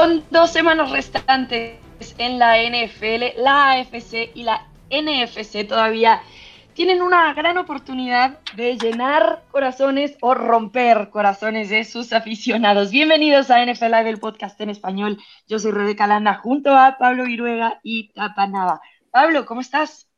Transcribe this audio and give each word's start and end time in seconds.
Con 0.00 0.24
dos 0.30 0.50
semanas 0.50 0.90
restantes 0.92 1.78
en 2.16 2.38
la 2.38 2.56
NFL, 2.56 3.38
la 3.42 3.72
AFC 3.72 4.30
y 4.34 4.44
la 4.44 4.66
NFC 4.88 5.68
todavía 5.68 6.22
tienen 6.72 7.02
una 7.02 7.34
gran 7.34 7.58
oportunidad 7.58 8.38
de 8.56 8.78
llenar 8.78 9.42
corazones 9.50 10.16
o 10.22 10.32
romper 10.32 11.10
corazones 11.10 11.68
de 11.68 11.84
sus 11.84 12.14
aficionados. 12.14 12.90
Bienvenidos 12.90 13.50
a 13.50 13.62
NFL 13.62 13.90
Live, 13.94 14.08
el 14.08 14.18
podcast 14.18 14.58
en 14.62 14.70
español. 14.70 15.18
Yo 15.46 15.58
soy 15.58 15.72
Rebeca 15.72 16.06
Landa 16.06 16.32
junto 16.36 16.74
a 16.74 16.96
Pablo 16.98 17.24
Viruega 17.24 17.78
y 17.82 18.10
Tapa 18.14 18.46
Nava. 18.46 18.80
Pablo, 19.10 19.44
¿cómo 19.44 19.60
estás? 19.60 20.10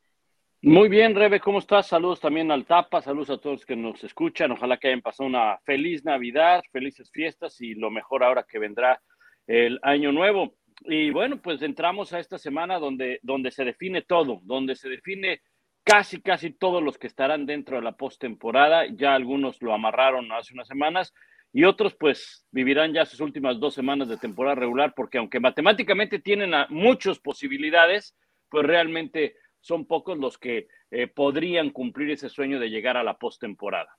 Muy 0.61 0.87
bien, 0.87 1.13
Rebe, 1.13 1.41
¿cómo 1.41 1.59
estás? 1.59 1.87
Saludos 1.87 2.21
también 2.21 2.49
al 2.51 2.63
Tapa, 2.63 3.01
saludos 3.01 3.31
a 3.31 3.37
todos 3.37 3.65
que 3.65 3.75
nos 3.75 4.01
escuchan. 4.05 4.49
Ojalá 4.53 4.77
que 4.77 4.87
hayan 4.87 5.01
pasado 5.01 5.27
una 5.27 5.57
feliz 5.65 6.05
Navidad, 6.05 6.63
felices 6.71 7.11
fiestas 7.11 7.59
y 7.59 7.75
lo 7.75 7.91
mejor 7.91 8.23
ahora 8.23 8.45
que 8.49 8.59
vendrá 8.59 9.01
el 9.47 9.79
año 9.83 10.11
nuevo. 10.11 10.55
Y 10.85 11.11
bueno, 11.11 11.41
pues 11.41 11.61
entramos 11.61 12.13
a 12.13 12.19
esta 12.19 12.37
semana 12.37 12.79
donde, 12.79 13.19
donde 13.23 13.51
se 13.51 13.63
define 13.63 14.01
todo, 14.01 14.41
donde 14.43 14.75
se 14.75 14.89
define 14.89 15.41
casi, 15.83 16.21
casi 16.21 16.51
todos 16.51 16.81
los 16.83 16.97
que 16.97 17.07
estarán 17.07 17.45
dentro 17.45 17.77
de 17.77 17.83
la 17.83 17.93
postemporada. 17.93 18.85
Ya 18.87 19.13
algunos 19.13 19.61
lo 19.61 19.73
amarraron 19.73 20.31
hace 20.31 20.53
unas 20.53 20.67
semanas 20.67 21.13
y 21.53 21.65
otros 21.65 21.95
pues 21.95 22.45
vivirán 22.51 22.93
ya 22.93 23.05
sus 23.05 23.19
últimas 23.19 23.59
dos 23.59 23.75
semanas 23.75 24.07
de 24.09 24.17
temporada 24.17 24.55
regular 24.55 24.93
porque 24.95 25.19
aunque 25.19 25.39
matemáticamente 25.39 26.19
tienen 26.19 26.53
a 26.53 26.67
muchas 26.69 27.19
posibilidades, 27.19 28.15
pues 28.49 28.65
realmente 28.65 29.35
son 29.61 29.85
pocos 29.85 30.17
los 30.17 30.37
que 30.37 30.67
eh, 30.91 31.07
podrían 31.07 31.69
cumplir 31.69 32.11
ese 32.11 32.29
sueño 32.29 32.59
de 32.59 32.69
llegar 32.69 32.97
a 32.97 33.03
la 33.03 33.17
postemporada. 33.17 33.97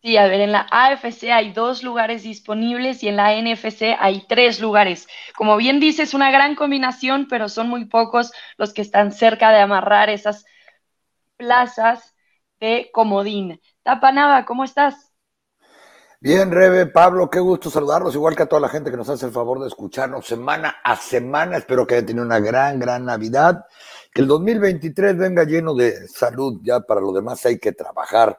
Sí, 0.00 0.16
a 0.16 0.28
ver, 0.28 0.40
en 0.40 0.52
la 0.52 0.64
AFC 0.70 1.24
hay 1.32 1.52
dos 1.52 1.82
lugares 1.82 2.22
disponibles 2.22 3.02
y 3.02 3.08
en 3.08 3.16
la 3.16 3.34
NFC 3.34 3.96
hay 3.98 4.24
tres 4.28 4.60
lugares. 4.60 5.08
Como 5.36 5.56
bien 5.56 5.80
dices, 5.80 6.14
una 6.14 6.30
gran 6.30 6.54
combinación, 6.54 7.26
pero 7.28 7.48
son 7.48 7.68
muy 7.68 7.86
pocos 7.86 8.30
los 8.58 8.72
que 8.72 8.82
están 8.82 9.10
cerca 9.10 9.50
de 9.50 9.58
amarrar 9.58 10.08
esas 10.08 10.44
plazas 11.36 12.14
de 12.60 12.90
comodín. 12.92 13.60
Tapanaba, 13.82 14.44
¿cómo 14.44 14.62
estás? 14.62 15.12
Bien, 16.20 16.52
Rebe, 16.52 16.86
Pablo, 16.86 17.28
qué 17.28 17.40
gusto 17.40 17.68
saludarlos, 17.68 18.14
igual 18.14 18.36
que 18.36 18.44
a 18.44 18.46
toda 18.46 18.60
la 18.60 18.68
gente 18.68 18.92
que 18.92 18.96
nos 18.96 19.08
hace 19.08 19.26
el 19.26 19.32
favor 19.32 19.60
de 19.60 19.66
escucharnos 19.66 20.26
semana 20.26 20.76
a 20.84 20.94
semana. 20.94 21.56
Espero 21.56 21.86
que 21.86 21.94
hayan 21.94 22.06
tenido 22.06 22.24
una 22.24 22.38
gran, 22.38 22.78
gran 22.78 23.04
Navidad. 23.04 23.64
Que 24.12 24.20
el 24.20 24.28
2023 24.28 25.16
venga 25.16 25.42
lleno 25.42 25.74
de 25.74 26.06
salud. 26.06 26.60
Ya 26.62 26.80
para 26.80 27.00
lo 27.00 27.12
demás 27.12 27.44
hay 27.46 27.58
que 27.58 27.72
trabajar 27.72 28.38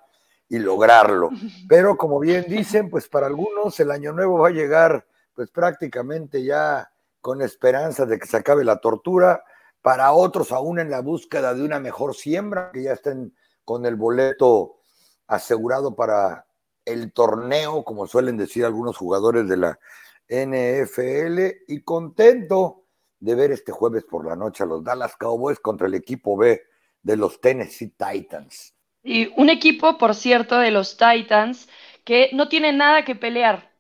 y 0.50 0.59
lograrlo. 0.59 1.30
Pero 1.69 1.95
como 1.95 2.19
bien 2.19 2.45
dicen, 2.47 2.89
pues 2.89 3.08
para 3.08 3.28
algunos 3.28 3.80
el 3.80 3.92
año 3.92 4.11
nuevo 4.11 4.39
va 4.39 4.50
a 4.50 4.52
llegar 4.52 5.05
pues 5.33 5.50
prácticamente 5.52 6.44
ya 6.44 6.92
con 7.22 7.42
esperanza 7.42 8.05
de 8.05 8.19
que 8.19 8.28
se 8.28 8.38
acabe 8.38 8.66
la 8.66 8.81
tortura, 8.81 9.44
para 9.81 10.11
otros 10.11 10.52
aún 10.52 10.80
en 10.80 10.89
la 10.89 11.02
búsqueda 11.02 11.53
de 11.53 11.64
una 11.64 11.80
mejor 11.80 12.16
siembra, 12.16 12.72
que 12.73 12.83
ya 12.83 12.94
estén 12.94 13.33
con 13.64 13.86
el 13.86 13.95
boleto 13.95 14.81
asegurado 15.27 15.95
para 15.95 16.45
el 16.86 17.14
torneo, 17.14 17.83
como 17.83 18.08
suelen 18.08 18.36
decir 18.36 18.66
algunos 18.66 18.97
jugadores 18.97 19.47
de 19.47 19.58
la 19.58 19.80
NFL, 20.27 21.64
y 21.67 21.81
contento 21.83 22.83
de 23.20 23.36
ver 23.36 23.52
este 23.52 23.72
jueves 23.72 24.05
por 24.05 24.25
la 24.25 24.36
noche 24.36 24.64
a 24.64 24.67
los 24.67 24.83
Dallas 24.83 25.16
Cowboys 25.17 25.59
contra 25.59 25.88
el 25.88 25.94
equipo 25.94 26.36
B 26.36 26.61
de 27.02 27.16
los 27.16 27.39
Tennessee 27.39 27.95
Titans. 27.97 28.73
Y 29.09 29.33
un 29.38 29.49
equipo, 29.49 29.97
por 29.97 30.13
cierto, 30.13 30.59
de 30.59 30.69
los 30.69 30.95
Titans 30.95 31.67
que 32.05 32.30
no 32.31 32.47
tiene 32.47 32.73
nada 32.73 33.03
que 33.05 33.15
pelear 33.15 33.71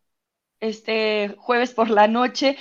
este 0.59 1.35
jueves 1.37 1.71
por 1.75 1.91
la 1.91 2.07
noche, 2.07 2.57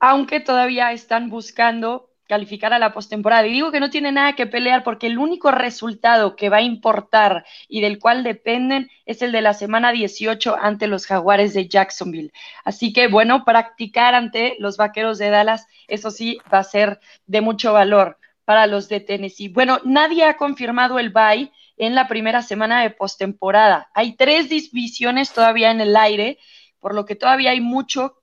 aunque 0.00 0.40
todavía 0.40 0.90
están 0.92 1.28
buscando 1.28 2.08
calificar 2.26 2.72
a 2.72 2.78
la 2.78 2.94
postemporada. 2.94 3.46
Y 3.46 3.52
digo 3.52 3.70
que 3.70 3.80
no 3.80 3.90
tiene 3.90 4.10
nada 4.10 4.32
que 4.36 4.46
pelear 4.46 4.84
porque 4.84 5.06
el 5.06 5.18
único 5.18 5.50
resultado 5.50 6.34
que 6.34 6.48
va 6.48 6.58
a 6.58 6.62
importar 6.62 7.44
y 7.68 7.82
del 7.82 7.98
cual 7.98 8.24
dependen 8.24 8.88
es 9.04 9.20
el 9.20 9.30
de 9.30 9.42
la 9.42 9.52
semana 9.52 9.92
18 9.92 10.56
ante 10.58 10.86
los 10.86 11.04
Jaguares 11.04 11.52
de 11.52 11.68
Jacksonville. 11.68 12.32
Así 12.64 12.94
que 12.94 13.08
bueno, 13.08 13.44
practicar 13.44 14.14
ante 14.14 14.56
los 14.60 14.78
Vaqueros 14.78 15.18
de 15.18 15.28
Dallas, 15.28 15.66
eso 15.88 16.10
sí, 16.10 16.38
va 16.50 16.60
a 16.60 16.64
ser 16.64 17.00
de 17.26 17.42
mucho 17.42 17.74
valor 17.74 18.16
para 18.46 18.66
los 18.66 18.88
de 18.88 19.00
Tennessee. 19.00 19.48
Bueno, 19.50 19.78
nadie 19.84 20.24
ha 20.24 20.38
confirmado 20.38 20.98
el 20.98 21.10
bye 21.10 21.52
en 21.78 21.94
la 21.94 22.08
primera 22.08 22.42
semana 22.42 22.82
de 22.82 22.90
postemporada. 22.90 23.90
Hay 23.94 24.16
tres 24.16 24.50
divisiones 24.50 25.32
todavía 25.32 25.70
en 25.70 25.80
el 25.80 25.96
aire, 25.96 26.38
por 26.80 26.94
lo 26.94 27.04
que 27.04 27.16
todavía 27.16 27.52
hay 27.52 27.60
mucho 27.60 28.16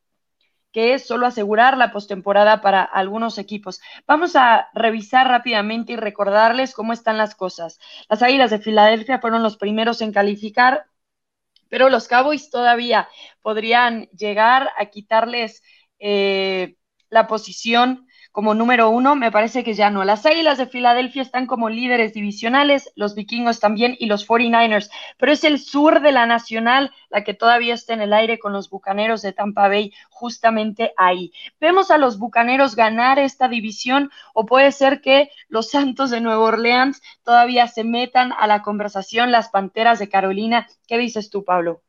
que 0.75 0.93
es 0.93 1.07
solo 1.07 1.25
asegurar 1.25 1.77
la 1.77 1.93
postemporada 1.93 2.59
para 2.59 2.83
algunos 2.83 3.37
equipos. 3.37 3.79
Vamos 4.05 4.35
a 4.35 4.67
revisar 4.73 5.25
rápidamente 5.25 5.93
y 5.93 5.95
recordarles 5.95 6.73
cómo 6.73 6.91
están 6.91 7.17
las 7.17 7.33
cosas. 7.33 7.79
Las 8.09 8.21
Águilas 8.21 8.51
de 8.51 8.59
Filadelfia 8.59 9.19
fueron 9.19 9.41
los 9.41 9.55
primeros 9.55 10.01
en 10.01 10.11
calificar, 10.11 10.87
pero 11.69 11.89
los 11.89 12.09
Cowboys 12.09 12.49
todavía 12.49 13.07
podrían 13.41 14.09
llegar 14.09 14.69
a 14.77 14.87
quitarles 14.87 15.63
eh, 15.97 16.75
la 17.09 17.25
posición 17.25 18.05
como 18.35 18.53
número 18.53 18.89
uno, 18.89 19.15
me 19.15 19.31
parece 19.31 19.63
que 19.63 19.75
ya 19.75 19.89
no. 19.89 20.03
Las 20.03 20.25
Águilas 20.25 20.57
de 20.57 20.67
Filadelfia 20.67 21.21
están 21.21 21.47
como 21.47 21.69
líderes 21.69 22.11
divisionales, 22.11 22.91
los 22.97 23.15
vikingos 23.15 23.61
también 23.61 23.95
y 23.97 24.07
los 24.07 24.27
49ers, 24.27 24.89
pero 25.17 25.31
es 25.31 25.45
el 25.45 25.57
sur 25.57 26.01
de 26.01 26.11
la 26.11 26.25
nacional 26.25 26.91
la 27.09 27.23
que 27.23 27.33
todavía 27.33 27.73
está 27.73 27.93
en 27.93 28.01
el 28.01 28.11
aire 28.11 28.37
con 28.37 28.51
los 28.51 28.69
Bucaneros 28.69 29.21
de 29.21 29.31
Tampa 29.31 29.69
Bay 29.69 29.93
justamente 30.09 30.91
ahí. 30.97 31.31
Vemos 31.61 31.91
a 31.91 31.97
los 31.97 32.19
Bucaneros 32.19 32.75
ganar 32.75 33.19
esta 33.19 33.47
división 33.47 34.11
o 34.33 34.45
puede 34.45 34.73
ser 34.73 34.99
que 34.99 35.29
los 35.47 35.69
Santos 35.69 36.09
de 36.09 36.19
Nueva 36.19 36.43
Orleans 36.43 37.01
todavía 37.23 37.69
se 37.69 37.85
metan 37.85 38.33
a 38.37 38.47
la 38.47 38.63
conversación, 38.63 39.31
las 39.31 39.47
Panteras 39.47 39.97
de 39.97 40.09
Carolina. 40.09 40.67
¿Qué 40.89 40.97
dices 40.97 41.29
tú, 41.29 41.45
Pablo? 41.45 41.83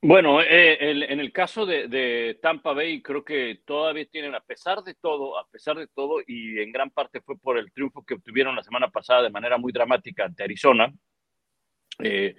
Bueno, 0.00 0.40
eh, 0.40 0.78
en 0.80 1.18
el 1.18 1.32
caso 1.32 1.66
de, 1.66 2.38
Tampa 2.40 2.72
Bay, 2.72 3.02
creo 3.02 3.24
que 3.24 3.62
todavía 3.64 4.06
tienen, 4.06 4.32
a 4.34 4.40
pesar 4.40 4.84
de 4.84 4.94
todo, 4.94 5.36
a 5.36 5.48
pesar 5.48 5.76
de 5.76 5.88
todo, 5.88 6.20
y 6.24 6.60
en 6.60 6.70
gran 6.70 6.90
parte 6.90 7.20
fue 7.20 7.36
por 7.36 7.58
el 7.58 7.72
triunfo 7.72 8.04
que 8.04 8.14
obtuvieron 8.14 8.54
la 8.54 8.62
semana 8.62 8.88
pasada 8.90 9.22
de 9.22 9.30
manera 9.30 9.58
muy 9.58 9.72
dramática 9.72 10.24
ante 10.24 10.44
Arizona, 10.44 10.92
eh, 11.98 12.36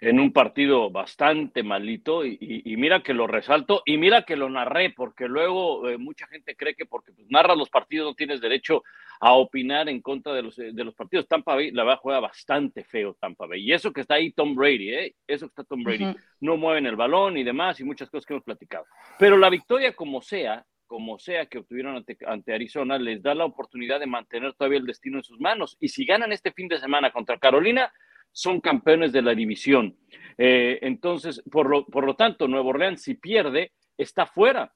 en 0.00 0.20
un 0.20 0.32
partido 0.32 0.90
bastante 0.90 1.62
malito 1.62 2.24
y, 2.24 2.38
mira 2.76 3.02
que 3.02 3.14
lo 3.14 3.26
resalto 3.26 3.82
y 3.84 3.98
mira 3.98 4.22
que 4.22 4.36
lo 4.36 4.48
narré 4.48 4.90
porque 4.90 5.26
luego 5.26 5.88
eh, 5.88 5.98
mucha 5.98 6.26
gente 6.28 6.54
cree 6.54 6.74
que 6.74 6.86
porque 6.86 7.12
pues, 7.12 7.26
narras 7.30 7.56
los 7.56 7.68
partidos 7.68 8.06
no 8.06 8.14
tienes 8.14 8.40
derecho 8.40 8.84
a 9.20 9.32
opinar 9.32 9.88
en 9.88 10.00
contra 10.00 10.32
de 10.32 10.42
los, 10.42 10.54
de 10.56 10.84
los 10.84 10.94
partidos. 10.94 11.26
Tampa 11.26 11.56
Bay 11.56 11.72
la 11.72 11.82
verdad 11.82 11.98
juega 12.00 12.20
bastante 12.20 12.84
feo 12.84 13.16
Tampa 13.18 13.46
Bay 13.46 13.60
y 13.62 13.72
eso 13.72 13.92
que 13.92 14.02
está 14.02 14.14
ahí 14.14 14.30
Tom 14.30 14.54
Brady, 14.54 14.90
¿eh? 14.90 15.14
eso 15.26 15.46
que 15.46 15.52
está 15.52 15.64
Tom 15.64 15.82
Brady, 15.82 16.14
no 16.40 16.56
mueven 16.56 16.86
el 16.86 16.94
balón 16.94 17.36
y 17.36 17.42
demás 17.42 17.80
y 17.80 17.84
muchas 17.84 18.08
cosas 18.08 18.24
que 18.24 18.34
hemos 18.34 18.44
platicado. 18.44 18.86
Pero 19.18 19.36
la 19.36 19.50
victoria 19.50 19.94
como 19.94 20.22
sea, 20.22 20.64
como 20.86 21.18
sea 21.18 21.46
que 21.46 21.58
obtuvieron 21.58 21.96
ante, 21.96 22.16
ante, 22.24 22.54
Arizona, 22.54 22.98
les 22.98 23.20
da 23.20 23.34
la 23.34 23.44
oportunidad 23.44 23.98
de 23.98 24.06
mantener 24.06 24.54
todavía 24.54 24.78
el 24.78 24.86
destino 24.86 25.18
en 25.18 25.24
sus 25.24 25.40
manos. 25.40 25.76
Y 25.80 25.88
si 25.88 26.06
ganan 26.06 26.32
este 26.32 26.52
fin 26.52 26.68
de 26.68 26.78
semana 26.78 27.10
contra 27.10 27.36
Carolina, 27.38 27.92
son 28.32 28.60
campeones 28.60 29.12
de 29.12 29.22
la 29.22 29.34
división. 29.34 29.96
Eh, 30.36 30.78
entonces, 30.82 31.42
por 31.50 31.68
lo, 31.68 31.86
por 31.86 32.04
lo 32.04 32.14
tanto, 32.14 32.46
Nuevo 32.46 32.70
Orleans, 32.70 33.02
si 33.02 33.14
pierde, 33.14 33.72
está 33.96 34.26
fuera. 34.26 34.72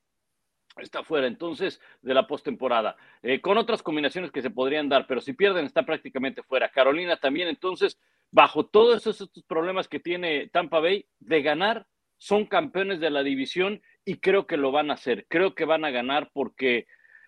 Está 0.79 1.05
fuera 1.05 1.27
entonces 1.27 1.81
de 2.01 2.15
la 2.15 2.27
postemporada, 2.27 2.97
eh, 3.23 3.43
con 3.43 3.59
otras 3.59 3.83
combinaciones 3.83 4.31
que 4.31 4.41
se 4.41 4.49
podrían 4.49 4.89
dar, 4.89 5.07
pero 5.07 5.21
si 5.21 5.35
pierden 5.35 5.67
está 5.67 5.85
prácticamente 5.85 6.43
fuera. 6.43 6.71
Carolina 6.71 7.19
también, 7.19 7.49
entonces, 7.49 8.01
bajo 8.31 8.65
todos 8.65 9.07
estos 9.07 9.31
problemas 9.47 9.87
que 9.87 10.01
tiene 10.01 10.49
Tampa 10.49 10.81
Bay, 10.81 11.05
de 11.21 11.43
ganar, 11.43 11.87
son 12.17 12.47
campeones 12.47 13.01
de 13.01 13.11
la 13.11 13.23
división 13.23 13.83
y 14.05 14.17
creo 14.17 14.47
que 14.47 14.57
lo 14.57 14.73
van 14.73 14.91
a 14.91 14.95
hacer. 14.95 15.27
Creo 15.29 15.55
que 15.55 15.67
van 15.67 15.85
a 15.85 15.91
ganar 15.91 16.31
porque 16.33 16.87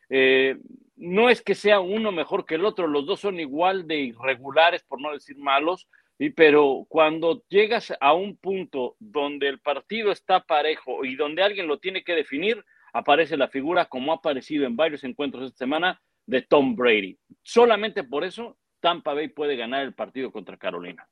eh, 0.09 0.57
no 0.97 1.29
es 1.29 1.43
que 1.43 1.55
sea 1.55 1.81
uno 1.81 2.13
mejor 2.13 2.47
que 2.47 2.55
el 2.55 2.65
otro, 2.65 2.87
los 2.87 3.05
dos 3.05 3.21
son 3.21 3.41
igual 3.41 3.87
de 3.87 3.99
irregulares, 3.99 4.85
por 4.85 5.01
no 5.01 5.13
decir 5.13 5.37
malos, 5.37 5.89
y, 6.19 6.31
pero 6.31 6.87
cuando 6.89 7.43
llegas 7.49 7.93
a 8.01 8.15
un 8.15 8.37
punto 8.37 8.97
donde 8.99 9.49
el 9.49 9.59
partido 9.61 10.13
está 10.13 10.41
parejo 10.41 11.05
y 11.05 11.17
donde 11.17 11.43
alguien 11.43 11.67
lo 11.67 11.79
tiene 11.79 12.05
que 12.05 12.15
definir, 12.15 12.65
aparece 12.93 13.37
la 13.37 13.49
figura, 13.49 13.87
como 13.87 14.13
ha 14.13 14.17
aparecido 14.17 14.67
en 14.67 14.77
varios 14.77 15.03
encuentros 15.05 15.47
esta 15.47 15.59
semana, 15.59 16.01
de 16.27 16.43
Tom 16.43 16.75
Brady. 16.77 17.19
Solamente 17.43 18.05
por 18.05 18.25
eso 18.25 18.57
Tampa 18.81 19.15
Bay 19.15 19.29
puede 19.29 19.57
ganar 19.57 19.83
el 19.83 19.95
partido 19.95 20.31
contra 20.31 20.57
Carolina. 20.57 21.07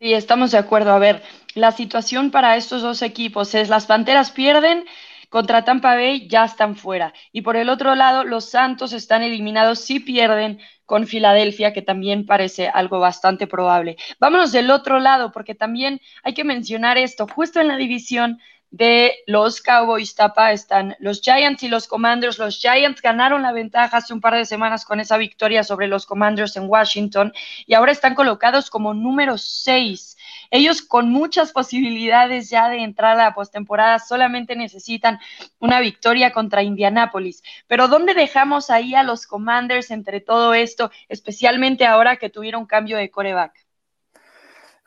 Sí, 0.00 0.12
estamos 0.12 0.50
de 0.50 0.58
acuerdo. 0.58 0.90
A 0.90 0.98
ver, 0.98 1.22
la 1.54 1.70
situación 1.70 2.30
para 2.30 2.56
estos 2.56 2.82
dos 2.82 3.02
equipos 3.02 3.54
es 3.54 3.68
las 3.68 3.86
Panteras 3.86 4.32
pierden 4.32 4.84
contra 5.32 5.64
Tampa 5.64 5.94
Bay 5.94 6.28
ya 6.28 6.44
están 6.44 6.76
fuera. 6.76 7.14
Y 7.32 7.40
por 7.40 7.56
el 7.56 7.70
otro 7.70 7.94
lado, 7.94 8.22
los 8.22 8.50
Santos 8.50 8.92
están 8.92 9.22
eliminados 9.22 9.78
si 9.80 9.98
pierden 9.98 10.60
con 10.84 11.06
Filadelfia, 11.06 11.72
que 11.72 11.80
también 11.80 12.26
parece 12.26 12.68
algo 12.68 13.00
bastante 13.00 13.46
probable. 13.46 13.96
Vámonos 14.20 14.52
del 14.52 14.70
otro 14.70 15.00
lado, 15.00 15.32
porque 15.32 15.54
también 15.54 16.02
hay 16.22 16.34
que 16.34 16.44
mencionar 16.44 16.98
esto, 16.98 17.26
justo 17.26 17.60
en 17.60 17.68
la 17.68 17.78
división 17.78 18.40
de 18.72 19.16
los 19.26 19.60
Cowboys 19.60 20.14
Tapa 20.14 20.50
están 20.50 20.96
los 20.98 21.20
Giants 21.20 21.62
y 21.62 21.68
los 21.68 21.86
Commanders. 21.86 22.38
Los 22.38 22.58
Giants 22.58 23.02
ganaron 23.02 23.42
la 23.42 23.52
ventaja 23.52 23.98
hace 23.98 24.14
un 24.14 24.22
par 24.22 24.34
de 24.34 24.46
semanas 24.46 24.86
con 24.86 24.98
esa 24.98 25.18
victoria 25.18 25.62
sobre 25.62 25.88
los 25.88 26.06
Commanders 26.06 26.56
en 26.56 26.68
Washington 26.68 27.34
y 27.66 27.74
ahora 27.74 27.92
están 27.92 28.14
colocados 28.14 28.70
como 28.70 28.94
número 28.94 29.36
6. 29.36 30.16
Ellos 30.50 30.80
con 30.80 31.10
muchas 31.10 31.52
posibilidades 31.52 32.48
ya 32.48 32.70
de 32.70 32.82
entrar 32.82 33.20
a 33.20 33.24
la 33.24 33.34
postemporada 33.34 33.98
solamente 33.98 34.56
necesitan 34.56 35.20
una 35.58 35.80
victoria 35.80 36.32
contra 36.32 36.62
Indianápolis. 36.62 37.42
Pero 37.66 37.88
¿dónde 37.88 38.14
dejamos 38.14 38.70
ahí 38.70 38.94
a 38.94 39.02
los 39.02 39.26
Commanders 39.26 39.90
entre 39.90 40.20
todo 40.22 40.54
esto, 40.54 40.90
especialmente 41.10 41.84
ahora 41.84 42.16
que 42.16 42.30
tuvieron 42.30 42.64
cambio 42.64 42.96
de 42.96 43.10
coreback? 43.10 43.52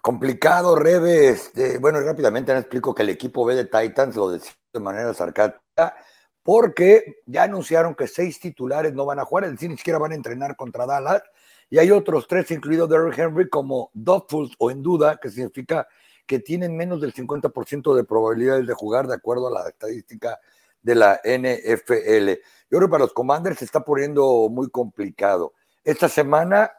Complicado, 0.05 0.75
Rebe. 0.75 1.29
Este, 1.29 1.79
bueno, 1.79 1.99
rápidamente 1.99 2.53
les 2.53 2.61
explico 2.61 2.93
que 2.93 3.01
el 3.01 3.09
equipo 3.09 3.43
B 3.43 3.55
de 3.55 3.65
Titans 3.65 4.15
lo 4.15 4.29
decía 4.29 4.51
de 4.71 4.79
manera 4.79 5.11
sarcástica, 5.15 5.95
porque 6.43 7.23
ya 7.25 7.41
anunciaron 7.41 7.95
que 7.95 8.05
seis 8.05 8.39
titulares 8.39 8.93
no 8.93 9.07
van 9.07 9.17
a 9.17 9.25
jugar, 9.25 9.45
es 9.45 9.53
decir, 9.53 9.67
ni 9.67 9.77
siquiera 9.77 9.97
van 9.97 10.11
a 10.11 10.15
entrenar 10.15 10.55
contra 10.55 10.85
Dallas, 10.85 11.23
y 11.71 11.79
hay 11.79 11.89
otros 11.89 12.27
tres, 12.27 12.51
incluido 12.51 12.85
Derrick 12.85 13.17
Henry, 13.17 13.49
como 13.49 13.89
doubtful 13.95 14.51
o 14.59 14.69
en 14.69 14.83
duda, 14.83 15.17
que 15.17 15.31
significa 15.31 15.87
que 16.27 16.37
tienen 16.37 16.77
menos 16.77 17.01
del 17.01 17.11
50% 17.11 17.95
de 17.95 18.03
probabilidades 18.03 18.67
de 18.67 18.75
jugar 18.75 19.07
de 19.07 19.15
acuerdo 19.15 19.47
a 19.47 19.63
la 19.63 19.69
estadística 19.69 20.39
de 20.83 20.93
la 20.93 21.19
NFL. 21.23 22.29
Yo 22.69 22.77
creo 22.77 22.81
que 22.81 22.91
para 22.91 23.05
los 23.05 23.13
Commanders 23.13 23.57
se 23.57 23.65
está 23.65 23.79
poniendo 23.79 24.49
muy 24.51 24.69
complicado. 24.69 25.53
Esta 25.83 26.09
semana 26.09 26.71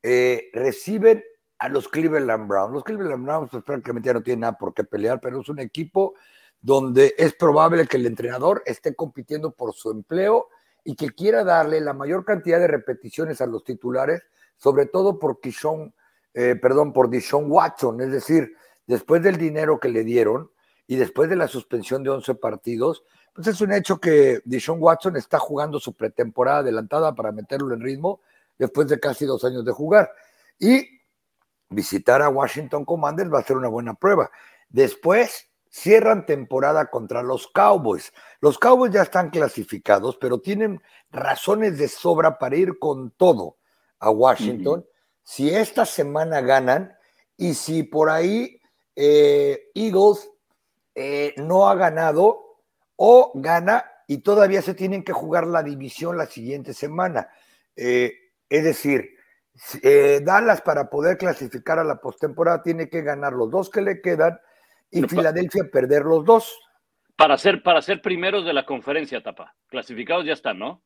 eh, 0.00 0.48
reciben 0.52 1.24
a 1.58 1.68
los 1.68 1.88
Cleveland 1.88 2.48
Browns. 2.48 2.72
Los 2.72 2.84
Cleveland 2.84 3.24
Browns 3.24 3.50
pues, 3.50 3.64
prácticamente 3.64 4.06
ya 4.06 4.14
no 4.14 4.22
tienen 4.22 4.40
nada 4.40 4.58
por 4.58 4.74
qué 4.74 4.84
pelear, 4.84 5.20
pero 5.20 5.40
es 5.40 5.48
un 5.48 5.58
equipo 5.58 6.14
donde 6.60 7.14
es 7.18 7.34
probable 7.34 7.86
que 7.86 7.96
el 7.96 8.06
entrenador 8.06 8.62
esté 8.66 8.94
compitiendo 8.94 9.52
por 9.52 9.74
su 9.74 9.90
empleo 9.90 10.48
y 10.84 10.94
que 10.94 11.10
quiera 11.10 11.44
darle 11.44 11.80
la 11.80 11.92
mayor 11.92 12.24
cantidad 12.24 12.58
de 12.58 12.66
repeticiones 12.66 13.40
a 13.40 13.46
los 13.46 13.64
titulares, 13.64 14.22
sobre 14.56 14.86
todo 14.86 15.18
por 15.18 15.40
Kishon, 15.40 15.94
eh, 16.34 16.56
perdón, 16.56 16.92
por 16.92 17.10
Dishon 17.10 17.50
Watson, 17.50 18.00
es 18.00 18.10
decir, 18.10 18.54
después 18.86 19.22
del 19.22 19.36
dinero 19.36 19.78
que 19.78 19.88
le 19.88 20.02
dieron 20.02 20.50
y 20.86 20.96
después 20.96 21.28
de 21.28 21.36
la 21.36 21.46
suspensión 21.46 22.02
de 22.02 22.10
11 22.10 22.34
partidos, 22.36 23.04
pues 23.34 23.46
es 23.46 23.60
un 23.60 23.72
hecho 23.72 24.00
que 24.00 24.40
Dishon 24.44 24.78
Watson 24.80 25.16
está 25.16 25.38
jugando 25.38 25.78
su 25.78 25.94
pretemporada 25.94 26.58
adelantada 26.58 27.14
para 27.14 27.30
meterlo 27.30 27.74
en 27.74 27.80
ritmo 27.80 28.20
después 28.58 28.88
de 28.88 28.98
casi 28.98 29.26
dos 29.26 29.44
años 29.44 29.64
de 29.64 29.72
jugar. 29.72 30.10
Y 30.58 30.97
visitar 31.68 32.22
a 32.22 32.28
Washington 32.28 32.84
Commanders 32.84 33.32
va 33.32 33.40
a 33.40 33.44
ser 33.44 33.56
una 33.56 33.68
buena 33.68 33.94
prueba. 33.94 34.30
Después 34.68 35.48
cierran 35.70 36.26
temporada 36.26 36.90
contra 36.90 37.22
los 37.22 37.48
Cowboys. 37.48 38.12
Los 38.40 38.58
Cowboys 38.58 38.92
ya 38.92 39.02
están 39.02 39.30
clasificados, 39.30 40.16
pero 40.16 40.40
tienen 40.40 40.82
razones 41.10 41.78
de 41.78 41.88
sobra 41.88 42.38
para 42.38 42.56
ir 42.56 42.78
con 42.78 43.10
todo 43.12 43.56
a 43.98 44.10
Washington. 44.10 44.84
Si 45.22 45.50
esta 45.50 45.84
semana 45.84 46.40
ganan 46.40 46.96
y 47.36 47.54
si 47.54 47.82
por 47.82 48.10
ahí 48.10 48.60
eh, 48.96 49.70
Eagles 49.74 50.30
eh, 50.94 51.34
no 51.36 51.68
ha 51.68 51.74
ganado 51.74 52.58
o 52.96 53.30
gana 53.34 53.84
y 54.06 54.18
todavía 54.18 54.62
se 54.62 54.74
tienen 54.74 55.04
que 55.04 55.12
jugar 55.12 55.46
la 55.46 55.62
división 55.62 56.16
la 56.16 56.26
siguiente 56.26 56.72
semana. 56.72 57.28
Eh, 57.76 58.12
es 58.48 58.64
decir, 58.64 59.17
eh, 59.82 60.20
Dallas 60.22 60.60
para 60.62 60.88
poder 60.88 61.16
clasificar 61.16 61.78
a 61.78 61.84
la 61.84 62.00
postemporada 62.00 62.62
tiene 62.62 62.88
que 62.88 63.02
ganar 63.02 63.32
los 63.32 63.50
dos 63.50 63.70
que 63.70 63.80
le 63.80 64.00
quedan 64.00 64.38
y 64.90 65.02
Filadelfia 65.02 65.64
perder 65.70 66.02
los 66.02 66.24
dos. 66.24 66.58
Para 67.16 67.36
ser, 67.36 67.62
para 67.62 67.82
ser 67.82 68.00
primeros 68.00 68.44
de 68.44 68.52
la 68.52 68.64
conferencia, 68.64 69.22
Tapa. 69.22 69.54
Clasificados 69.68 70.24
ya 70.24 70.32
están, 70.32 70.58
¿no? 70.58 70.82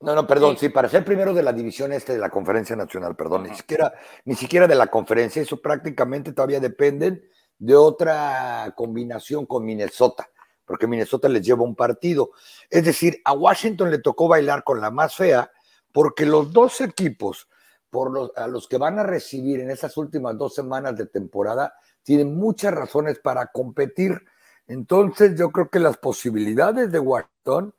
No, 0.00 0.14
no, 0.14 0.26
perdón, 0.26 0.56
sí. 0.56 0.68
para 0.68 0.88
ser 0.88 1.04
primeros 1.04 1.34
de 1.34 1.42
la 1.42 1.52
división 1.52 1.92
este 1.92 2.14
de 2.14 2.18
la 2.18 2.28
conferencia 2.30 2.74
nacional, 2.76 3.16
perdón, 3.16 3.44
ni 3.44 3.54
siquiera, 3.54 3.94
ni 4.24 4.34
siquiera 4.34 4.66
de 4.66 4.74
la 4.74 4.88
conferencia, 4.88 5.40
eso 5.40 5.62
prácticamente 5.62 6.32
todavía 6.32 6.60
dependen 6.60 7.22
de 7.58 7.76
otra 7.76 8.74
combinación 8.76 9.46
con 9.46 9.64
Minnesota, 9.64 10.28
porque 10.64 10.86
Minnesota 10.86 11.28
les 11.28 11.42
lleva 11.42 11.62
un 11.62 11.76
partido. 11.76 12.32
Es 12.68 12.84
decir, 12.84 13.20
a 13.24 13.32
Washington 13.32 13.90
le 13.90 13.98
tocó 13.98 14.28
bailar 14.28 14.64
con 14.64 14.80
la 14.80 14.90
más 14.90 15.16
fea, 15.16 15.50
porque 15.92 16.26
los 16.26 16.52
dos 16.52 16.80
equipos 16.80 17.48
por 17.94 18.10
los, 18.10 18.32
a 18.36 18.48
los 18.48 18.66
que 18.66 18.76
van 18.76 18.98
a 18.98 19.04
recibir 19.04 19.60
en 19.60 19.70
esas 19.70 19.96
últimas 19.96 20.36
dos 20.36 20.52
semanas 20.52 20.96
de 20.96 21.06
temporada, 21.06 21.74
tienen 22.02 22.34
muchas 22.34 22.74
razones 22.74 23.20
para 23.20 23.46
competir. 23.52 24.20
Entonces 24.66 25.38
yo 25.38 25.52
creo 25.52 25.70
que 25.70 25.78
las 25.78 25.96
posibilidades 25.98 26.90
de 26.90 26.98
Washington, 26.98 27.72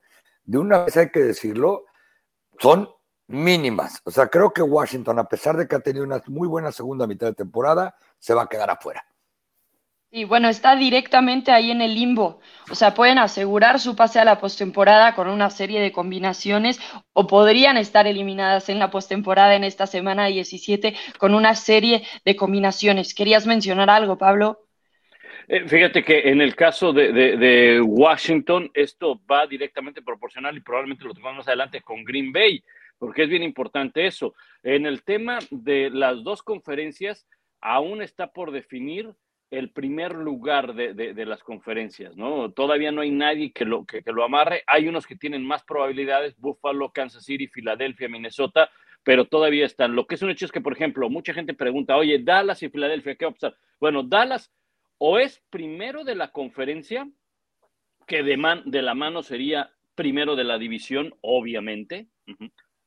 de 0.46 0.58
una 0.58 0.86
vez 0.86 0.96
hay 0.96 1.10
que 1.10 1.20
decirlo, 1.20 1.84
son 2.60 2.88
mínimas. 3.28 4.00
O 4.06 4.12
sea, 4.12 4.30
creo 4.30 4.54
que 4.54 4.62
Washington, 4.62 5.20
a 5.20 5.28
pesar 5.28 5.58
de 5.58 5.68
que 5.68 5.76
ha 5.76 5.82
tenido 5.82 6.06
una 6.06 6.24
muy 6.28 6.48
buena 6.48 6.72
segunda 6.72 7.08
mitad 7.08 7.28
de 7.28 7.34
temporada, 7.34 7.98
se 8.18 8.34
va 8.34 8.44
a 8.44 8.48
quedar 8.48 8.70
afuera. 8.70 9.06
Y 10.18 10.24
bueno, 10.24 10.48
está 10.48 10.78
directamente 10.78 11.52
ahí 11.52 11.72
en 11.72 11.82
el 11.82 11.94
limbo. 11.94 12.40
O 12.72 12.76
sea, 12.76 12.94
pueden 12.94 13.18
asegurar 13.18 13.82
su 13.82 13.98
pase 13.98 14.18
a 14.18 14.24
la 14.24 14.40
postemporada 14.40 15.14
con 15.14 15.28
una 15.28 15.50
serie 15.50 15.82
de 15.82 15.92
combinaciones 15.92 16.80
o 17.12 17.28
podrían 17.28 17.76
estar 17.76 18.08
eliminadas 18.08 18.70
en 18.70 18.80
la 18.80 18.92
postemporada 18.92 19.56
en 19.56 19.66
esta 19.66 19.88
semana 19.88 20.28
17 20.28 20.96
con 21.18 21.36
una 21.36 21.54
serie 21.54 22.04
de 22.24 22.38
combinaciones. 22.38 23.14
¿Querías 23.14 23.46
mencionar 23.46 23.90
algo, 23.90 24.18
Pablo? 24.18 24.62
Eh, 25.50 25.68
fíjate 25.68 26.02
que 26.02 26.30
en 26.30 26.40
el 26.40 26.56
caso 26.56 26.94
de, 26.94 27.82
Washington, 27.82 28.72
esto 28.74 29.20
va 29.30 29.46
directamente 29.46 30.02
proporcional 30.02 30.56
y 30.56 30.62
probablemente 30.62 31.04
lo 31.04 31.14
tengamos 31.14 31.40
más 31.40 31.48
adelante 31.50 31.82
con 31.82 32.06
Green 32.06 32.32
Bay, 32.32 32.64
porque 32.98 33.24
es 33.24 33.30
bien 33.30 33.44
importante 33.44 34.08
eso. 34.08 34.34
En 34.64 34.86
el 34.86 35.04
tema 35.04 35.40
de 35.52 35.90
las 35.90 36.24
dos 36.24 36.42
conferencias, 36.42 37.28
aún 37.60 38.02
está 38.02 38.28
por 38.28 38.52
definir 38.52 39.14
el 39.51 39.71
primer 39.71 40.15
lugar 40.15 40.74
de, 40.74 41.25
las 41.25 41.44
conferencias, 41.44 42.15
¿no? 42.15 42.51
Todavía 42.51 42.92
no 42.92 43.01
hay 43.01 43.12
nadie 43.12 43.51
que 43.51 43.65
lo, 43.65 43.86
que, 43.86 44.01
lo 44.06 44.24
amarre. 44.24 44.63
Hay 44.68 44.88
unos 44.88 45.06
que 45.06 45.15
tienen 45.15 45.45
más 45.45 45.63
probabilidades, 45.63 46.36
Buffalo, 46.38 46.92
Kansas 46.92 47.24
City, 47.24 47.47
Filadelfia, 47.47 48.09
Minnesota, 48.09 48.69
pero 49.03 49.25
todavía 49.25 49.66
están. 49.66 49.95
Lo 49.95 50.07
que 50.07 50.16
es 50.16 50.21
un 50.21 50.31
hecho 50.31 50.45
es 50.45 50.52
que, 50.52 50.61
por 50.61 50.73
ejemplo, 50.73 51.09
mucha 51.09 51.33
gente 51.33 51.54
pregunta, 51.54 51.95
oye, 51.95 52.19
Dallas 52.19 52.64
y 52.64 52.69
Filadelfia, 52.69 53.16
¿qué 53.16 53.25
va 53.25 53.31
a 53.31 53.33
pasar? 53.33 53.56
Bueno, 53.80 54.04
Dallas 54.04 54.52
o 54.97 55.19
es 55.19 55.44
primero 55.49 56.04
de 56.04 56.16
la 56.16 56.31
conferencia, 56.31 57.07
que 58.07 58.23
de, 58.23 58.61
de 58.66 58.81
la 58.81 58.95
mano 58.95 59.23
sería 59.23 59.71
primero 59.95 60.35
de 60.35 60.44
la 60.44 60.57
división, 60.57 61.16
obviamente, 61.21 62.07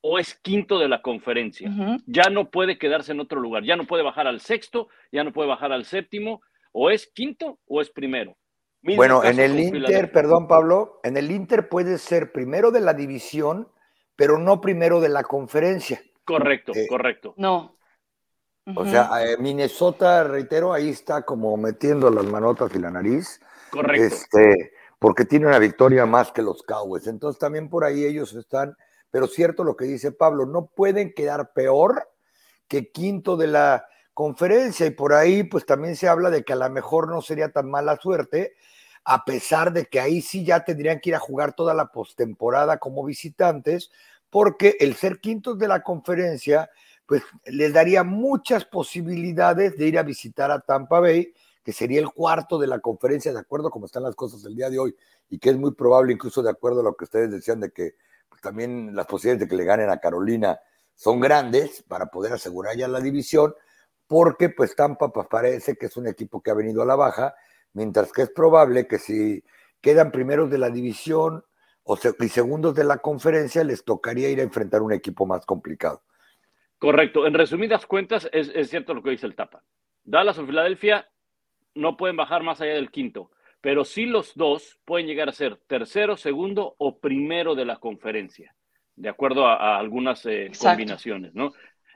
o 0.01 0.19
es 0.19 0.35
quinto 0.35 0.79
de 0.79 0.89
la 0.89 1.03
conferencia. 1.03 1.71
Ya 2.07 2.31
no 2.31 2.51
puede 2.51 2.79
quedarse 2.79 3.13
en 3.13 3.21
otro 3.21 3.41
lugar, 3.41 3.65
ya 3.65 3.77
no 3.77 3.87
puede 3.87 4.03
bajar 4.03 4.27
al 4.27 4.41
sexto, 4.41 4.89
ya 5.13 5.25
no 5.25 5.33
puede 5.33 5.49
bajar 5.49 5.73
al 5.73 5.85
séptimo, 5.85 6.41
o 6.73 6.91
es 6.91 7.07
quinto 7.13 7.59
o 7.67 7.81
es 7.81 7.91
primero. 7.91 8.37
bueno, 8.83 9.25
en 9.25 9.41
el 9.41 9.59
Inter, 9.59 10.13
perdón 10.13 10.47
Pablo, 10.47 11.01
en 11.03 11.17
el 11.17 11.31
Inter 11.31 11.69
puede 11.69 11.99
ser 11.99 12.33
primero 12.33 12.71
de 12.71 12.81
la 12.81 12.95
división, 12.95 13.69
pero 14.17 14.39
no 14.39 14.61
primero 14.61 15.01
de 15.01 15.09
la 15.09 15.23
conferencia. 15.23 16.01
Correcto, 16.25 16.73
eh, 16.75 16.87
correcto. 16.89 17.35
No. 17.37 17.77
O 18.77 18.85
sea, 18.85 19.09
eh, 19.25 19.39
Minnesota, 19.39 20.25
reitero, 20.25 20.75
ahí 20.75 20.91
está 20.91 21.23
como 21.23 21.57
metiendo 21.57 22.11
las 22.11 22.27
manotas 22.27 22.75
y 22.75 22.79
la 22.79 22.91
nariz. 22.91 23.41
Correcto. 23.71 24.05
Este, 24.05 24.73
porque 24.99 25.25
tiene 25.25 25.47
una 25.47 25.59
victoria 25.59 26.05
más 26.05 26.33
que 26.33 26.43
los 26.43 26.63
Cowboys. 26.63 27.07
Entonces 27.07 27.39
también 27.39 27.71
por 27.71 27.85
ahí 27.85 28.05
ellos 28.05 28.35
están 28.35 28.77
pero 29.11 29.27
cierto 29.27 29.65
lo 29.65 29.77
que 29.77 29.87
dice 29.87 30.13
Pablo, 30.13 30.47
no 30.47 30.67
pueden 30.67 31.13
quedar 31.13 31.53
peor 31.53 32.09
que 32.69 32.91
quinto 32.91 33.37
de 33.37 33.47
la 33.47 33.87
conferencia. 34.15 34.87
Y 34.87 34.91
por 34.91 35.13
ahí 35.13 35.45
pues 35.45 35.65
también 35.65 35.97
se 35.97 36.09
habla 36.09 36.31
de 36.31 36.45
que 36.45 36.53
a 36.53 36.57
lo 36.57 36.69
mejor 36.71 37.09
no 37.09 37.23
sería 37.23 37.51
tan 37.51 37.71
mala 37.71 37.97
suerte, 37.97 38.55
a 39.05 39.25
pesar 39.25 39.73
de 39.73 39.87
que 39.87 40.01
ahí 40.01 40.21
sí 40.21 40.45
ya 40.45 40.65
tendrían 40.65 41.01
que 41.01 41.11
ir 41.11 41.15
a 41.15 41.21
jugar 41.21 41.55
toda 41.55 41.73
la 41.75 41.93
postemporada 41.93 42.79
como 42.79 43.05
visitantes, 43.05 43.91
porque 44.29 44.77
el 44.81 44.95
ser 44.95 45.21
quintos 45.21 45.59
de 45.59 45.69
la 45.69 45.83
conferencia 45.83 46.69
pues 47.07 47.23
les 47.47 47.73
daría 47.73 48.05
muchas 48.05 48.67
posibilidades 48.67 49.79
de 49.79 49.87
ir 49.87 49.99
a 49.99 50.03
visitar 50.03 50.51
a 50.51 50.61
Tampa 50.61 51.01
Bay, 51.01 51.33
que 51.65 51.73
sería 51.73 52.01
el 52.01 52.11
cuarto 52.11 52.59
de 52.59 52.67
la 52.67 52.81
conferencia, 52.81 53.33
de 53.33 53.39
acuerdo 53.39 53.71
como 53.71 53.87
están 53.87 54.03
las 54.03 54.15
cosas 54.15 54.45
el 54.45 54.55
día 54.55 54.69
de 54.69 54.79
hoy, 54.79 54.95
y 55.31 55.39
que 55.39 55.49
es 55.49 55.57
muy 55.57 55.73
probable, 55.73 56.13
incluso 56.13 56.43
de 56.43 56.51
acuerdo 56.51 56.81
a 56.81 56.83
lo 56.83 56.95
que 56.97 57.05
ustedes 57.05 57.31
decían, 57.31 57.61
de 57.61 57.71
que 57.71 57.95
también 58.41 58.95
las 58.95 59.07
posibilidades 59.07 59.41
de 59.41 59.49
que 59.49 59.57
le 59.57 59.65
ganen 59.65 59.91
a 59.91 59.99
Carolina 59.99 60.61
son 60.95 61.21
grandes 61.21 61.83
para 61.87 62.07
poder 62.07 62.33
asegurar 62.33 62.77
ya 62.77 62.89
la 62.89 63.01
división, 63.01 63.55
porque 64.07 64.49
pues 64.49 64.75
Tampa 64.75 65.13
pues, 65.13 65.27
parece 65.29 65.77
que 65.77 65.87
es 65.87 65.97
un 65.97 66.07
equipo 66.07 66.43
que 66.43 66.51
ha 66.51 66.55
venido 66.55 66.83
a 66.83 66.87
la 66.87 66.97
baja, 66.97 67.35
mientras 67.73 68.13
que 68.13 68.23
es 68.23 68.31
probable 68.31 68.87
que 68.87 68.99
si 68.99 69.45
quedan 69.81 70.11
primeros 70.11 70.51
de 70.51 70.59
la 70.59 70.71
división 70.71 71.45
o 71.85 71.97
y 72.21 72.29
segundos 72.29 72.75
de 72.75 72.85
la 72.85 72.99
conferencia, 72.99 73.65
les 73.65 73.85
tocaría 73.85 74.29
ir 74.29 74.41
a 74.41 74.43
enfrentar 74.43 74.83
un 74.83 74.93
equipo 74.93 75.25
más 75.25 75.47
complicado. 75.47 76.03
Correcto. 76.79 77.27
En 77.27 77.35
resumidas 77.35 77.87
cuentas, 77.87 78.29
es 78.33 78.69
cierto 78.69 78.93
lo 78.93 79.03
que 79.03 79.11
dice 79.11 79.27
el 79.27 79.35
Tapa. 79.35 79.65
Dallas 80.05 80.39
o 80.39 80.47
Filadelfia 80.47 81.09
no 81.75 81.97
pueden 81.97 82.17
bajar 82.17 82.43
más 82.43 82.61
allá 82.61 82.75
del 82.75 82.91
quinto. 82.91 83.31
Pero 83.61 83.85
sí 83.85 84.07
los 84.07 84.35
dos 84.35 84.79
pueden 84.85 85.07
llegar 85.07 85.29
a 85.29 85.33
ser 85.33 85.57
tercero, 85.67 86.17
segundo 86.17 86.75
o 86.79 86.99
primero 86.99 87.55
de 87.55 87.65
la 87.65 87.77
conferencia, 87.77 88.55
de 88.97 89.09
acuerdo 89.09 89.47
a, 89.47 89.79
algunas 89.79 90.25
eh, 90.27 90.51
combinaciones, 90.59 91.35
¿no? 91.35 91.53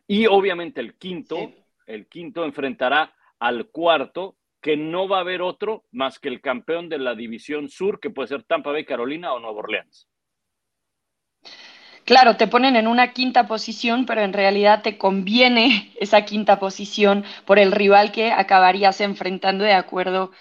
Y 0.07 0.27
obviamente 0.27 0.81
el 0.81 0.95
quinto, 0.95 1.53
el 1.87 2.07
quinto 2.07 2.45
enfrentará 2.45 3.15
al 3.39 3.67
cuarto, 3.67 4.37
que 4.61 4.77
no 4.77 5.09
va 5.09 5.19
a 5.19 5.23
haber 5.23 5.43
otro 5.43 5.85
más 5.91 6.19
que 6.21 6.29
el 6.29 6.41
campeón 6.41 6.89
de 6.89 6.99
la 6.99 7.15
división 7.15 7.69
sur, 7.69 7.99
que 7.99 8.11
puede 8.11 8.29
ser 8.29 8.45
Tampa 8.45 8.71
Bay, 8.71 8.85
Carolina 8.85 9.33
o 9.33 9.41
Nueva 9.41 9.59
Orleans. 9.59 10.09
Claro, 12.05 12.37
te 12.37 12.49
ponen 12.49 12.77
en 12.77 12.89
una 12.89 13.13
quinta 13.13 13.47
posición, 13.47 14.07
pero 14.07 14.23
en 14.23 14.33
realidad 14.33 14.83
te 14.83 14.99
conviene 14.99 15.93
esa 16.01 16.25
quinta 16.25 16.59
posición 16.59 17.25
por 17.45 17.59
el 17.59 17.73
rival 17.73 18.13
que 18.13 18.33
acabarías 18.33 19.01
enfrentando 19.01 19.65
de 19.65 19.75
acuerdo 19.75 20.33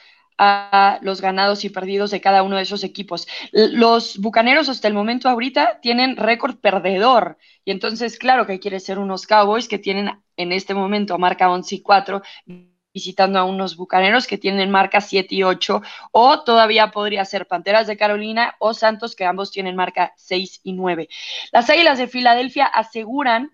a 0.44 0.98
los 1.04 1.22
ganados 1.22 1.64
y 1.66 1.70
perdidos 1.70 2.10
de 2.10 2.20
cada 2.20 2.42
uno 2.42 2.56
de 2.56 2.64
esos 2.64 2.84
equipos. 2.84 3.28
Los 3.52 4.18
Bucaneros 4.18 4.70
hasta 4.70 4.88
el 4.88 4.96
momento 4.96 5.30
ahorita 5.30 5.80
tienen 5.82 6.18
récord 6.18 6.56
perdedor 6.56 7.38
y 7.64 7.70
entonces 7.70 8.18
claro 8.18 8.48
que 8.48 8.60
quiere 8.60 8.80
ser 8.80 8.98
unos 8.98 9.28
Cowboys 9.28 9.68
que 9.68 9.78
tienen 9.78 10.20
en 10.38 10.52
este 10.52 10.74
momento 10.74 11.20
marca 11.20 11.52
11 11.52 11.76
y 11.76 11.82
4 11.84 12.24
visitando 12.92 13.38
a 13.38 13.44
unos 13.44 13.78
Bucaneros 13.78 14.26
que 14.26 14.40
tienen 14.40 14.72
marca 14.72 15.00
7 15.00 15.36
y 15.36 15.44
8 15.44 15.84
o 16.12 16.42
todavía 16.42 16.90
podría 16.90 17.24
ser 17.24 17.46
Panteras 17.46 17.86
de 17.86 17.96
Carolina 17.96 18.56
o 18.58 18.74
Santos 18.74 19.16
que 19.16 19.26
ambos 19.26 19.52
tienen 19.52 19.76
marca 19.76 20.12
6 20.18 20.62
y 20.64 20.74
9. 20.74 21.08
Las 21.52 21.70
Águilas 21.70 22.00
de 22.00 22.08
Filadelfia 22.08 22.66
aseguran 22.66 23.52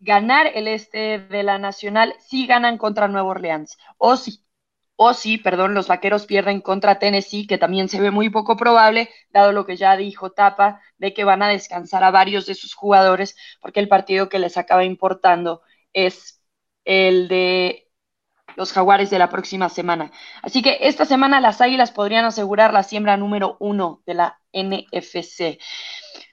ganar 0.00 0.46
el 0.54 0.68
este 0.68 1.18
de 1.18 1.42
la 1.42 1.58
Nacional 1.58 2.14
si 2.18 2.46
ganan 2.46 2.78
contra 2.78 3.08
Nueva 3.08 3.28
Orleans 3.28 3.76
o 3.98 4.16
si 4.16 4.40
o 5.04 5.14
sí, 5.14 5.38
perdón, 5.38 5.74
los 5.74 5.88
vaqueros 5.88 6.26
pierden 6.26 6.60
contra 6.60 6.98
Tennessee, 6.98 7.46
que 7.46 7.58
también 7.58 7.88
se 7.88 8.00
ve 8.00 8.10
muy 8.10 8.30
poco 8.30 8.56
probable, 8.56 9.10
dado 9.30 9.52
lo 9.52 9.66
que 9.66 9.76
ya 9.76 9.96
dijo 9.96 10.32
Tapa, 10.32 10.80
de 10.98 11.14
que 11.14 11.24
van 11.24 11.42
a 11.42 11.48
descansar 11.48 12.04
a 12.04 12.10
varios 12.10 12.46
de 12.46 12.54
sus 12.54 12.74
jugadores, 12.74 13.36
porque 13.60 13.80
el 13.80 13.88
partido 13.88 14.28
que 14.28 14.38
les 14.38 14.56
acaba 14.56 14.84
importando 14.84 15.62
es 15.92 16.42
el 16.84 17.28
de 17.28 17.88
los 18.56 18.72
jaguares 18.72 19.10
de 19.10 19.18
la 19.18 19.30
próxima 19.30 19.68
semana. 19.68 20.10
Así 20.42 20.62
que 20.62 20.78
esta 20.82 21.04
semana 21.04 21.40
las 21.40 21.60
Águilas 21.60 21.90
podrían 21.90 22.24
asegurar 22.24 22.72
la 22.72 22.82
siembra 22.82 23.16
número 23.16 23.56
uno 23.60 24.02
de 24.06 24.14
la 24.14 24.40
NFC. 24.52 25.58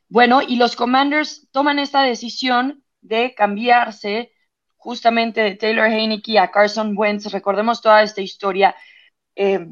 Bueno, 0.08 0.42
y 0.42 0.56
los 0.58 0.76
Commanders 0.76 1.48
toman 1.52 1.80
esta 1.80 2.02
decisión 2.02 2.84
de 3.02 3.34
cambiarse 3.36 4.34
justamente 4.80 5.42
de 5.42 5.56
Taylor 5.56 5.88
Heineke 5.88 6.40
a 6.40 6.50
Carson 6.52 6.94
Wentz. 6.98 7.32
Recordemos 7.32 7.82
toda 7.82 8.02
esta 8.02 8.22
historia, 8.22 8.76
eh, 9.36 9.68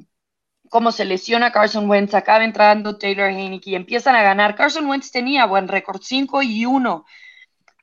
cómo 0.69 0.91
se 0.91 1.05
lesiona 1.05 1.51
Carson 1.51 1.89
Wentz, 1.89 2.13
acaba 2.13 2.43
entrando 2.43 2.97
Taylor 2.97 3.29
Heineke 3.31 3.75
empiezan 3.75 4.15
a 4.15 4.23
ganar. 4.23 4.55
Carson 4.55 4.85
Wentz 4.87 5.11
tenía 5.11 5.45
buen 5.45 5.67
récord, 5.67 6.01
5 6.03 6.43
y 6.43 6.65
1, 6.65 7.05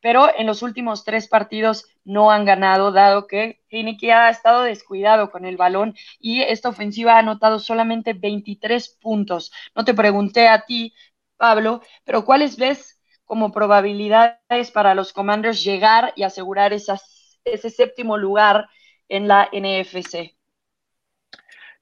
pero 0.03 0.29
en 0.37 0.47
los 0.47 0.63
últimos 0.63 1.03
tres 1.03 1.29
partidos 1.29 1.87
no 2.05 2.31
han 2.31 2.45
ganado, 2.45 2.93
dado 2.93 3.27
que 3.27 3.63
Heineke 3.71 4.13
ha 4.13 4.29
estado 4.29 4.63
descuidado 4.63 5.31
con 5.31 5.47
el 5.47 5.57
balón 5.57 5.97
y 6.21 6.43
esta 6.43 6.69
ofensiva 6.69 7.15
ha 7.15 7.21
anotado 7.21 7.59
solamente 7.59 8.13
23 8.13 8.99
puntos. 9.01 9.51
No 9.75 9.85
te 9.85 9.95
pregunté 9.95 10.49
a 10.49 10.67
ti, 10.67 10.95
Pablo, 11.39 11.81
pero 12.05 12.25
¿cuáles 12.27 12.59
ves 12.59 13.01
como 13.25 13.51
probabilidades 13.51 14.71
para 14.73 14.95
los 14.95 15.13
Commanders 15.15 15.65
llegar 15.65 16.13
y 16.17 16.23
asegurar 16.25 16.75
esas 16.75 17.14
ese 17.45 17.71
séptimo 17.71 18.17
lugar 18.17 18.69
en 19.09 19.29
la 19.29 19.49
NFC. 19.53 20.35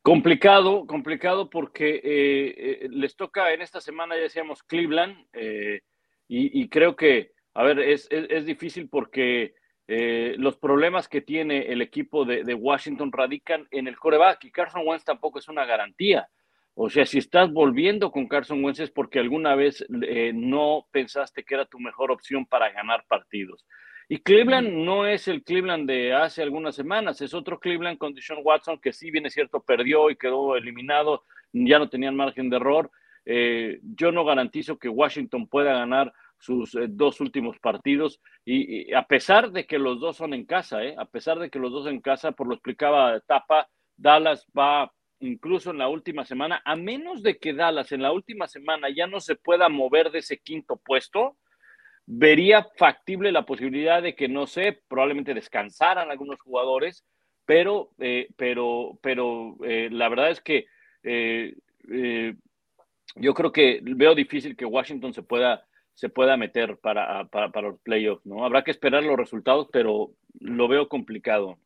Complicado, 0.02 0.84
complicado 0.84 1.48
porque 1.48 1.94
eh, 1.94 2.02
eh, 2.82 2.88
les 2.90 3.14
toca 3.14 3.52
en 3.52 3.62
esta 3.62 3.80
semana, 3.80 4.16
ya 4.16 4.22
decíamos, 4.22 4.64
Cleveland, 4.64 5.26
eh, 5.32 5.82
y, 6.34 6.70
creo 6.70 6.96
que, 6.96 7.32
a 7.52 7.62
ver, 7.62 7.78
es, 7.78 8.08
difícil 8.46 8.88
porque 8.88 9.54
los 9.86 10.56
problemas 10.56 11.08
que 11.08 11.20
tiene 11.20 11.66
el 11.70 11.82
equipo 11.82 12.24
de, 12.24 12.54
Washington 12.54 13.12
radican 13.12 13.68
en 13.70 13.86
el 13.86 13.98
coreback 13.98 14.42
y 14.44 14.50
Carson 14.50 14.86
Wentz 14.86 15.04
tampoco 15.04 15.38
es 15.38 15.48
una 15.48 15.66
garantía. 15.66 16.26
O 16.74 16.88
sea, 16.88 17.04
si 17.04 17.18
estás 17.18 17.52
volviendo 17.52 18.10
con 18.10 18.28
Carson 18.28 18.64
Wentz 18.64 18.80
es 18.80 18.90
porque 18.90 19.18
alguna 19.18 19.54
vez 19.56 19.84
no 19.90 20.88
pensaste 20.90 21.44
que 21.44 21.54
era 21.54 21.66
tu 21.66 21.78
mejor 21.78 22.10
opción 22.10 22.46
para 22.46 22.70
ganar 22.70 23.04
partidos. 23.06 23.66
Y 24.08 24.18
Cleveland 24.18 24.68
no 24.68 25.06
es 25.06 25.28
el 25.28 25.42
Cleveland 25.42 25.88
de 25.88 26.12
hace 26.12 26.42
algunas 26.42 26.74
semanas, 26.74 27.20
es 27.20 27.34
otro 27.34 27.58
Cleveland 27.58 27.98
con 27.98 28.14
Deshaun 28.14 28.40
Watson 28.42 28.78
que 28.80 28.92
sí, 28.92 29.10
bien 29.10 29.26
es 29.26 29.32
cierto, 29.32 29.62
perdió 29.62 30.10
y 30.10 30.16
quedó 30.16 30.56
eliminado, 30.56 31.24
ya 31.52 31.78
no 31.78 31.88
tenían 31.88 32.16
margen 32.16 32.50
de 32.50 32.56
error. 32.56 32.90
Eh, 33.24 33.78
yo 33.82 34.10
no 34.10 34.24
garantizo 34.24 34.78
que 34.78 34.88
Washington 34.88 35.46
pueda 35.46 35.74
ganar 35.74 36.12
sus 36.38 36.74
eh, 36.74 36.86
dos 36.88 37.20
últimos 37.20 37.58
partidos 37.60 38.20
y, 38.44 38.92
a 38.94 39.06
pesar 39.06 39.52
de 39.52 39.64
que 39.64 39.78
los 39.78 40.00
dos 40.00 40.16
son 40.16 40.34
en 40.34 40.44
casa, 40.44 40.82
eh, 40.82 40.96
a 40.98 41.04
pesar 41.04 41.38
de 41.38 41.48
que 41.48 41.60
los 41.60 41.70
dos 41.70 41.86
en 41.86 42.00
casa, 42.00 42.32
por 42.32 42.48
lo 42.48 42.54
explicaba 42.54 43.20
Tapa, 43.20 43.68
Dallas 43.96 44.44
va 44.56 44.92
incluso 45.20 45.70
en 45.70 45.78
la 45.78 45.88
última 45.88 46.24
semana, 46.24 46.60
a 46.64 46.74
menos 46.74 47.22
de 47.22 47.38
que 47.38 47.52
Dallas 47.52 47.92
en 47.92 48.02
la 48.02 48.10
última 48.10 48.48
semana 48.48 48.88
ya 48.90 49.06
no 49.06 49.20
se 49.20 49.36
pueda 49.36 49.68
mover 49.68 50.10
de 50.10 50.18
ese 50.18 50.38
quinto 50.38 50.80
puesto, 50.84 51.36
vería 52.06 52.66
factible 52.76 53.32
la 53.32 53.46
posibilidad 53.46 54.02
de 54.02 54.14
que, 54.14 54.28
no 54.28 54.46
sé, 54.46 54.82
probablemente 54.88 55.34
descansaran 55.34 56.10
algunos 56.10 56.40
jugadores, 56.40 57.04
pero, 57.44 57.90
eh, 57.98 58.28
pero, 58.36 58.98
pero 59.02 59.56
eh, 59.64 59.88
la 59.90 60.08
verdad 60.08 60.30
es 60.30 60.40
que 60.40 60.66
eh, 61.02 61.54
yo 63.16 63.34
creo 63.34 63.52
que 63.52 63.80
veo 63.82 64.14
difícil 64.14 64.56
que 64.56 64.64
Washington 64.64 65.12
se 65.12 65.22
pueda, 65.22 65.66
se 65.94 66.08
pueda 66.08 66.36
meter 66.36 66.78
para, 66.78 67.26
para, 67.26 67.50
para 67.50 67.68
los 67.68 67.80
playoffs, 67.80 68.24
¿no? 68.24 68.44
Habrá 68.44 68.64
que 68.64 68.70
esperar 68.70 69.02
los 69.02 69.16
resultados, 69.16 69.68
pero 69.72 70.12
lo 70.40 70.68
veo 70.68 70.88
complicado. 70.88 71.58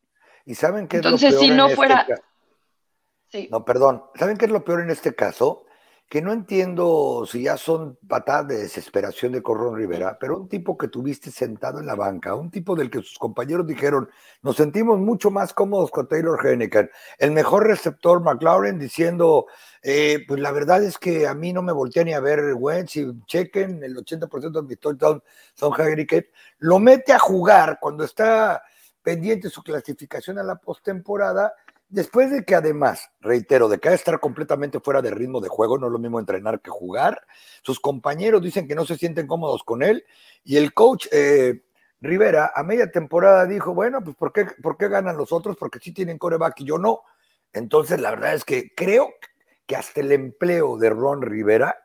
¿Y 0.45 0.55
saben 0.55 0.87
qué 0.87 0.97
es 0.97 1.05
Entonces, 1.05 1.33
lo 1.33 1.39
peor 1.39 1.49
si 1.49 1.55
no 1.55 1.65
este 1.65 1.75
fuera... 1.75 2.07
Sí. 3.29 3.49
No, 3.51 3.65
perdón. 3.65 4.03
¿Saben 4.15 4.37
qué 4.37 4.45
es 4.45 4.51
lo 4.51 4.63
peor 4.63 4.81
en 4.81 4.89
este 4.89 5.13
caso? 5.13 5.66
Que 6.09 6.21
no 6.21 6.31
entiendo 6.31 7.25
si 7.29 7.43
ya 7.43 7.57
son 7.57 7.97
patadas 8.07 8.47
de 8.47 8.57
desesperación 8.59 9.33
de 9.33 9.41
Corrón 9.41 9.75
Rivera, 9.75 10.17
pero 10.19 10.37
un 10.37 10.47
tipo 10.47 10.77
que 10.77 10.87
tuviste 10.87 11.31
sentado 11.31 11.79
en 11.79 11.85
la 11.85 11.95
banca, 11.95 12.33
un 12.33 12.49
tipo 12.49 12.77
del 12.77 12.89
que 12.89 12.99
sus 12.99 13.17
compañeros 13.17 13.67
dijeron, 13.67 14.09
nos 14.41 14.55
sentimos 14.55 14.99
mucho 14.99 15.31
más 15.31 15.53
cómodos 15.53 15.91
con 15.91 16.07
Taylor 16.07 16.39
Henneken, 16.45 16.89
el 17.17 17.31
mejor 17.31 17.67
receptor 17.67 18.21
McLaurin 18.21 18.79
diciendo, 18.79 19.47
eh, 19.83 20.23
pues 20.25 20.39
la 20.39 20.51
verdad 20.51 20.81
es 20.81 20.97
que 20.97 21.27
a 21.27 21.33
mí 21.33 21.51
no 21.51 21.61
me 21.61 21.73
volteé 21.73 22.05
ni 22.05 22.13
a 22.13 22.21
ver 22.21 22.53
Wentz 22.55 22.95
y 22.95 23.05
chequen, 23.25 23.83
el 23.83 23.97
80% 23.97 24.61
de 24.61 24.67
mis 24.67 24.79
touchdowns 24.79 25.21
son 25.55 25.73
Henneken, 25.77 26.25
lo 26.59 26.79
mete 26.79 27.11
a 27.11 27.19
jugar 27.19 27.79
cuando 27.81 28.05
está 28.05 28.63
pendiente 29.03 29.49
su 29.49 29.61
clasificación 29.61 30.39
a 30.39 30.43
la 30.43 30.55
postemporada 30.55 31.53
Después 31.89 32.31
de 32.31 32.43
que 32.43 32.55
además, 32.55 33.09
reitero, 33.21 33.69
de 33.69 33.79
que 33.79 33.87
ha 33.87 33.91
de 33.91 33.97
estar 33.97 34.19
completamente 34.19 34.79
fuera 34.81 35.01
de 35.01 35.11
ritmo 35.11 35.39
de 35.39 35.47
juego, 35.47 35.77
no 35.77 35.87
es 35.87 35.93
lo 35.93 35.99
mismo 35.99 36.19
entrenar 36.19 36.61
que 36.61 36.69
jugar, 36.69 37.25
sus 37.61 37.79
compañeros 37.79 38.41
dicen 38.41 38.67
que 38.67 38.75
no 38.75 38.85
se 38.85 38.97
sienten 38.97 39.25
cómodos 39.25 39.63
con 39.63 39.83
él 39.83 40.03
y 40.43 40.57
el 40.57 40.73
coach 40.73 41.07
eh, 41.11 41.63
Rivera 41.99 42.51
a 42.53 42.63
media 42.63 42.91
temporada 42.91 43.45
dijo, 43.45 43.73
bueno, 43.73 44.03
pues 44.03 44.15
¿por 44.15 44.31
qué, 44.31 44.45
¿por 44.61 44.77
qué 44.77 44.87
ganan 44.87 45.17
los 45.17 45.31
otros? 45.31 45.57
Porque 45.57 45.79
sí 45.79 45.93
tienen 45.93 46.17
coreback 46.17 46.59
y 46.61 46.65
yo 46.65 46.77
no. 46.77 47.01
Entonces, 47.53 47.99
la 47.99 48.11
verdad 48.11 48.35
es 48.35 48.45
que 48.45 48.73
creo 48.75 49.13
que 49.65 49.75
hasta 49.75 50.01
el 50.01 50.11
empleo 50.11 50.77
de 50.77 50.89
Ron 50.91 51.21
Rivera 51.21 51.75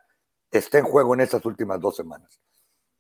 está 0.51 0.79
en 0.79 0.85
juego 0.85 1.15
en 1.15 1.21
estas 1.21 1.45
últimas 1.47 1.81
dos 1.81 1.97
semanas. 1.97 2.41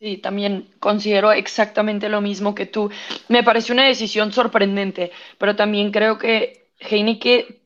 Sí, 0.00 0.18
también 0.18 0.74
considero 0.80 1.32
exactamente 1.32 2.08
lo 2.08 2.20
mismo 2.20 2.54
que 2.54 2.66
tú. 2.66 2.90
Me 3.28 3.44
pareció 3.44 3.74
una 3.74 3.86
decisión 3.86 4.32
sorprendente, 4.32 5.12
pero 5.38 5.54
también 5.54 5.92
creo 5.92 6.18
que 6.18 6.61
Heineke 6.88 7.62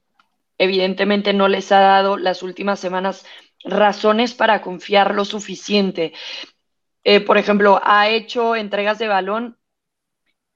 evidentemente 0.58 1.32
no 1.32 1.48
les 1.48 1.72
ha 1.72 1.80
dado 1.80 2.16
las 2.16 2.42
últimas 2.42 2.80
semanas 2.80 3.24
razones 3.64 4.34
para 4.34 4.62
confiar 4.62 5.14
lo 5.14 5.24
suficiente. 5.24 6.12
Eh, 7.04 7.20
por 7.20 7.38
ejemplo, 7.38 7.80
ha 7.84 8.08
hecho 8.08 8.56
entregas 8.56 8.98
de 8.98 9.08
balón 9.08 9.58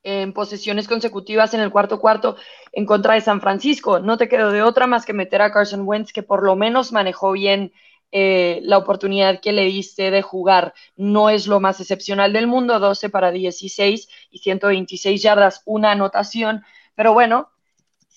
en 0.02 0.32
posesiones 0.32 0.88
consecutivas 0.88 1.52
en 1.54 1.60
el 1.60 1.70
cuarto 1.70 2.00
cuarto 2.00 2.36
en 2.72 2.86
contra 2.86 3.14
de 3.14 3.20
San 3.20 3.40
Francisco. 3.40 4.00
No 4.00 4.16
te 4.16 4.28
quedó 4.28 4.50
de 4.50 4.62
otra 4.62 4.86
más 4.86 5.04
que 5.04 5.12
meter 5.12 5.42
a 5.42 5.52
Carson 5.52 5.82
Wentz, 5.86 6.12
que 6.12 6.22
por 6.22 6.42
lo 6.42 6.56
menos 6.56 6.92
manejó 6.92 7.32
bien 7.32 7.72
eh, 8.12 8.60
la 8.62 8.78
oportunidad 8.78 9.40
que 9.40 9.52
le 9.52 9.64
diste 9.66 10.10
de 10.10 10.22
jugar. 10.22 10.74
No 10.96 11.30
es 11.30 11.46
lo 11.46 11.60
más 11.60 11.80
excepcional 11.80 12.32
del 12.32 12.46
mundo, 12.46 12.78
12 12.80 13.10
para 13.10 13.30
16 13.30 14.08
y 14.30 14.38
126 14.38 15.22
yardas, 15.22 15.62
una 15.66 15.92
anotación. 15.92 16.64
Pero 16.94 17.12
bueno, 17.12 17.50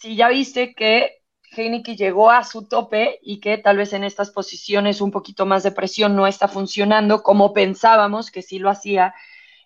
si 0.03 0.17
ya 0.17 0.27
viste 0.27 0.75
que 0.75 1.23
Heineke 1.55 1.95
llegó 1.95 2.29
a 2.29 2.43
su 2.43 2.67
tope 2.67 3.19
y 3.21 3.39
que 3.39 3.57
tal 3.57 3.77
vez 3.77 3.93
en 3.93 4.03
estas 4.03 4.31
posiciones 4.31 4.99
un 4.99 5.11
poquito 5.11 5.45
más 5.45 5.63
de 5.63 5.71
presión 5.71 6.13
no 6.13 6.27
está 6.27 6.49
funcionando 6.49 7.23
como 7.23 7.53
pensábamos 7.53 8.29
que 8.29 8.41
sí 8.41 8.59
lo 8.59 8.69
hacía, 8.69 9.13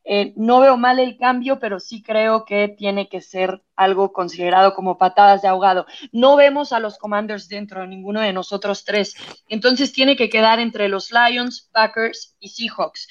Eh, 0.09 0.33
no 0.37 0.61
veo 0.61 0.77
mal 0.77 0.99
el 0.99 1.17
cambio, 1.17 1.59
pero 1.59 1.79
sí 1.79 2.01
creo 2.01 2.45
que 2.45 2.69
tiene 2.69 3.09
que 3.09 3.19
ser 3.19 3.61
algo 3.75 4.13
considerado 4.13 4.73
como 4.73 4.97
patadas 4.97 5.41
de 5.41 5.49
ahogado. 5.49 5.85
No 6.13 6.37
vemos 6.37 6.71
a 6.71 6.79
los 6.79 6.97
Commanders 6.97 7.49
dentro 7.49 7.81
de 7.81 7.87
ninguno 7.87 8.21
de 8.21 8.31
nosotros 8.31 8.85
tres. 8.85 9.15
Entonces 9.49 9.91
tiene 9.91 10.15
que 10.15 10.29
quedar 10.29 10.59
entre 10.59 10.87
los 10.87 11.11
Lions, 11.11 11.69
Packers 11.73 12.37
y 12.39 12.47
Seahawks. 12.49 13.07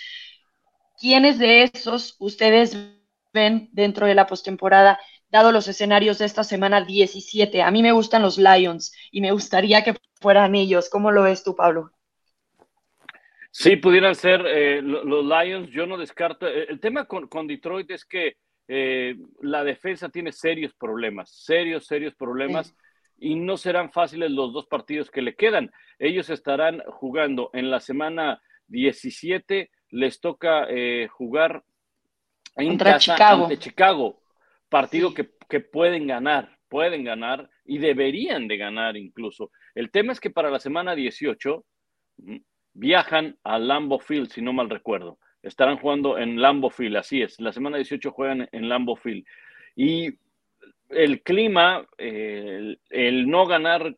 ¿Quiénes 0.98 1.38
de 1.38 1.64
esos 1.64 2.16
ustedes 2.18 2.76
ven 3.32 3.68
dentro 3.72 4.06
de 4.06 4.14
la 4.14 4.26
postemporada, 4.26 4.98
dado 5.36 5.52
los 5.52 5.68
escenarios 5.68 6.18
de 6.18 6.24
esta 6.24 6.44
semana 6.44 6.84
17? 6.84 7.62
A 7.62 7.70
mí 7.70 7.82
me 7.82 7.92
gustan 7.92 8.22
los 8.22 8.38
Lions 8.38 8.92
y 9.10 9.20
me 9.20 9.32
gustaría 9.32 9.82
que 9.84 9.94
fueran 10.20 10.54
ellos. 10.54 10.88
¿Cómo 10.88 11.10
lo 11.10 11.22
ves 11.22 11.44
tú, 11.44 11.54
Pablo? 11.54 11.90
Sí, 13.50 13.76
pudieran 13.76 14.14
ser 14.14 14.44
eh, 14.46 14.82
los 14.82 15.24
Lions. 15.24 15.70
Yo 15.70 15.86
no 15.86 15.96
descarto. 15.96 16.46
Eh, 16.46 16.66
el 16.68 16.80
tema 16.80 17.06
con, 17.06 17.46
Detroit 17.46 17.90
es 17.90 18.04
que 18.04 18.36
eh, 18.68 19.16
la 19.40 19.64
defensa 19.64 20.08
tiene 20.08 20.32
serios 20.32 20.74
problemas, 20.74 21.30
serios, 21.30 21.86
serios 21.86 22.14
problemas. 22.14 22.74
Y 23.18 23.34
no 23.34 23.56
serán 23.56 23.92
fáciles 23.92 24.30
los 24.30 24.52
dos 24.52 24.66
partidos 24.66 25.10
que 25.10 25.22
le 25.22 25.34
quedan. 25.34 25.70
Ellos 25.98 26.28
estarán 26.28 26.82
jugando 26.86 27.48
en 27.54 27.70
la 27.70 27.80
semana 27.80 28.42
17, 28.66 29.70
les 29.88 30.20
toca 30.20 30.66
jugar 31.10 31.64
en 32.56 32.76
casa 32.76 32.98
Chicago. 32.98 33.44
ante 33.44 33.58
Chicago, 33.58 34.22
partido 34.68 35.14
que, 35.14 35.30
que 35.48 35.60
pueden 35.60 36.06
ganar, 36.06 36.58
pueden 36.68 37.04
ganar 37.04 37.48
y 37.64 37.78
deberían 37.78 38.48
de 38.48 38.56
ganar 38.56 38.96
incluso. 38.96 39.50
El 39.74 39.90
tema 39.90 40.12
es 40.12 40.20
que 40.20 40.30
para 40.30 40.50
la 40.50 40.60
semana 40.60 40.94
18 40.94 41.64
viajan 42.72 43.38
a 43.42 43.58
Lambo 43.58 43.98
Field, 43.98 44.30
si 44.30 44.42
no 44.42 44.52
mal 44.52 44.70
recuerdo. 44.70 45.18
Estarán 45.42 45.78
jugando 45.78 46.18
en 46.18 46.40
Lambo 46.40 46.70
Field, 46.70 46.96
así 46.96 47.22
es. 47.22 47.40
La 47.40 47.52
semana 47.52 47.76
18 47.76 48.10
juegan 48.10 48.48
en 48.52 48.68
Lambo 48.68 48.96
Field. 48.96 49.24
Y 49.74 50.18
el 50.88 51.22
clima, 51.22 51.86
el, 51.98 52.78
no 53.28 53.46
ganar 53.46 53.96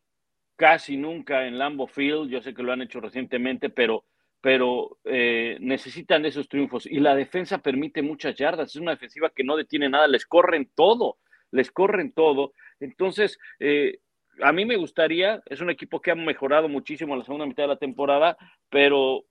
casi 0.56 0.96
nunca 0.96 1.46
en 1.46 1.58
Lambo 1.58 1.86
Field, 1.86 2.30
yo 2.30 2.42
sé 2.42 2.52
que 2.54 2.62
lo 2.62 2.72
han 2.72 2.82
hecho 2.82 3.00
recientemente, 3.00 3.70
pero, 3.70 4.04
pero 4.40 4.98
eh, 5.04 5.56
necesitan 5.60 6.24
esos 6.24 6.48
triunfos. 6.48 6.86
Y 6.86 7.00
la 7.00 7.14
defensa 7.14 7.58
permite 7.58 8.02
muchas 8.02 8.36
yardas. 8.36 8.70
Es 8.70 8.80
una 8.80 8.92
defensiva 8.92 9.30
que 9.30 9.44
no 9.44 9.56
detiene 9.56 9.88
nada, 9.88 10.06
les 10.06 10.26
corren 10.26 10.70
todo, 10.74 11.18
les 11.50 11.70
corren 11.70 12.12
todo. 12.12 12.52
Entonces, 12.80 13.38
eh, 13.58 13.98
a 14.42 14.52
mí 14.52 14.64
me 14.64 14.76
gustaría, 14.76 15.42
es 15.46 15.60
un 15.60 15.70
equipo 15.70 16.00
que 16.00 16.10
ha 16.10 16.14
mejorado 16.14 16.68
muchísimo 16.68 17.14
en 17.14 17.20
la 17.20 17.24
segunda 17.24 17.46
mitad 17.46 17.64
de 17.64 17.68
la 17.68 17.76
temporada, 17.78 18.36
pero 18.68 19.24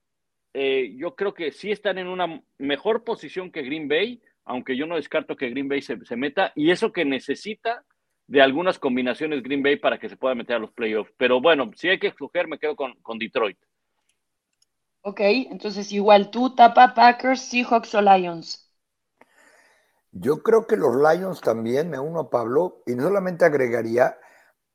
eh, 0.54 0.94
yo 0.98 1.16
creo 1.16 1.34
que 1.34 1.52
sí 1.52 1.72
están 1.72 1.98
en 1.98 2.08
una 2.08 2.42
mejor 2.58 3.04
posición 3.04 3.52
que 3.52 3.62
Green 3.62 3.88
Bay, 3.88 4.22
aunque 4.44 4.76
yo 4.76 4.86
no 4.86 4.96
descarto 4.96 5.36
que 5.36 5.50
Green 5.50 5.70
Bay 5.70 5.82
se, 5.82 5.98
meta, 6.16 6.52
y 6.56 6.72
eso 6.72 6.92
que 6.92 7.06
necesita 7.06 7.84
de 8.28 8.42
algunas 8.42 8.78
combinaciones 8.80 9.44
Green 9.44 9.64
Bay 9.64 9.78
para 9.78 9.98
que 10.00 10.10
se 10.10 10.18
pueda 10.18 10.36
meter 10.36 10.58
a 10.58 10.60
los 10.60 10.72
playoffs. 10.72 11.14
Pero 11.18 11.40
bueno, 11.40 11.72
si 11.76 11.88
hay 11.88 12.00
que 12.00 12.08
escoger, 12.08 12.48
me 12.48 12.60
quedo 12.60 12.76
con, 12.76 12.96
con 13.02 13.18
Detroit. 13.18 13.58
Ok, 15.08 15.22
entonces 15.22 15.90
igual 15.94 16.32
tú, 16.32 16.54
Tapa, 16.54 16.94
Packers, 16.94 17.40
Seahawks 17.40 17.96
o 17.96 18.02
Lions. 18.02 18.70
Yo 20.12 20.44
creo 20.44 20.68
que 20.68 20.76
los 20.76 20.98
Lions 20.98 21.40
también, 21.40 21.90
me 21.90 21.98
uno 21.98 22.20
a 22.20 22.30
Pablo, 22.30 22.84
y 22.86 22.94
no 22.94 23.04
solamente 23.04 23.46
agregaría 23.46 24.18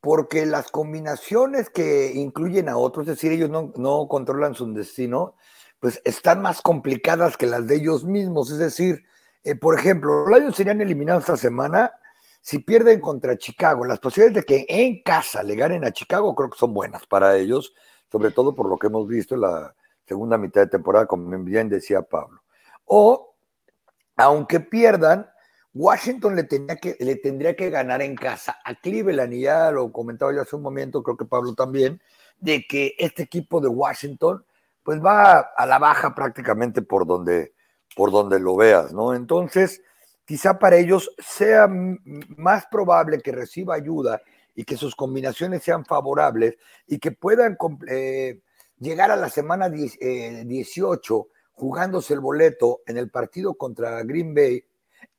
porque 0.01 0.47
las 0.47 0.71
combinaciones 0.71 1.69
que 1.69 2.13
incluyen 2.15 2.71
a 2.71 2.79
otros, 2.79 3.07
es 3.07 3.17
decir, 3.17 3.33
ellos 3.33 3.51
no, 3.51 4.09
controlan 4.09 4.55
su 4.55 4.73
destino, 4.73 5.35
pues 5.81 6.01
están 6.03 6.41
más 6.41 6.63
complicadas 6.63 7.37
que 7.37 7.47
las 7.47 7.67
de 7.67 7.77
ellos 7.77 8.05
mismos. 8.05 8.51
Es 8.51 8.59
decir, 8.59 9.05
eh, 9.45 9.55
por 9.55 9.79
ejemplo, 9.79 10.27
los 10.27 10.39
Lions 10.39 10.57
serían 10.57 10.81
eliminados 10.81 11.25
esta 11.25 11.37
semana 11.37 11.93
si 12.41 12.59
pierden 12.61 13.03
contra 13.03 13.37
Chicago. 13.37 13.85
Las 13.85 13.99
posibilidades 13.99 14.47
de 14.47 14.47
que 14.47 14.65
en 14.67 15.03
casa 15.03 15.43
le 15.43 15.57
ganen 15.57 15.85
a 15.85 15.93
Chicago 15.93 16.35
creo 16.35 16.49
que 16.49 16.59
son 16.59 16.73
buenas 16.73 17.07
para 17.07 17.37
ellos, 17.37 17.75
sobre 18.11 18.31
todo 18.31 18.55
por 18.55 18.71
lo 18.71 18.79
que 18.79 18.87
hemos 18.87 19.07
visto 19.07 19.35
en 19.35 19.43
la 19.43 19.75
segunda 20.13 20.37
mitad 20.37 20.61
de 20.61 20.67
temporada, 20.67 21.07
como 21.07 21.39
bien 21.43 21.71
decía 21.71 22.03
Pablo. 22.03 22.43
O, 22.85 23.35
aunque 24.17 24.61
pierdan, 24.61 25.27
Washington 25.73 26.37
le, 26.37 26.45
tenía 26.45 26.77
que, 26.77 26.97
le 27.01 27.17
tendría 27.17 27.57
que 27.57 27.71
ganar 27.71 28.03
en 28.03 28.15
casa 28.15 28.59
a 28.63 28.75
Cleveland, 28.75 29.33
y 29.33 29.41
ya 29.43 29.71
lo 29.71 29.91
comentaba 29.91 30.35
yo 30.35 30.43
hace 30.43 30.55
un 30.55 30.63
momento, 30.63 31.03
creo 31.03 31.17
que 31.17 31.25
Pablo 31.25 31.55
también, 31.55 31.99
de 32.39 32.67
que 32.69 32.95
este 32.99 33.23
equipo 33.23 33.59
de 33.61 33.69
Washington 33.69 34.45
pues 34.83 35.01
va 35.03 35.39
a 35.57 35.65
la 35.65 35.79
baja 35.79 36.15
prácticamente 36.15 36.83
por 36.83 37.07
donde, 37.07 37.55
por 37.97 38.11
donde 38.11 38.39
lo 38.39 38.57
veas, 38.57 38.93
¿no? 38.93 39.15
Entonces, 39.15 39.81
quizá 40.27 40.59
para 40.59 40.77
ellos 40.77 41.11
sea 41.19 41.69
más 42.37 42.67
probable 42.67 43.21
que 43.21 43.33
reciba 43.33 43.77
ayuda 43.77 44.21
y 44.55 44.65
que 44.65 44.77
sus 44.77 44.95
combinaciones 44.95 45.63
sean 45.63 45.87
favorables 45.87 46.59
y 46.87 46.99
que 46.99 47.13
puedan 47.13 47.57
eh, 47.89 48.41
llegar 48.83 49.11
a 49.11 49.17
la 49.17 49.31
semana 49.31 49.69
18 49.69 49.97
eh, 50.01 51.33
jugándose 51.53 52.15
el 52.15 52.21
boleto 52.21 52.81
en 52.87 52.99
el 52.99 53.11
partido 53.11 53.55
contra 53.55 54.03
Green 54.03 54.35
Bay 54.35 54.65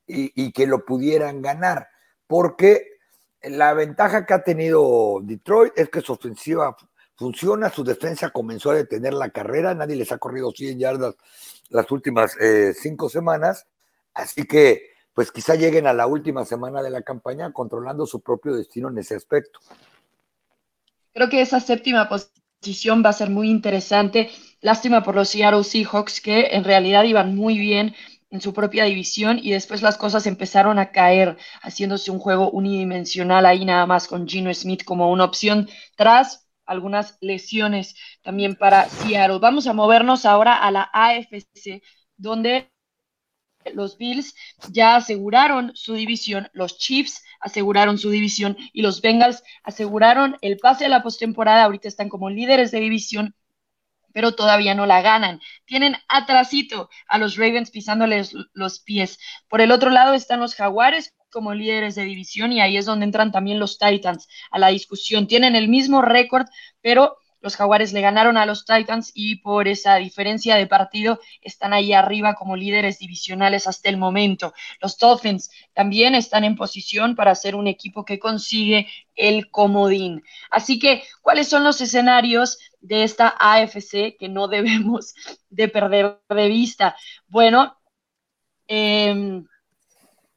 y, 0.06 0.52
que 0.52 0.67
lo 0.67 0.86
pudieran 0.86 1.41
ganar, 1.41 1.88
porque 2.28 2.97
la 3.41 3.73
ventaja 3.73 4.26
que 4.26 4.34
ha 4.34 4.43
tenido 4.43 5.21
Detroit 5.23 5.73
es 5.78 5.89
que 5.89 6.02
su 6.02 6.12
ofensiva 6.13 6.76
funciona, 7.15 7.69
su 7.69 7.86
defensa 7.86 8.30
comenzó 8.30 8.71
a 8.71 8.76
detener 8.76 9.13
la 9.13 9.30
carrera, 9.30 9.73
nadie 9.73 9.95
les 9.95 10.12
ha 10.12 10.17
corrido 10.17 10.52
100 10.52 10.78
yardas 10.78 11.15
las 11.69 11.89
últimas 11.89 12.36
eh, 12.41 12.73
cinco 12.73 13.10
semanas, 13.10 13.65
así 14.13 14.45
que 14.45 14.91
pues 15.13 15.32
quizá 15.32 15.56
lleguen 15.56 15.88
a 15.88 15.93
la 15.93 16.06
última 16.06 16.43
semana 16.43 16.82
de 16.82 16.89
la 16.89 17.02
campaña 17.02 17.54
controlando 17.54 18.06
su 18.06 18.19
propio 18.19 18.56
destino 18.56 18.89
en 18.89 18.97
ese 18.97 19.15
aspecto. 19.15 19.60
Creo 21.13 21.30
que 21.30 21.41
esa 21.41 21.60
séptima 21.60 22.10
posición 22.10 22.42
va 23.04 23.10
a 23.10 23.13
ser 23.13 23.30
muy 23.30 23.49
interesante. 23.49 24.30
Lástima 24.62 25.04
por 25.04 25.15
los 25.15 25.30
Seattle 25.30 25.63
Seahawks 25.63 26.21
que 26.21 26.47
en 26.52 26.63
realidad 26.63 27.04
iban 27.04 27.36
muy 27.36 27.58
bien 27.58 27.95
en 28.30 28.41
su 28.41 28.54
propia 28.54 28.86
división 28.86 29.39
y 29.41 29.52
después 29.52 29.82
las 29.84 29.97
cosas 29.97 30.26
empezaron 30.26 30.80
a 30.80 30.91
caer, 30.91 31.38
haciéndose 31.62 32.10
un 32.10 32.19
juego 32.19 32.49
unidimensional 32.49 33.45
ahí 33.45 33.63
nada 33.63 33.86
más 33.86 34.08
con 34.08 34.28
Gino 34.28 34.52
Smith 34.54 34.84
como 34.84 35.12
una 35.12 35.26
opción 35.26 35.69
tras 35.95 36.47
algunas 36.65 37.17
lesiones 37.21 37.95
también 38.23 38.56
para 38.56 38.89
Seattle. 38.89 39.39
Vamos 39.39 39.67
a 39.67 39.73
movernos 39.73 40.26
ahora 40.26 40.56
a 40.56 40.71
la 40.71 40.89
AFC, 40.91 41.84
donde 42.17 42.72
los 43.73 43.97
Bills 43.97 44.36
ya 44.69 44.95
aseguraron 44.95 45.71
su 45.76 45.93
división, 45.93 46.49
los 46.54 46.78
Chiefs 46.78 47.23
aseguraron 47.39 47.97
su 47.97 48.10
división 48.10 48.58
y 48.71 48.82
los 48.82 49.02
Bengals 49.02 49.43
aseguraron 49.63 50.38
el 50.41 50.58
pase 50.58 50.86
a 50.86 50.89
la 50.89 51.04
postemporada. 51.04 51.63
Ahorita 51.63 51.88
están 51.88 52.10
como 52.10 52.30
líderes 52.30 52.71
de 52.71 52.80
división 52.80 53.36
pero 54.13 54.36
todavía 54.36 54.76
no 54.76 54.86
la 54.86 55.02
ganan. 55.02 55.41
Tienen 55.65 55.95
atrasito 56.08 56.89
a 57.08 57.17
los 57.17 57.36
Ravens 57.36 57.71
pisándoles 57.71 58.34
los 58.54 58.80
pies. 58.80 59.19
Por 59.49 59.60
el 59.60 59.71
otro 59.71 59.89
lado 59.89 60.13
están 60.13 60.39
los 60.39 60.56
Jaguares 60.56 61.13
como 61.32 61.54
líderes 61.54 61.95
de 61.95 62.04
división 62.04 62.54
y 62.54 62.62
ahí 62.62 62.78
es 62.78 62.86
donde 62.86 63.06
entran 63.06 63.32
también 63.32 63.60
los 63.60 63.80
Titans 63.80 64.28
a 64.52 64.60
la 64.60 64.67
discusión. 64.67 65.28
Tienen 65.28 65.56
el 65.56 65.67
mismo 65.67 66.02
récord, 66.02 66.45
pero 66.82 67.17
los 67.43 67.58
Jaguares 67.58 67.91
le 67.91 67.99
ganaron 67.99 68.38
a 68.38 68.45
los 68.45 68.65
Titans 68.65 69.12
y 69.13 69.36
por 69.36 69.67
esa 69.67 69.97
diferencia 69.97 70.56
de 70.56 70.65
partido 70.65 71.19
están 71.41 71.73
ahí 71.73 71.91
arriba 71.91 72.36
como 72.36 72.56
líderes 72.56 72.99
divisionales 72.99 73.67
hasta 73.67 73.89
el 73.89 73.97
momento. 73.97 74.53
Los 74.79 74.97
Dolphins 74.97 75.51
también 75.73 76.15
están 76.15 76.45
en 76.45 76.56
posición 76.56 77.15
para 77.15 77.36
ser 77.36 77.56
un 77.56 77.67
equipo 77.67 78.06
que 78.06 78.17
consigue 78.17 78.88
el 79.13 79.51
comodín. 79.51 80.23
Así 80.49 80.79
que, 80.79 81.03
¿cuáles 81.21 81.49
son 81.49 81.65
los 81.65 81.82
escenarios 81.82 82.60
de 82.79 83.03
esta 83.03 83.36
AFC 83.38 84.15
que 84.17 84.29
no 84.29 84.47
debemos 84.47 85.13
de 85.49 85.67
perder 85.67 86.21
de 86.29 86.47
vista? 86.47 86.95
Bueno, 87.27 87.77
em, 88.67 89.45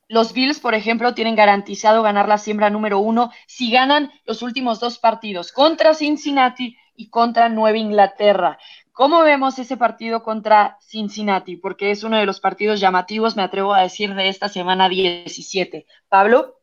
los 0.08 0.32
Bills, 0.32 0.58
por 0.58 0.74
ejemplo, 0.74 1.14
tienen 1.14 1.36
garantizado 1.36 2.02
ganar 2.02 2.26
la 2.26 2.38
siembra 2.38 2.68
número 2.68 2.98
uno 2.98 3.30
si 3.46 3.70
ganan 3.70 4.10
los 4.24 4.42
últimos 4.42 4.80
dos 4.80 4.98
partidos 4.98 5.52
contra 5.52 5.94
Cincinnati 5.94 6.76
y 6.96 7.10
contra 7.10 7.48
Nueva 7.48 7.78
Inglaterra. 7.78 8.58
¿Cómo 8.96 9.22
vemos 9.22 9.58
ese 9.58 9.76
partido 9.76 10.22
contra 10.22 10.78
Cincinnati? 10.80 11.56
Porque 11.56 11.90
es 11.90 12.02
uno 12.02 12.16
de 12.16 12.24
los 12.24 12.40
partidos 12.40 12.80
llamativos, 12.80 13.36
me 13.36 13.42
atrevo 13.42 13.74
a 13.74 13.82
decir, 13.82 14.14
de 14.14 14.28
esta 14.28 14.48
semana 14.48 14.88
17. 14.88 15.84
Pablo. 16.08 16.60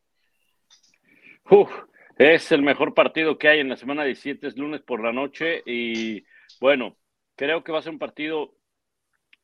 es 2.18 2.52
el 2.52 2.64
mejor 2.64 2.96
partido 2.96 3.38
que 3.38 3.50
hay 3.50 3.60
en 3.60 3.70
la 3.70 3.76
semana 3.76 4.04
17, 4.04 4.48
es 4.48 4.58
lunes 4.58 4.82
por 4.82 5.04
la 5.04 5.12
noche 5.12 5.62
y 5.66 6.26
bueno, 6.60 6.98
creo 7.36 7.64
que 7.64 7.72
va 7.72 7.78
a 7.78 7.84
ser 7.84 7.94
un 7.94 8.00
partido 8.00 8.56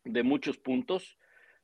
de 0.04 0.23
muchos 0.23 0.58
puntos. 0.58 1.19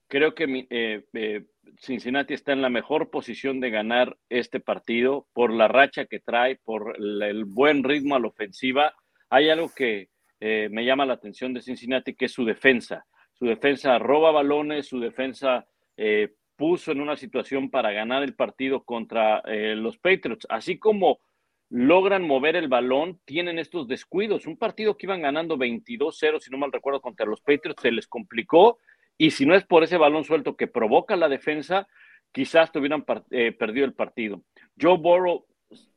Creo 0.08 0.36
que 0.36 0.68
eh, 0.70 1.06
eh, 1.14 1.46
Cincinnati 1.80 2.36
está 2.36 2.52
en 2.52 2.62
la 2.62 2.70
mejor 2.70 3.10
posición 3.10 3.60
de 3.60 3.72
ganar 3.72 4.16
este 4.30 4.60
partido 4.60 5.28
por 5.34 5.52
la 5.52 5.68
racha 5.68 6.06
que 6.06 6.20
trae, 6.20 6.58
por 6.58 6.96
el 7.00 7.46
buen 7.46 7.84
ritmo 7.84 8.16
a 8.16 8.20
la 8.20 8.28
ofensiva 8.28 8.94
hay 9.36 9.50
algo 9.50 9.70
que 9.76 10.08
eh, 10.40 10.70
me 10.72 10.86
llama 10.86 11.06
la 11.06 11.16
atención 11.16 11.54
de 11.54 11.62
Cincinnati, 11.62 12.16
que 12.16 12.26
es 12.26 12.32
su 12.32 12.46
defensa. 12.46 13.06
su 13.34 13.46
defensa 13.46 14.00
roba 14.00 14.32
balones, 14.32 14.88
su 14.88 14.98
defensa 14.98 15.66
eh, 15.98 16.36
puso 16.56 16.94
en 16.94 17.02
una 17.02 17.18
situación 17.18 17.70
para 17.70 17.92
ganar 17.92 18.24
el 18.24 18.34
partido 18.34 18.86
contra 18.86 19.40
eh, 19.40 19.76
los 19.76 19.98
Patriots. 19.98 20.48
Así 20.50 20.80
como 20.80 21.20
logran 21.70 22.26
mover 22.26 22.56
el 22.56 22.70
balón, 22.70 23.20
tienen 23.26 23.60
estos 23.60 23.90
descuidos. 23.90 24.48
Un 24.48 24.56
partido 24.56 24.96
que 24.96 25.06
iban 25.06 25.22
ganando 25.22 25.58
22-0, 25.58 26.40
si 26.40 26.50
no 26.50 26.58
mal 26.58 26.72
recuerdo, 26.72 27.02
contra 27.02 27.26
los 27.26 27.42
Patriots, 27.42 27.82
se 27.82 27.92
les 27.92 28.08
complicó. 28.08 28.80
Y 29.18 29.32
si 29.32 29.46
no 29.46 29.54
es 29.54 29.66
por 29.66 29.84
ese 29.84 29.98
balón 29.98 30.24
suelto 30.24 30.56
que 30.56 30.68
provoca 30.68 31.18
la 31.18 31.28
defensa, 31.28 31.90
quizás 32.32 32.72
tuvieran 32.72 33.04
eh, 33.32 33.52
perdido 33.52 33.86
el 33.86 33.94
partido. 33.94 34.44
Joe 34.80 34.98
Burrow 34.98 35.46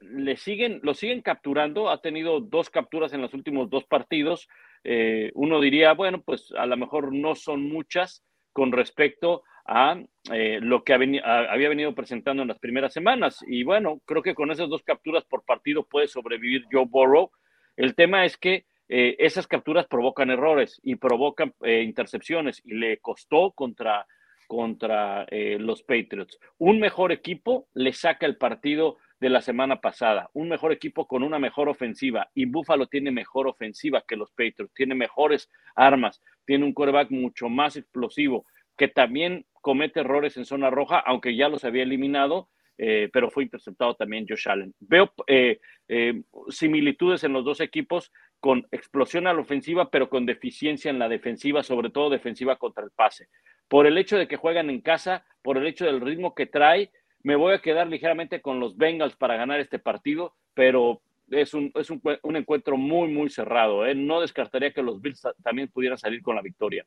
le 0.01 0.37
siguen, 0.37 0.81
lo 0.83 0.95
siguen 0.95 1.23
capturando, 1.23 1.91
ha 1.91 2.01
tenido 2.01 2.41
dos 2.41 2.71
capturas 2.71 3.13
en 3.13 3.21
los 3.21 3.35
últimos 3.35 3.71
dos 3.71 3.85
partidos. 3.85 4.49
Eh, 4.85 5.31
uno 5.35 5.61
diría, 5.61 5.93
bueno, 5.93 6.23
pues 6.23 6.53
a 6.57 6.67
lo 6.67 6.77
mejor 6.77 7.13
no 7.13 7.35
son 7.35 7.63
muchas 7.63 8.25
con 8.53 8.73
respecto 8.73 9.43
a 9.67 10.01
eh, 10.33 10.61
lo 10.63 10.83
que 10.83 10.95
había 10.95 11.69
venido 11.69 11.95
presentando 11.95 12.43
en 12.43 12.49
las 12.49 12.59
primeras 12.59 12.93
semanas. 12.93 13.45
Y 13.47 13.65
bueno, 13.65 14.01
creo 14.07 14.23
que 14.23 14.35
con 14.35 14.51
esas 14.51 14.69
dos 14.69 14.83
capturas 14.83 15.25
por 15.25 15.45
partido 15.45 15.85
puede 15.85 16.09
sobrevivir 16.09 16.65
Joe 16.73 16.87
Burrow. 16.87 17.31
El 17.77 17.95
tema 17.95 18.25
es 18.25 18.37
que 18.37 18.65
eh, 18.89 19.17
esas 19.19 19.47
capturas 19.47 19.87
provocan 19.87 20.31
errores 20.31 20.81
y 20.83 20.97
provocan 20.97 21.53
intercepciones 21.63 22.63
y 22.65 22.75
le 22.75 22.99
costó 22.99 23.53
contra, 23.53 24.07
contra 24.47 25.27
los 25.31 25.83
Patriots. 25.83 26.39
Un 26.57 26.81
mejor 26.81 27.13
equipo 27.13 27.69
le 27.75 27.93
saca 27.93 28.25
el 28.25 28.39
partido 28.39 28.97
de 29.21 29.29
la 29.29 29.41
semana 29.41 29.81
pasada. 29.81 30.31
Un 30.33 30.49
mejor 30.49 30.73
equipo 30.73 31.07
con 31.07 31.23
una 31.23 31.39
mejor 31.39 31.69
ofensiva. 31.69 32.29
Y 32.35 32.47
Buffalo 32.47 32.87
tiene 32.87 33.11
mejor 33.11 33.49
ofensiva 33.49 34.05
que 34.07 34.17
los 34.17 34.31
Patriots. 34.31 34.75
Tiene 34.75 34.95
mejores 34.95 35.51
armas. 35.75 36.23
Tiene 36.45 36.65
un 36.65 36.73
quarterback 36.73 37.11
mucho 37.11 37.49
más 37.49 37.77
explosivo 37.77 38.47
que 38.77 38.89
también 38.89 39.45
comete 39.61 40.01
errores 40.01 40.37
en 40.37 40.45
zona 40.45 40.71
roja, 40.71 40.99
aunque 41.01 41.35
ya 41.35 41.49
los 41.49 41.65
había 41.65 41.83
eliminado. 41.83 42.49
Eh, 42.81 43.11
pero 43.13 43.29
fue 43.29 43.43
interceptado 43.43 43.95
también 43.97 44.25
Josh 44.29 44.49
Allen. 44.49 44.73
Veo 44.79 45.13
eh, 45.27 45.59
eh, 45.89 46.23
similitudes 46.49 47.25
en 47.25 47.33
los 47.33 47.45
dos 47.45 47.61
equipos 47.61 48.13
con 48.39 48.69
explosión 48.71 49.27
a 49.27 49.33
la 49.33 49.41
ofensiva, 49.41 49.91
pero 49.91 50.09
con 50.09 50.27
deficiencia 50.27 50.89
en 50.89 51.01
la 51.01 51.09
defensiva, 51.09 51.65
sobre 51.65 51.91
todo 51.91 52.09
defensiva 52.09 52.55
contra 52.55 52.85
el 52.85 52.93
pase. 52.93 53.29
Por 53.67 53.89
el 53.89 53.99
hecho 53.99 54.17
de 54.17 54.29
que 54.29 54.37
juegan 54.37 54.71
en 54.71 54.81
casa, 54.81 55.27
por 55.43 55.59
el 55.59 55.67
hecho 55.67 55.87
del 55.87 56.01
ritmo 56.01 56.37
que 56.37 56.47
trae, 56.47 56.93
me 57.23 57.37
voy 57.37 57.55
a 57.55 57.61
quedar 57.61 57.87
ligeramente 57.87 58.41
con 58.41 58.61
los 58.61 58.77
Bengals 58.77 59.17
para 59.17 59.37
ganar 59.37 59.61
este 59.61 59.79
partido, 59.79 60.35
pero 60.55 61.01
es 61.31 61.55
un, 61.55 61.73
es 61.75 61.91
un, 61.91 62.37
encuentro 62.37 62.77
muy, 62.77 63.09
muy 63.09 63.31
cerrado. 63.31 63.87
¿eh? 63.87 63.95
No 63.95 64.21
descartaría 64.21 64.73
que 64.73 64.83
los 64.83 65.01
Bills 65.01 65.27
también 65.43 65.69
pudieran 65.69 65.99
salir 65.99 66.23
con 66.23 66.37
la 66.37 66.43
victoria. 66.43 66.87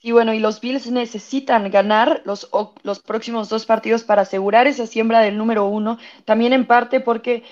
Y 0.00 0.12
bueno, 0.12 0.32
y 0.32 0.38
los 0.38 0.60
Bills 0.60 0.90
necesitan 0.90 1.70
ganar 1.70 2.22
los, 2.24 2.48
los 2.84 3.00
próximos 3.00 3.48
dos 3.48 3.66
partidos 3.66 4.04
para 4.04 4.22
asegurar 4.22 4.68
esa 4.68 4.86
siembra 4.86 5.20
del 5.20 5.36
número 5.36 5.66
uno, 5.66 5.98
también 6.24 6.52
en 6.52 6.66
parte 6.66 7.00
porque 7.00 7.42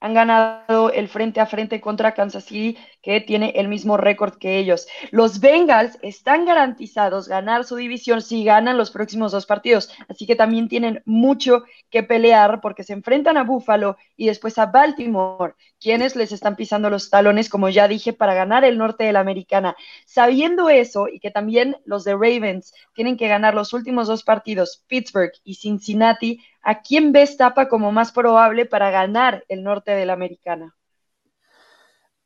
han 0.00 0.14
ganado 0.14 0.90
el 0.90 1.06
frente 1.06 1.38
a 1.38 1.46
frente 1.46 1.80
contra 1.80 2.12
Kansas 2.12 2.44
City, 2.44 2.76
que 3.02 3.20
tiene 3.20 3.50
el 3.56 3.68
mismo 3.68 3.96
récord 3.96 4.34
que 4.38 4.58
ellos. 4.58 4.86
Los 5.10 5.40
Bengals 5.40 5.98
están 6.02 6.44
garantizados 6.44 7.28
ganar 7.28 7.64
su 7.64 7.76
división 7.76 8.22
si 8.22 8.44
ganan 8.44 8.78
los 8.78 8.90
próximos 8.90 9.32
dos 9.32 9.44
partidos, 9.44 9.90
así 10.08 10.26
que 10.26 10.36
también 10.36 10.68
tienen 10.68 11.02
mucho 11.04 11.64
que 11.90 12.02
pelear 12.02 12.60
porque 12.60 12.84
se 12.84 12.92
enfrentan 12.92 13.36
a 13.36 13.44
Buffalo 13.44 13.96
y 14.16 14.26
después 14.26 14.56
a 14.58 14.66
Baltimore, 14.66 15.54
quienes 15.80 16.14
les 16.16 16.32
están 16.32 16.56
pisando 16.56 16.88
los 16.90 17.10
talones, 17.10 17.48
como 17.48 17.68
ya 17.68 17.88
dije, 17.88 18.12
para 18.12 18.34
ganar 18.34 18.64
el 18.64 18.78
norte 18.78 19.04
de 19.04 19.12
la 19.12 19.20
americana. 19.20 19.76
Sabiendo 20.06 20.68
eso 20.70 21.08
y 21.08 21.18
que 21.18 21.30
también 21.30 21.76
los 21.84 22.04
de 22.04 22.12
Ravens 22.12 22.72
tienen 22.94 23.16
que 23.16 23.28
ganar 23.28 23.54
los 23.54 23.72
últimos 23.72 24.06
dos 24.06 24.22
partidos, 24.22 24.84
Pittsburgh 24.86 25.32
y 25.44 25.54
Cincinnati, 25.54 26.40
¿a 26.62 26.80
quién 26.82 27.12
ves 27.12 27.36
Tapa 27.36 27.68
como 27.68 27.90
más 27.90 28.12
probable 28.12 28.66
para 28.66 28.90
ganar 28.90 29.44
el 29.48 29.64
norte 29.64 29.90
de 29.92 30.06
la 30.06 30.12
americana? 30.12 30.76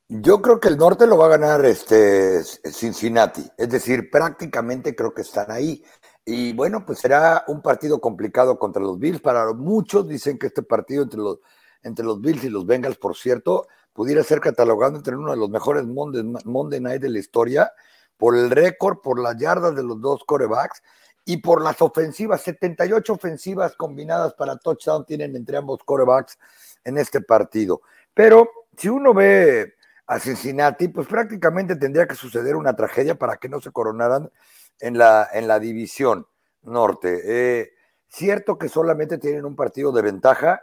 Yo 0.09 0.41
creo 0.41 0.61
que 0.61 0.69
el 0.69 0.77
norte 0.77 1.05
lo 1.05 1.19
va 1.19 1.27
a 1.27 1.37
ganar 1.37 1.65
este 1.65 2.45
Cincinnati, 2.45 3.45
es 3.57 3.69
decir, 3.69 4.09
prácticamente 4.09 4.95
creo 4.95 5.13
que 5.13 5.23
están 5.23 5.51
ahí. 5.51 5.83
Y 6.25 6.53
bueno, 6.53 6.87
pues 6.87 7.01
será 7.01 7.43
un 7.49 7.61
partido 7.61 8.01
complicado 8.01 8.57
contra 8.57 8.81
los 8.81 9.01
Bills. 9.01 9.21
Para 9.21 9.53
muchos 9.53 10.07
dicen 10.07 10.39
que 10.39 10.47
este 10.47 10.63
partido 10.63 11.03
entre 11.03 11.19
los, 11.19 11.41
entre 11.83 12.05
los 12.05 12.21
Bills 12.21 12.45
y 12.45 12.51
los 12.51 12.67
Bengals, 12.67 12.99
por 12.99 13.17
cierto, 13.17 13.67
pudiera 13.93 14.23
ser 14.23 14.41
catalogado 14.41 14.97
entre 14.97 15.17
uno 15.17 15.33
de 15.33 15.39
los 15.39 15.51
mejores 15.51 15.85
Monday, 15.85 16.23
Monday 16.45 16.81
Night 16.81 17.03
de 17.03 17.11
la 17.11 17.19
historia 17.19 17.73
por 18.17 18.37
el 18.37 18.49
récord, 18.51 19.01
por 19.01 19.19
las 19.19 19.37
yardas 19.37 19.75
de 19.75 19.83
los 19.83 20.01
dos 20.01 20.23
corebacks 20.25 20.83
y 21.25 21.39
por 21.39 21.63
las 21.63 21.83
ofensivas, 21.83 22.43
78 22.43 23.13
ofensivas 23.13 23.75
combinadas 23.75 24.35
para 24.35 24.57
touchdown 24.57 25.05
tienen 25.05 25.35
entre 25.35 25.57
ambos 25.57 25.81
corebacks 25.85 26.39
en 26.85 26.97
este 26.97 27.21
partido. 27.21 27.83
Pero 28.15 28.49
si 28.77 28.89
uno 28.89 29.13
ve 29.13 29.75
a 30.07 30.21
Cincinnati, 30.21 30.89
pues 30.89 31.07
prácticamente 31.07 31.77
tendría 31.77 32.07
que 32.07 32.15
suceder 32.15 32.57
una 32.57 32.77
tragedia 32.77 33.17
para 33.17 33.37
que 33.37 33.49
no 33.49 33.61
se 33.61 33.73
coronaran 33.73 34.31
en 34.81 34.99
la, 34.99 35.29
en 35.33 35.49
la 35.49 35.59
división 35.59 36.27
norte. 36.63 37.23
Eh, 37.25 37.73
cierto 38.09 38.59
que 38.59 38.69
solamente 38.69 39.19
tienen 39.19 39.45
un 39.45 39.57
partido 39.57 39.93
de 39.93 40.03
ventaja 40.03 40.63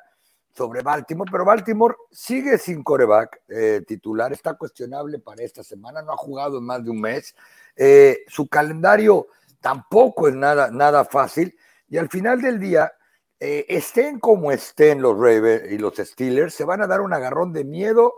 sobre 0.55 0.81
Baltimore, 0.81 1.29
pero 1.31 1.45
Baltimore 1.45 1.95
sigue 2.11 2.57
sin 2.57 2.83
coreback 2.83 3.41
eh, 3.47 3.81
titular, 3.87 4.31
está 4.31 4.53
cuestionable 4.53 5.19
para 5.19 5.43
esta 5.43 5.63
semana, 5.63 6.01
no 6.01 6.13
ha 6.13 6.17
jugado 6.17 6.59
en 6.59 6.65
más 6.65 6.83
de 6.83 6.91
un 6.91 7.01
mes. 7.01 7.35
Eh, 7.75 8.19
su 8.27 8.47
calendario 8.47 9.27
tampoco 9.59 10.27
es 10.27 10.35
nada, 10.35 10.69
nada 10.69 11.05
fácil. 11.05 11.57
Y 11.89 11.97
al 11.97 12.09
final 12.09 12.41
del 12.41 12.59
día, 12.59 12.93
eh, 13.39 13.65
estén 13.67 14.19
como 14.19 14.51
estén 14.51 15.01
los 15.01 15.17
Ravens 15.17 15.71
y 15.71 15.77
los 15.77 15.95
Steelers, 15.95 16.53
se 16.53 16.65
van 16.65 16.81
a 16.81 16.87
dar 16.87 17.01
un 17.01 17.13
agarrón 17.13 17.51
de 17.51 17.63
miedo 17.63 18.13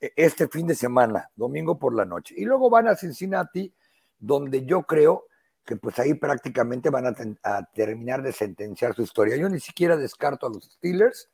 este 0.00 0.48
fin 0.48 0.66
de 0.66 0.74
semana, 0.74 1.30
domingo 1.36 1.78
por 1.78 1.94
la 1.94 2.04
noche. 2.04 2.34
Y 2.36 2.44
luego 2.44 2.70
van 2.70 2.88
a 2.88 2.96
Cincinnati, 2.96 3.72
donde 4.18 4.64
yo 4.64 4.82
creo 4.82 5.26
que 5.64 5.76
pues 5.76 5.98
ahí 5.98 6.14
prácticamente 6.14 6.90
van 6.90 7.06
a, 7.06 7.62
terminar 7.74 8.22
de 8.22 8.32
sentenciar 8.32 8.94
su 8.94 9.02
historia. 9.02 9.36
Yo 9.36 9.48
ni 9.48 9.60
siquiera 9.60 9.96
descarto 9.96 10.46
a 10.46 10.50
los 10.50 10.64
Steelers, 10.64 11.30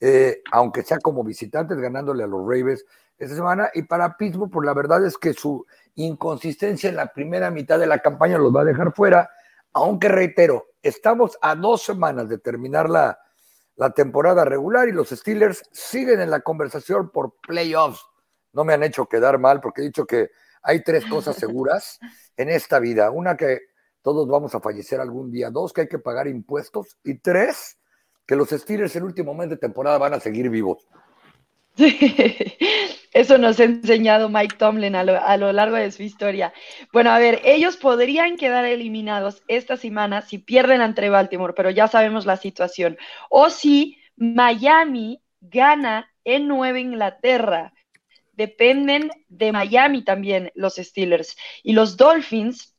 eh, 0.00 0.42
aunque 0.52 0.82
sea 0.82 0.98
como 0.98 1.24
visitantes, 1.24 1.78
ganándole 1.78 2.24
a 2.24 2.26
los 2.26 2.40
Ravens 2.40 2.84
esta 3.16 3.34
semana. 3.34 3.70
Y 3.74 3.82
para 3.82 4.16
Pittsburgh, 4.16 4.50
pues 4.50 4.66
la 4.66 4.74
verdad 4.74 5.04
es 5.06 5.16
que 5.16 5.32
su 5.32 5.64
inconsistencia 5.94 6.90
en 6.90 6.96
la 6.96 7.12
primera 7.12 7.50
mitad 7.50 7.78
de 7.78 7.86
la 7.86 8.00
campaña 8.00 8.38
los 8.38 8.54
va 8.54 8.62
a 8.62 8.66
dejar 8.66 8.92
fuera, 8.92 9.30
aunque 9.72 10.08
reitero, 10.08 10.66
estamos 10.82 11.38
a 11.40 11.54
dos 11.54 11.82
semanas 11.82 12.28
de 12.28 12.38
terminar 12.38 12.90
la, 12.90 13.18
la 13.76 13.90
temporada 13.90 14.44
regular 14.44 14.88
y 14.88 14.92
los 14.92 15.10
Steelers 15.10 15.62
siguen 15.72 16.20
en 16.20 16.30
la 16.30 16.40
conversación 16.40 17.10
por 17.10 17.34
playoffs. 17.40 18.04
No 18.58 18.64
me 18.64 18.74
han 18.74 18.82
hecho 18.82 19.06
quedar 19.06 19.38
mal 19.38 19.60
porque 19.60 19.82
he 19.82 19.84
dicho 19.84 20.04
que 20.04 20.30
hay 20.64 20.82
tres 20.82 21.04
cosas 21.04 21.36
seguras 21.36 22.00
en 22.36 22.48
esta 22.48 22.80
vida. 22.80 23.08
Una 23.12 23.36
que 23.36 23.60
todos 24.02 24.26
vamos 24.26 24.52
a 24.52 24.60
fallecer 24.60 25.00
algún 25.00 25.30
día, 25.30 25.48
dos 25.48 25.72
que 25.72 25.82
hay 25.82 25.86
que 25.86 26.00
pagar 26.00 26.26
impuestos 26.26 26.98
y 27.04 27.18
tres 27.18 27.78
que 28.26 28.34
los 28.34 28.50
Steelers 28.50 28.96
el 28.96 29.04
último 29.04 29.32
mes 29.32 29.48
de 29.48 29.58
temporada 29.58 29.96
van 29.98 30.14
a 30.14 30.18
seguir 30.18 30.50
vivos. 30.50 30.88
Eso 33.12 33.38
nos 33.38 33.60
ha 33.60 33.64
enseñado 33.64 34.28
Mike 34.28 34.56
Tomlin 34.56 34.96
a 34.96 35.04
lo, 35.36 35.52
largo 35.52 35.76
de 35.76 35.92
su 35.92 36.02
historia. 36.02 36.52
Bueno, 36.92 37.12
a 37.12 37.20
ver, 37.20 37.40
ellos 37.44 37.76
podrían 37.76 38.36
quedar 38.36 38.64
eliminados 38.64 39.44
esta 39.46 39.76
semana 39.76 40.22
si 40.22 40.38
pierden 40.38 40.80
ante 40.80 41.08
Baltimore, 41.10 41.54
pero 41.56 41.70
ya 41.70 41.86
sabemos 41.86 42.26
la 42.26 42.36
situación. 42.36 42.98
O 43.30 43.50
si 43.50 43.98
Miami 44.16 45.22
gana 45.40 46.10
en 46.24 46.48
Nueva 46.48 46.80
Inglaterra. 46.80 47.72
Dependen 48.38 49.10
de 49.28 49.50
Miami 49.50 50.04
también 50.04 50.52
los 50.54 50.76
Steelers. 50.76 51.36
Y 51.64 51.72
los 51.72 51.96
Dolphins 51.96 52.72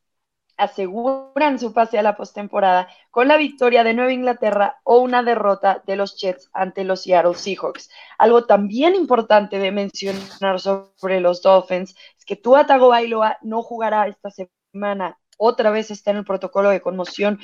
aseguran 0.55 1.59
su 1.59 1.73
pase 1.73 1.99
a 1.99 2.01
la 2.01 2.15
postemporada 2.15 2.87
con 3.11 3.27
la 3.27 3.35
victoria 3.35 3.83
de 3.83 3.93
Nueva 3.93 4.13
Inglaterra 4.13 4.79
o 4.85 4.99
una 4.99 5.21
derrota 5.21 5.83
de 5.85 5.97
los 5.97 6.15
Jets 6.15 6.49
ante 6.53 6.85
los 6.85 7.01
Seattle 7.01 7.35
Seahawks. 7.35 7.89
Algo 8.17 8.45
también 8.45 8.95
importante 8.95 9.59
de 9.59 9.73
mencionar 9.73 10.61
sobre 10.61 11.19
los 11.19 11.41
Dolphins 11.41 11.93
es 12.17 12.23
que 12.23 12.37
Tua 12.37 12.65
Tagovailoa 12.65 13.37
no 13.41 13.61
jugará 13.61 14.07
esta 14.07 14.29
semana 14.31 15.19
otra 15.39 15.71
vez 15.71 15.89
está 15.89 16.11
en 16.11 16.17
el 16.17 16.25
protocolo 16.25 16.69
de 16.69 16.81
conmoción 16.81 17.39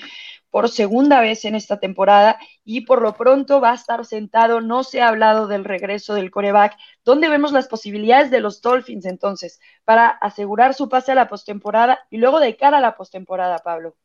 por 0.52 0.70
segunda 0.70 1.22
vez 1.22 1.46
en 1.46 1.56
esta 1.56 1.80
temporada 1.80 2.38
y 2.64 2.82
por 2.82 3.02
lo 3.02 3.14
pronto 3.14 3.62
va 3.62 3.72
a 3.72 3.76
estar 3.76 4.06
sentado. 4.06 4.62
No 4.62 4.84
se 4.84 5.02
ha 5.02 5.08
hablado 5.08 5.48
del 5.48 5.64
regreso 5.64 6.14
del 6.14 6.30
coreback. 6.30 6.78
¿Dónde 7.06 7.30
vemos 7.30 7.54
las 7.54 7.68
posibilidades 7.68 8.32
de 8.32 8.42
los 8.42 8.62
Dolphins 8.62 9.06
entonces 9.06 9.60
para 9.86 10.08
asegurar 10.10 10.74
su 10.74 10.90
pase 10.90 11.14
a 11.14 11.16
la 11.16 11.30
postemporada 11.30 12.00
y 12.10 12.18
luego 12.18 12.40
de 12.40 12.58
cara 12.58 12.78
a 12.78 12.82
la 12.82 12.98
postemporada, 12.98 13.60
Pablo? 13.60 13.96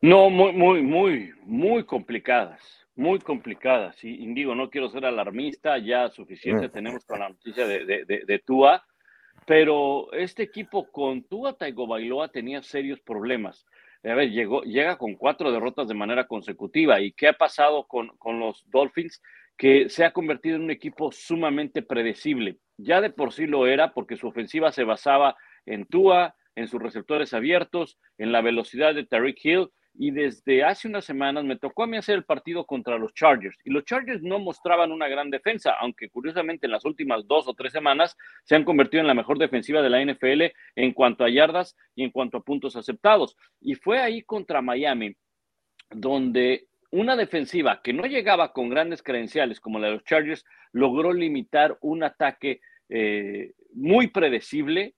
No, 0.00 0.28
muy, 0.28 0.52
muy, 0.52 0.82
muy, 0.82 1.32
muy 1.44 1.84
complicadas, 1.84 2.60
muy 2.96 3.20
complicadas. 3.20 3.96
Y 4.02 4.26
digo, 4.34 4.56
no 4.56 4.70
quiero 4.70 4.90
ser 4.90 5.06
alarmista, 5.06 5.78
ya 5.78 6.08
suficiente 6.08 6.66
mm. 6.66 6.72
tenemos 6.72 7.04
con 7.04 7.20
la 7.20 7.28
noticia 7.28 7.66
de, 7.66 7.84
de, 7.86 8.24
de 8.26 8.38
Tua 8.40 8.84
pero 9.46 10.12
este 10.12 10.42
equipo 10.42 10.90
con 10.90 11.24
Tua 11.24 11.56
Tagovailoa 11.56 12.28
tenía 12.28 12.62
serios 12.62 13.00
problemas. 13.00 13.66
A 14.04 14.14
ver, 14.14 14.30
llegó, 14.30 14.62
llega 14.62 14.98
con 14.98 15.14
cuatro 15.14 15.50
derrotas 15.50 15.88
de 15.88 15.94
manera 15.94 16.26
consecutiva. 16.26 17.00
¿Y 17.00 17.12
qué 17.12 17.28
ha 17.28 17.32
pasado 17.32 17.86
con, 17.86 18.08
con 18.18 18.38
los 18.38 18.64
Dolphins? 18.70 19.22
Que 19.56 19.88
se 19.88 20.04
ha 20.04 20.12
convertido 20.12 20.56
en 20.56 20.62
un 20.62 20.70
equipo 20.70 21.10
sumamente 21.12 21.82
predecible. 21.82 22.58
Ya 22.76 23.00
de 23.00 23.10
por 23.10 23.32
sí 23.32 23.46
lo 23.46 23.66
era 23.66 23.94
porque 23.94 24.16
su 24.16 24.26
ofensiva 24.28 24.72
se 24.72 24.84
basaba 24.84 25.36
en 25.64 25.86
Tua, 25.86 26.34
en 26.54 26.68
sus 26.68 26.82
receptores 26.82 27.32
abiertos, 27.32 27.98
en 28.18 28.32
la 28.32 28.42
velocidad 28.42 28.94
de 28.94 29.06
Tariq 29.06 29.44
Hill 29.44 29.70
y 29.96 30.10
desde 30.10 30.64
hace 30.64 30.88
unas 30.88 31.04
semanas 31.04 31.44
me 31.44 31.56
tocó 31.56 31.84
a 31.84 31.86
mí 31.86 31.96
hacer 31.96 32.16
el 32.16 32.24
partido 32.24 32.66
contra 32.66 32.98
los 32.98 33.14
Chargers 33.14 33.56
y 33.64 33.70
los 33.70 33.84
Chargers 33.84 34.22
no 34.22 34.38
mostraban 34.38 34.90
una 34.90 35.08
gran 35.08 35.30
defensa, 35.30 35.74
aunque 35.78 36.08
curiosamente 36.08 36.66
en 36.66 36.72
las 36.72 36.84
últimas 36.84 37.26
dos 37.26 37.46
o 37.46 37.54
tres 37.54 37.72
semanas 37.72 38.16
se 38.42 38.56
han 38.56 38.64
convertido 38.64 39.02
en 39.02 39.06
la 39.06 39.14
mejor 39.14 39.38
defensiva 39.38 39.82
de 39.82 39.90
la 39.90 40.04
NFL 40.04 40.52
en 40.74 40.92
cuanto 40.92 41.24
a 41.24 41.30
yardas 41.30 41.76
y 41.94 42.02
en 42.02 42.10
cuanto 42.10 42.38
a 42.38 42.42
puntos 42.42 42.74
aceptados. 42.74 43.36
Y 43.60 43.74
fue 43.76 44.00
ahí 44.00 44.22
contra 44.22 44.60
Miami 44.60 45.16
donde 45.90 46.66
una 46.90 47.16
defensiva 47.16 47.80
que 47.82 47.92
no 47.92 48.04
llegaba 48.04 48.52
con 48.52 48.68
grandes 48.68 49.02
credenciales 49.02 49.60
como 49.60 49.78
la 49.78 49.88
de 49.88 49.92
los 49.94 50.04
Chargers 50.04 50.44
logró 50.72 51.12
limitar 51.12 51.78
un 51.80 52.02
ataque 52.02 52.60
eh, 52.88 53.52
muy 53.72 54.08
predecible 54.08 54.94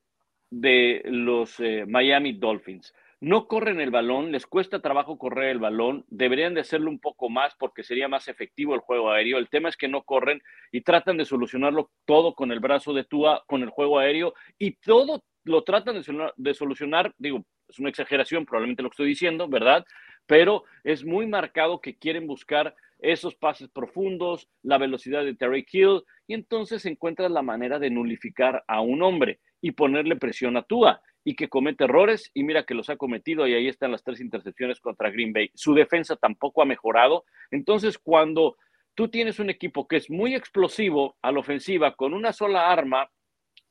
de 0.51 1.03
los 1.05 1.59
eh, 1.61 1.85
Miami 1.87 2.33
Dolphins 2.33 2.95
no 3.21 3.49
corren 3.49 3.81
el 3.81 3.91
balón, 3.91 4.31
les 4.31 4.47
cuesta 4.47 4.81
trabajo 4.81 5.19
correr 5.19 5.51
el 5.51 5.59
balón, 5.59 6.05
deberían 6.09 6.55
de 6.55 6.61
hacerlo 6.61 6.91
un 6.91 6.99
poco 6.99 7.31
más 7.31 7.55
porque 7.59 7.83
sería 7.83 8.09
más 8.09 8.29
efectivo 8.29 8.75
el 8.75 8.81
juego 8.81 9.11
aéreo. 9.11 9.39
El 9.39 9.49
tema 9.49 9.69
es 9.69 9.77
que 9.77 9.89
no 9.89 10.03
corren 10.03 10.43
y 10.71 10.83
tratan 10.83 11.17
de 11.17 11.25
solucionarlo 11.25 11.91
todo 12.05 12.35
con 12.35 12.53
el 12.53 12.61
brazo 12.61 12.93
de 12.93 13.05
Tua, 13.05 13.43
con 13.47 13.63
el 13.63 13.71
juego 13.71 13.99
aéreo 13.99 14.35
y 14.59 14.73
todo 14.77 15.25
lo 15.45 15.65
tratan 15.65 16.03
de 16.37 16.55
solucionar, 16.55 17.15
digo, 17.19 17.45
es 17.69 17.79
una 17.79 17.89
exageración 17.89 18.45
probablemente 18.45 18.83
lo 18.83 18.91
que 18.91 18.95
estoy 18.95 19.09
diciendo, 19.09 19.49
¿verdad? 19.49 19.85
Pero 20.27 20.65
es 20.85 21.05
muy 21.05 21.27
marcado 21.27 21.81
que 21.81 21.97
quieren 21.97 22.27
buscar 22.27 22.75
esos 22.99 23.35
pases 23.35 23.69
profundos, 23.69 24.49
la 24.63 24.79
velocidad 24.79 25.25
de 25.25 25.35
Terry 25.35 25.65
Hill, 25.71 26.03
y 26.27 26.35
entonces 26.35 26.85
encuentras 26.85 27.31
la 27.31 27.43
manera 27.43 27.79
de 27.79 27.91
nulificar 27.91 28.65
a 28.67 28.81
un 28.81 29.03
hombre 29.03 29.41
y 29.61 29.73
ponerle 29.73 30.17
presión 30.17 30.57
a 30.57 30.63
Tua 30.63 31.01
y 31.27 31.35
que 31.35 31.49
comete 31.49 31.83
errores 31.83 32.31
y 32.35 32.45
mira 32.45 32.63
que 32.63 32.75
los 32.75 32.89
ha 32.89 32.97
cometido 32.97 33.49
y 33.49 33.55
ahí 33.55 33.67
están 33.67 33.91
las 33.91 34.05
tres 34.05 34.21
intercepciones 34.21 34.79
contra 34.79 35.11
Green 35.11 35.33
Bay. 35.33 35.51
Su 35.55 35.75
defensa 35.75 36.15
tampoco 36.15 36.63
ha 36.63 36.67
mejorado. 36.67 37.25
Entonces, 37.51 37.99
cuando 37.99 38.57
tú 38.95 39.09
tienes 39.09 39.41
un 39.41 39.51
equipo 39.51 39.89
que 39.89 39.97
es 39.97 40.09
muy 40.09 40.37
explosivo 40.37 41.17
a 41.23 41.33
la 41.33 41.41
ofensiva 41.41 41.97
con 41.97 42.15
una 42.15 42.33
sola 42.33 42.71
arma 42.71 43.11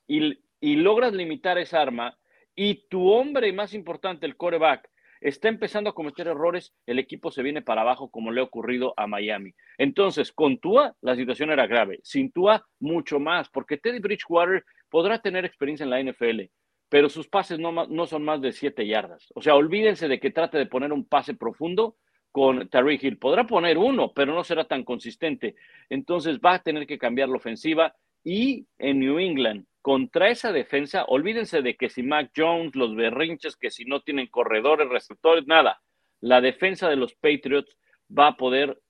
y, 0.05 0.37
y 0.59 0.75
logras 0.75 1.13
limitar 1.13 1.57
esa 1.57 1.81
arma 1.81 2.17
y 2.55 2.89
tu 2.89 3.09
hombre 3.09 3.53
más 3.53 3.73
importante, 3.73 4.25
el 4.25 4.35
coreback, 4.35 4.89
está 5.21 5.47
empezando 5.47 5.89
a 5.89 5.95
cometer 5.95 6.27
errores, 6.27 6.73
el 6.85 6.99
equipo 6.99 7.31
se 7.31 7.41
viene 7.41 7.61
para 7.61 7.83
abajo 7.83 8.09
como 8.09 8.33
le 8.33 8.41
ha 8.41 8.43
ocurrido 8.43 8.93
a 8.97 9.07
Miami. 9.07 9.53
Entonces, 9.77 10.33
con 10.33 10.57
Tua 10.57 10.93
la 10.99 11.15
situación 11.15 11.51
era 11.51 11.67
grave, 11.67 12.01
sin 12.03 12.33
Tua 12.33 12.67
mucho 12.81 13.17
más, 13.17 13.47
porque 13.47 13.77
Teddy 13.77 13.99
Bridgewater 13.99 14.65
podrá 14.89 15.19
tener 15.19 15.45
experiencia 15.45 15.85
en 15.85 15.89
la 15.89 16.03
NFL, 16.03 16.49
pero 16.89 17.09
sus 17.09 17.27
pases 17.27 17.59
no, 17.59 17.71
no 17.71 18.05
son 18.05 18.23
más 18.23 18.41
de 18.41 18.51
siete 18.51 18.85
yardas. 18.85 19.31
O 19.35 19.41
sea, 19.41 19.55
olvídense 19.55 20.07
de 20.07 20.19
que 20.19 20.31
trate 20.31 20.57
de 20.57 20.65
poner 20.65 20.93
un 20.93 21.05
pase 21.05 21.33
profundo 21.33 21.97
con 22.31 22.67
Tariq 22.69 23.03
Hill. 23.03 23.17
Podrá 23.17 23.47
poner 23.47 23.77
uno, 23.77 24.11
pero 24.13 24.33
no 24.33 24.43
será 24.43 24.65
tan 24.65 24.83
consistente. 24.83 25.55
Entonces 25.89 26.39
va 26.39 26.55
a 26.55 26.63
tener 26.63 26.85
que 26.85 26.97
cambiar 26.97 27.29
la 27.29 27.37
ofensiva 27.37 27.95
y 28.23 28.65
en 28.79 28.99
New 28.99 29.19
England, 29.19 29.65
contra 29.81 30.29
esa 30.29 30.51
defensa, 30.51 31.05
olvídense 31.05 31.61
de 31.61 31.77
que 31.77 31.89
si 31.89 32.01
Mac 32.01 32.31
Jones, 32.35 32.75
los 32.75 32.95
berrinches, 32.95 33.55
que 33.55 33.69
si 33.69 33.85
no 33.85 34.01
tienen 34.01 34.25
corredores, 34.27 34.89
receptores, 34.89 35.45
nada. 35.45 35.79
La 36.21 36.41
defensa 36.41 36.89
de 36.89 36.95
los 36.95 37.13
Patriots 37.13 37.77
va 38.09 38.29
a 38.29 38.35
poder 38.35 38.81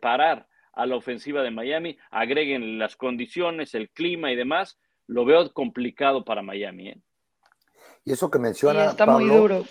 parar 0.00 0.46
a 0.72 0.86
la 0.86 0.96
ofensiva 0.96 1.42
de 1.42 1.50
Miami, 1.50 1.98
agreguen 2.10 2.78
las 2.78 2.96
condiciones, 2.96 3.74
el 3.74 3.90
clima 3.90 4.32
y 4.32 4.36
demás, 4.36 4.80
lo 5.10 5.24
veo 5.24 5.52
complicado 5.52 6.24
para 6.24 6.40
Miami. 6.40 6.90
¿eh? 6.90 7.02
Y 8.04 8.12
eso 8.12 8.30
que 8.30 8.38
menciona. 8.38 8.86
está 8.86 9.06
muy 9.06 9.28
duro. 9.28 9.64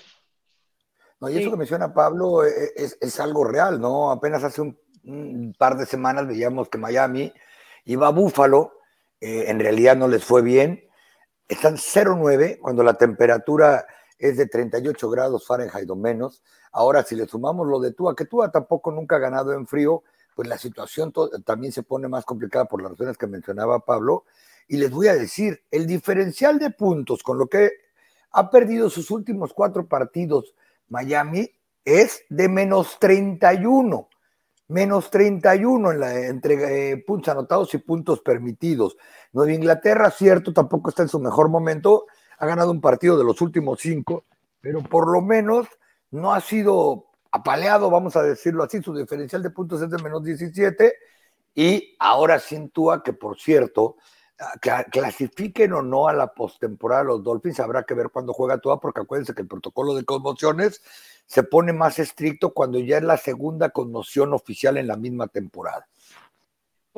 No, 1.21 1.29
y 1.29 1.37
eso 1.37 1.51
que 1.51 1.57
menciona 1.57 1.93
Pablo 1.93 2.45
eh, 2.45 2.71
eh, 2.75 2.89
es, 2.99 3.19
algo 3.19 3.43
real, 3.43 3.81
¿no? 3.81 4.11
Apenas 4.11 4.43
hace 4.43 4.61
un, 4.61 4.77
par 5.57 5.77
de 5.77 5.85
semanas 5.85 6.27
veíamos 6.27 6.69
que 6.69 6.77
Miami 6.77 7.33
iba 7.85 8.07
a 8.07 8.11
Búfalo, 8.11 8.73
en 9.21 9.59
realidad 9.59 9.97
no 9.97 10.07
les 10.07 10.23
fue 10.23 10.41
bien. 10.41 10.87
Están 11.47 11.75
0-9 11.75 12.59
cuando 12.59 12.83
la 12.83 12.93
temperatura 12.93 13.85
es 14.17 14.37
de 14.37 14.45
38 14.45 15.09
grados 15.09 15.47
Fahrenheit 15.47 15.89
o 15.89 15.95
menos. 15.95 16.43
Ahora, 16.71 17.03
si 17.03 17.15
le 17.15 17.27
sumamos 17.27 17.67
lo 17.67 17.79
de 17.79 17.93
Tua, 17.93 18.15
que 18.15 18.25
Tua 18.25 18.51
tampoco 18.51 18.91
nunca 18.91 19.15
ha 19.15 19.19
ganado 19.19 19.53
en 19.53 19.67
frío, 19.67 20.03
pues 20.35 20.47
la 20.47 20.57
situación 20.57 21.11
también 21.43 21.73
se 21.73 21.83
pone 21.83 22.07
más 22.07 22.23
complicada 22.23 22.65
por 22.65 22.81
las 22.81 22.91
razones 22.91 23.17
que 23.17 23.27
mencionaba 23.27 23.79
Pablo. 23.79 24.25
Y 24.69 24.77
les 24.77 24.91
voy 24.91 25.07
a 25.07 25.15
decir, 25.15 25.63
el 25.71 25.87
diferencial 25.87 26.59
de 26.59 26.69
puntos 26.69 27.23
con 27.23 27.39
lo 27.39 27.47
que 27.47 27.71
ha 28.31 28.51
perdido 28.51 28.89
sus 28.89 29.09
últimos 29.09 29.51
cuatro 29.51 29.87
partidos 29.87 30.53
Miami 30.89 31.51
es 31.83 32.23
de 32.29 32.47
menos 32.47 32.97
31. 32.99 34.07
Menos 34.67 35.09
31 35.09 35.91
en 35.91 35.99
la, 35.99 36.27
entre 36.27 36.91
eh, 36.91 36.97
puntos 36.97 37.29
anotados 37.29 37.73
y 37.73 37.79
puntos 37.79 38.21
permitidos. 38.21 38.95
Nueva 39.33 39.51
Inglaterra, 39.51 40.11
cierto, 40.11 40.53
tampoco 40.53 40.91
está 40.91 41.01
en 41.01 41.09
su 41.09 41.19
mejor 41.19 41.49
momento. 41.49 42.05
Ha 42.37 42.45
ganado 42.45 42.69
un 42.69 42.79
partido 42.79 43.17
de 43.17 43.23
los 43.23 43.41
últimos 43.41 43.79
cinco, 43.79 44.25
pero 44.61 44.83
por 44.83 45.11
lo 45.11 45.21
menos 45.21 45.67
no 46.11 46.31
ha 46.31 46.41
sido 46.41 47.07
apaleado, 47.31 47.89
vamos 47.89 48.15
a 48.15 48.21
decirlo 48.21 48.63
así. 48.63 48.83
Su 48.83 48.95
diferencial 48.95 49.41
de 49.41 49.49
puntos 49.49 49.81
es 49.81 49.89
de 49.89 49.97
menos 49.97 50.23
17. 50.23 50.93
Y 51.55 51.95
ahora 51.97 52.35
acentúa 52.35 53.01
que, 53.01 53.13
por 53.13 53.39
cierto, 53.39 53.97
clasifiquen 54.91 55.73
o 55.73 55.81
no 55.81 56.07
a 56.07 56.13
la 56.13 56.33
postemporada 56.33 57.03
los 57.03 57.23
Dolphins, 57.23 57.59
habrá 57.59 57.83
que 57.83 57.93
ver 57.93 58.09
cuándo 58.09 58.33
juega 58.33 58.59
toda, 58.59 58.79
porque 58.79 59.01
acuérdense 59.01 59.33
que 59.33 59.41
el 59.41 59.47
protocolo 59.47 59.93
de 59.95 60.05
conmociones 60.05 60.81
se 61.25 61.43
pone 61.43 61.73
más 61.73 61.99
estricto 61.99 62.53
cuando 62.53 62.79
ya 62.79 62.97
es 62.97 63.03
la 63.03 63.17
segunda 63.17 63.69
conmoción 63.69 64.33
oficial 64.33 64.77
en 64.77 64.87
la 64.87 64.95
misma 64.95 65.27
temporada. 65.27 65.87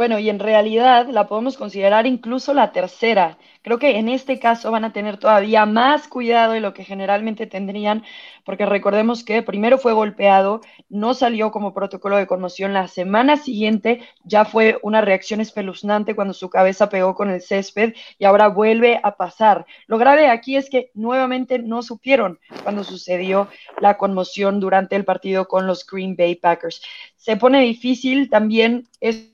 Bueno, 0.02 0.18
y 0.18 0.32
en 0.32 0.40
realidad 0.40 1.10
la 1.10 1.28
podemos 1.28 1.58
considerar 1.58 2.08
incluso 2.08 2.56
la 2.56 2.72
tercera. 2.72 3.38
Creo 3.62 3.78
que 3.78 4.00
en 4.00 4.10
este 4.10 4.40
caso 4.40 4.72
van 4.72 4.84
a 4.84 4.94
tener 4.94 5.18
todavía 5.18 5.68
más 5.68 6.08
cuidado 6.08 6.54
de 6.54 6.60
lo 6.60 6.74
que 6.74 6.84
generalmente 6.84 7.46
tendrían, 7.46 8.04
porque 8.44 8.66
recordemos 8.66 9.24
que 9.24 9.44
primero 9.44 9.78
fue 9.78 9.94
golpeado, 9.94 10.62
no 10.90 11.14
salió 11.14 11.52
como 11.52 11.76
protocolo 11.76 12.18
de 12.18 12.26
conmoción, 12.26 12.74
la 12.74 12.88
semana 12.88 13.38
siguiente 13.38 14.02
ya 14.24 14.44
fue 14.44 14.80
una 14.82 15.02
reacción 15.02 15.40
espeluznante 15.40 16.16
cuando 16.16 16.34
su 16.34 16.50
cabeza 16.50 16.90
pegó 16.90 17.14
con 17.14 17.30
el 17.30 17.40
césped 17.40 17.94
y 18.18 18.26
ahora 18.26 18.48
vuelve 18.48 19.00
a 19.04 19.18
pasar. 19.18 19.68
Lo 19.86 20.00
grave 20.00 20.30
aquí 20.30 20.56
es 20.56 20.68
que 20.68 20.90
nuevamente 20.96 21.60
no 21.60 21.84
supieron 21.84 22.40
cuando 22.64 22.84
sucedió 22.84 23.50
la 23.80 24.00
conmoción 24.00 24.60
durante 24.60 24.96
el 24.96 25.06
partido 25.06 25.48
con 25.48 25.68
los 25.68 25.86
Green 25.86 26.16
Bay 26.16 26.34
Packers. 26.34 26.82
Se 27.18 27.38
pone 27.38 27.62
difícil 27.62 28.32
también 28.32 28.88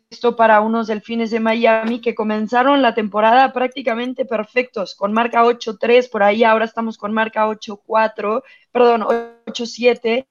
esto 0.09 0.35
para 0.37 0.61
unos 0.61 0.87
delfines 0.87 1.31
de 1.31 1.39
Miami 1.41 1.99
que 1.99 2.15
comenzaron 2.15 2.81
la 2.81 2.95
temporada 2.95 3.51
prácticamente 3.51 4.25
perfectos, 4.25 4.95
con 4.95 5.11
marca 5.11 5.43
8-3, 5.43 6.09
por 6.09 6.23
ahí 6.23 6.43
ahora 6.43 6.65
estamos 6.65 6.97
con 6.97 7.13
marca 7.13 7.45
8-4, 7.47 8.41
perdón, 8.71 9.01
8-7 9.45 10.27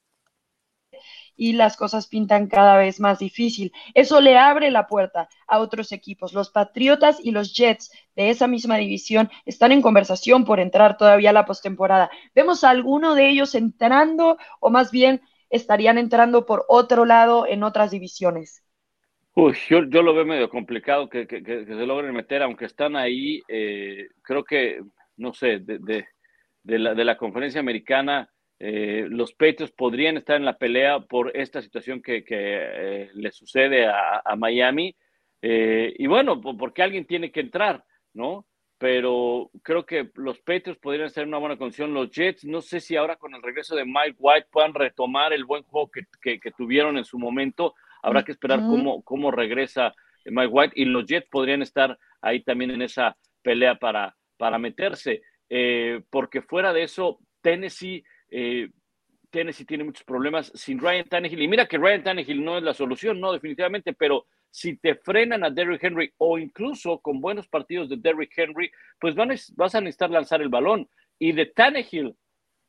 y 1.37 1.53
las 1.53 1.77
cosas 1.77 2.07
pintan 2.07 2.47
cada 2.47 2.79
vez 2.79 3.01
más 3.01 3.19
difícil. 3.19 3.71
Eso 3.93 4.23
le 4.23 4.39
abre 4.39 4.71
la 4.71 4.87
puerta 4.87 5.29
a 5.47 5.59
otros 5.59 5.93
equipos. 5.93 6.33
Los 6.33 6.49
Patriotas 6.51 7.19
y 7.23 7.31
los 7.31 7.55
Jets 7.55 7.91
de 8.15 8.31
esa 8.31 8.47
misma 8.47 8.79
división 8.79 9.31
están 9.45 9.73
en 9.73 9.83
conversación 9.83 10.47
por 10.47 10.61
entrar 10.61 10.97
todavía 10.97 11.31
a 11.31 11.35
la 11.35 11.45
postemporada. 11.45 12.11
¿Vemos 12.35 12.65
a 12.65 12.71
alguno 12.71 13.15
de 13.15 13.29
ellos 13.29 13.55
entrando 13.55 14.39
o 14.61 14.71
más 14.71 14.91
bien 14.91 15.21
estarían 15.51 15.99
entrando 15.99 16.47
por 16.47 16.65
otro 16.69 17.05
lado 17.05 17.47
en 17.47 17.63
otras 17.63 17.91
divisiones? 17.91 18.66
Uy, 19.39 19.55
yo, 19.69 19.83
lo 19.83 20.15
veo 20.15 20.25
medio 20.25 20.49
complicado 20.49 21.11
que, 21.11 21.27
se 21.27 21.87
logren 21.87 22.15
meter, 22.15 22.43
aunque 22.43 22.65
están 22.65 22.97
ahí, 22.97 23.43
eh, 23.49 24.09
creo 24.23 24.43
que, 24.43 24.81
no 25.19 25.35
sé, 25.35 25.59
de, 25.59 26.07
la, 26.65 27.19
conferencia 27.19 27.61
americana, 27.61 28.31
eh, 28.59 29.07
los 29.11 29.35
Patriots 29.35 29.73
podrían 29.73 30.17
estar 30.17 30.37
en 30.37 30.47
la 30.47 30.57
pelea 30.57 31.01
por 31.01 31.37
esta 31.37 31.61
situación 31.61 32.01
que, 32.01 32.25
eh, 32.27 33.11
le 33.13 33.31
sucede 33.31 33.87
a, 33.87 34.35
Miami. 34.39 34.97
y 35.43 36.07
bueno, 36.07 36.41
porque 36.41 36.83
alguien 36.83 37.05
tiene 37.05 37.31
que 37.31 37.41
entrar, 37.41 37.85
¿no? 38.15 38.47
Pero 38.79 39.51
creo 39.63 39.85
que 39.85 40.11
los 40.15 40.41
Patriots 40.41 40.81
podrían 40.81 41.11
ser 41.11 41.27
una 41.27 41.37
buena 41.39 41.59
condición. 41.59 41.93
Los 41.93 42.11
Jets, 42.11 42.47
no 42.47 42.63
sé 42.63 42.81
si 42.81 42.97
ahora 42.97 43.17
con 43.17 43.35
el 43.35 43.43
regreso 43.43 43.77
de 43.77 43.85
Mike 43.85 44.17
White 44.19 44.49
puedan 44.51 44.73
retomar 44.73 45.35
el 45.35 45.45
buen 45.45 45.63
juego 45.65 45.91
que 45.91 46.53
tuvieron 46.57 46.97
en 46.97 47.05
su 47.05 47.19
momento 47.19 47.75
Habrá 48.07 48.23
que 48.23 48.31
esperar 48.31 48.61
cómo, 48.61 49.03
cómo 49.03 49.33
regresa 49.33 49.93
Mike 50.25 50.53
White 50.53 50.73
y 50.77 50.85
los 50.85 51.07
Jets 51.07 51.27
podrían 51.29 51.61
estar 51.61 51.99
ahí 52.21 52.41
también 52.45 52.71
en 52.71 52.83
esa 52.83 53.17
pelea 53.43 53.75
para, 53.81 54.17
para 54.37 54.61
meterse, 54.61 55.23
eh, 55.51 56.01
porque 56.09 56.41
fuera 56.41 56.73
de 56.73 56.85
eso, 56.85 57.19
Tennessee, 57.41 58.05
eh, 58.31 58.71
Tennessee 59.31 59.65
tiene 59.65 59.83
muchos 59.83 60.05
problemas 60.05 60.53
sin 60.55 60.79
Ryan 60.79 61.09
Tannehill. 61.09 61.43
Y 61.43 61.49
mira 61.49 61.67
que 61.67 61.79
Ryan 61.79 62.05
Tannehill 62.05 62.45
no 62.45 62.59
es 62.59 62.63
la 62.63 62.75
solución, 62.75 63.19
no, 63.19 63.33
definitivamente, 63.33 63.93
pero 63.93 64.27
si 64.53 64.77
te 64.77 64.95
frenan 64.95 65.43
a 65.43 65.51
Derrick 65.51 65.83
Henry 65.83 66.13
o 66.19 66.39
incluso 66.39 67.01
con 67.01 67.21
buenos 67.21 67.49
partidos 67.49 67.89
de 67.89 67.97
Derrick 67.97 68.39
Henry, 68.39 68.71
pues 69.01 69.17
van 69.17 69.35
vas 69.57 69.75
a 69.75 69.81
necesitar 69.81 70.11
lanzar 70.11 70.41
el 70.43 70.49
balón. 70.49 70.89
Y 71.19 71.33
de 71.33 71.47
Tannehill 71.47 72.15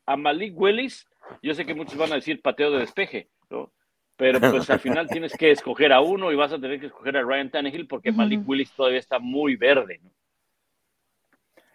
a 0.08 0.17
Malik 0.17 0.60
Willis, 0.60 1.08
yo 1.43 1.54
sé 1.54 1.63
que 1.63 1.76
muchos 1.76 1.95
van 1.95 2.12
a 2.12 2.15
decir 2.15 2.41
pateo 2.41 2.71
de 2.71 2.80
despeje, 2.80 3.30
¿no? 3.52 3.71
Pero 4.17 4.39
pues 4.39 4.69
al 4.69 4.80
final 4.82 5.08
tienes 5.08 5.34
que 5.34 5.51
escoger 5.51 5.93
a 5.93 6.01
uno 6.01 6.32
y 6.32 6.36
vas 6.36 6.51
a 6.51 6.60
tener 6.60 6.80
que 6.80 6.88
escoger 6.88 7.15
a 7.17 7.21
Ryan 7.21 7.51
Tannehill 7.51 7.88
porque 7.88 8.12
Malik 8.12 8.41
Willis 8.47 8.71
todavía 8.71 8.99
está 8.99 9.19
muy 9.19 9.56
verde, 9.56 9.99
¿no? 10.03 10.12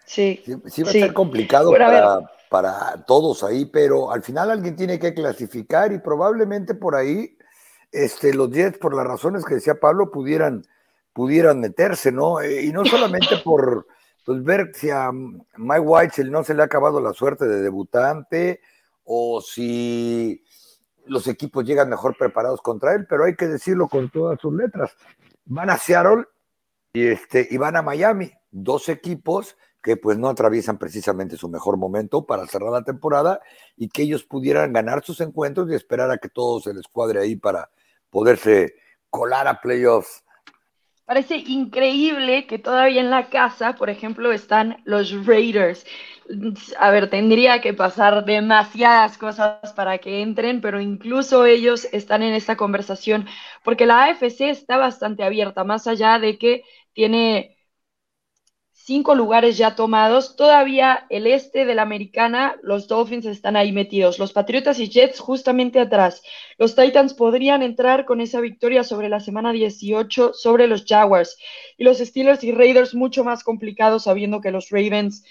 Sí. 0.04 0.42
Sí, 0.66 0.82
va 0.82 0.90
a 0.90 0.92
ser 0.92 1.12
complicado 1.14 1.70
para, 1.70 2.18
para, 2.50 3.04
todos 3.06 3.42
ahí, 3.44 3.64
pero 3.64 4.10
al 4.10 4.22
final 4.22 4.50
alguien 4.50 4.76
tiene 4.76 4.98
que 4.98 5.14
clasificar 5.14 5.92
y 5.92 6.00
probablemente 6.00 6.74
por 6.74 6.96
ahí 6.96 7.38
este, 7.92 8.34
los 8.34 8.50
Jets, 8.50 8.78
por 8.78 8.94
las 8.94 9.06
razones 9.06 9.44
que 9.44 9.54
decía 9.54 9.74
Pablo, 9.80 10.10
pudieran, 10.10 10.66
pudieran 11.12 11.60
meterse, 11.60 12.10
¿no? 12.10 12.40
Eh, 12.40 12.64
y 12.64 12.72
no 12.72 12.84
solamente 12.84 13.36
por 13.44 13.86
pues, 14.24 14.42
ver 14.42 14.72
si 14.74 14.90
a 14.90 15.10
Mike 15.12 15.80
White 15.80 16.24
no 16.24 16.42
se 16.42 16.54
le 16.54 16.62
ha 16.62 16.66
acabado 16.66 17.00
la 17.00 17.12
suerte 17.12 17.46
de 17.46 17.60
debutante 17.60 18.60
o 19.04 19.40
si 19.40 20.42
los 21.06 21.26
equipos 21.26 21.64
llegan 21.64 21.88
mejor 21.88 22.16
preparados 22.16 22.60
contra 22.60 22.94
él, 22.94 23.06
pero 23.08 23.24
hay 23.24 23.34
que 23.34 23.48
decirlo 23.48 23.88
con 23.88 24.10
todas 24.10 24.40
sus 24.40 24.52
letras. 24.54 24.94
Van 25.44 25.70
a 25.70 25.76
Seattle 25.76 26.26
y, 26.92 27.06
este, 27.06 27.48
y 27.50 27.56
van 27.56 27.76
a 27.76 27.82
Miami, 27.82 28.32
dos 28.50 28.88
equipos 28.88 29.56
que 29.82 29.96
pues 29.96 30.16
no 30.16 30.28
atraviesan 30.28 30.78
precisamente 30.78 31.36
su 31.36 31.48
mejor 31.48 31.76
momento 31.76 32.24
para 32.24 32.46
cerrar 32.46 32.70
la 32.70 32.84
temporada 32.84 33.40
y 33.76 33.88
que 33.88 34.02
ellos 34.02 34.22
pudieran 34.22 34.72
ganar 34.72 35.04
sus 35.04 35.20
encuentros 35.20 35.68
y 35.70 35.74
esperar 35.74 36.10
a 36.10 36.18
que 36.18 36.28
todo 36.28 36.60
se 36.60 36.72
les 36.72 36.86
cuadre 36.86 37.20
ahí 37.20 37.34
para 37.34 37.68
poderse 38.08 38.76
colar 39.10 39.48
a 39.48 39.60
playoffs. 39.60 40.24
Parece 41.04 41.36
increíble 41.36 42.46
que 42.46 42.58
todavía 42.58 43.00
en 43.00 43.10
la 43.10 43.28
casa, 43.28 43.74
por 43.74 43.90
ejemplo, 43.90 44.32
están 44.32 44.80
los 44.84 45.26
Raiders. 45.26 45.84
A 46.78 46.90
ver, 46.90 47.10
tendría 47.10 47.60
que 47.60 47.74
pasar 47.74 48.24
demasiadas 48.24 49.18
cosas 49.18 49.72
para 49.74 49.98
que 49.98 50.22
entren, 50.22 50.60
pero 50.60 50.80
incluso 50.80 51.44
ellos 51.44 51.86
están 51.92 52.22
en 52.22 52.34
esta 52.34 52.56
conversación 52.56 53.26
porque 53.64 53.84
la 53.86 54.04
AFC 54.04 54.50
está 54.50 54.76
bastante 54.76 55.24
abierta, 55.24 55.64
más 55.64 55.86
allá 55.86 56.18
de 56.18 56.38
que 56.38 56.64
tiene 56.94 57.56
cinco 58.84 59.14
lugares 59.14 59.56
ya 59.56 59.74
tomados. 59.74 60.36
Todavía 60.36 61.06
el 61.08 61.26
este 61.26 61.64
de 61.64 61.74
la 61.74 61.82
americana, 61.82 62.56
los 62.62 62.88
Dolphins 62.88 63.26
están 63.26 63.56
ahí 63.56 63.72
metidos. 63.72 64.18
Los 64.18 64.32
Patriotas 64.32 64.78
y 64.80 64.88
Jets 64.88 65.20
justamente 65.20 65.80
atrás. 65.80 66.22
Los 66.58 66.74
Titans 66.74 67.14
podrían 67.14 67.62
entrar 67.62 68.04
con 68.04 68.20
esa 68.20 68.40
victoria 68.40 68.84
sobre 68.84 69.08
la 69.08 69.20
semana 69.20 69.52
18 69.52 70.32
sobre 70.34 70.66
los 70.66 70.84
Jaguars. 70.84 71.36
Y 71.76 71.84
los 71.84 71.98
Steelers 71.98 72.42
y 72.44 72.52
Raiders 72.52 72.94
mucho 72.94 73.24
más 73.24 73.44
complicados 73.44 74.04
sabiendo 74.04 74.40
que 74.40 74.50
los 74.50 74.70
Ravens 74.70 75.24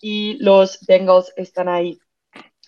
y 0.00 0.38
los 0.42 0.78
Bengals 0.86 1.32
están 1.36 1.68
ahí. 1.68 1.98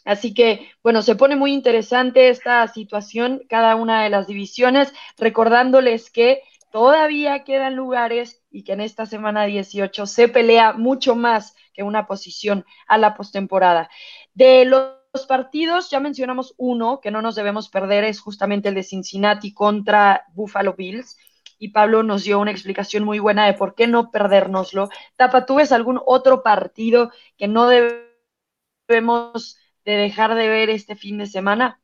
Así 0.04 0.34
que, 0.34 0.70
bueno, 0.84 1.02
se 1.02 1.16
pone 1.16 1.34
muy 1.34 1.52
interesante 1.52 2.28
esta 2.28 2.66
situación, 2.68 3.42
cada 3.48 3.74
una 3.74 4.04
de 4.04 4.10
las 4.10 4.28
divisiones, 4.28 4.92
recordándoles 5.18 6.10
que 6.10 6.42
todavía 6.70 7.42
quedan 7.42 7.74
lugares 7.74 8.42
y 8.56 8.64
que 8.64 8.72
en 8.72 8.80
esta 8.80 9.04
semana 9.04 9.44
18 9.44 10.06
se 10.06 10.28
pelea 10.28 10.72
mucho 10.72 11.14
más 11.14 11.54
que 11.74 11.82
una 11.82 12.06
posición 12.06 12.64
a 12.88 12.96
la 12.96 13.14
postemporada. 13.14 13.90
De 14.32 14.64
los 14.64 15.26
partidos, 15.28 15.90
ya 15.90 16.00
mencionamos 16.00 16.54
uno 16.56 17.00
que 17.02 17.10
no 17.10 17.20
nos 17.20 17.34
debemos 17.34 17.68
perder, 17.68 18.04
es 18.04 18.18
justamente 18.18 18.70
el 18.70 18.74
de 18.74 18.82
Cincinnati 18.82 19.52
contra 19.52 20.24
Buffalo 20.32 20.72
Bills. 20.72 21.18
Y 21.58 21.68
Pablo 21.68 22.02
nos 22.02 22.24
dio 22.24 22.38
una 22.38 22.50
explicación 22.50 23.04
muy 23.04 23.18
buena 23.18 23.44
de 23.44 23.52
por 23.52 23.74
qué 23.74 23.86
no 23.86 24.10
perdérnoslo. 24.10 24.88
Tapa, 25.16 25.44
¿tú 25.44 25.56
ves 25.56 25.70
algún 25.70 26.00
otro 26.06 26.42
partido 26.42 27.10
que 27.36 27.48
no 27.48 27.68
debemos 27.68 29.58
de 29.84 29.96
dejar 29.96 30.34
de 30.34 30.48
ver 30.48 30.70
este 30.70 30.96
fin 30.96 31.18
de 31.18 31.26
semana? 31.26 31.82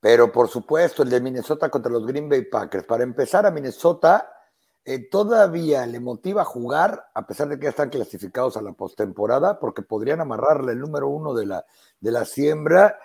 Pero 0.00 0.32
por 0.32 0.48
supuesto, 0.48 1.02
el 1.02 1.10
de 1.10 1.20
Minnesota 1.20 1.68
contra 1.68 1.92
los 1.92 2.06
Green 2.06 2.26
Bay 2.26 2.46
Packers. 2.46 2.84
Para 2.84 3.02
empezar, 3.02 3.44
a 3.44 3.50
Minnesota 3.50 4.32
eh, 4.84 5.08
todavía 5.10 5.86
le 5.86 6.00
motiva 6.00 6.44
jugar, 6.44 7.10
a 7.14 7.26
pesar 7.26 7.48
de 7.48 7.58
que 7.58 7.64
ya 7.64 7.70
están 7.70 7.90
clasificados 7.90 8.56
a 8.56 8.62
la 8.62 8.72
postemporada, 8.72 9.58
porque 9.58 9.82
podrían 9.82 10.20
amarrarle 10.20 10.72
el 10.72 10.80
número 10.80 11.08
uno 11.08 11.34
de 11.34 11.46
la, 11.46 11.66
de 12.00 12.12
la 12.12 12.24
siembra. 12.24 12.98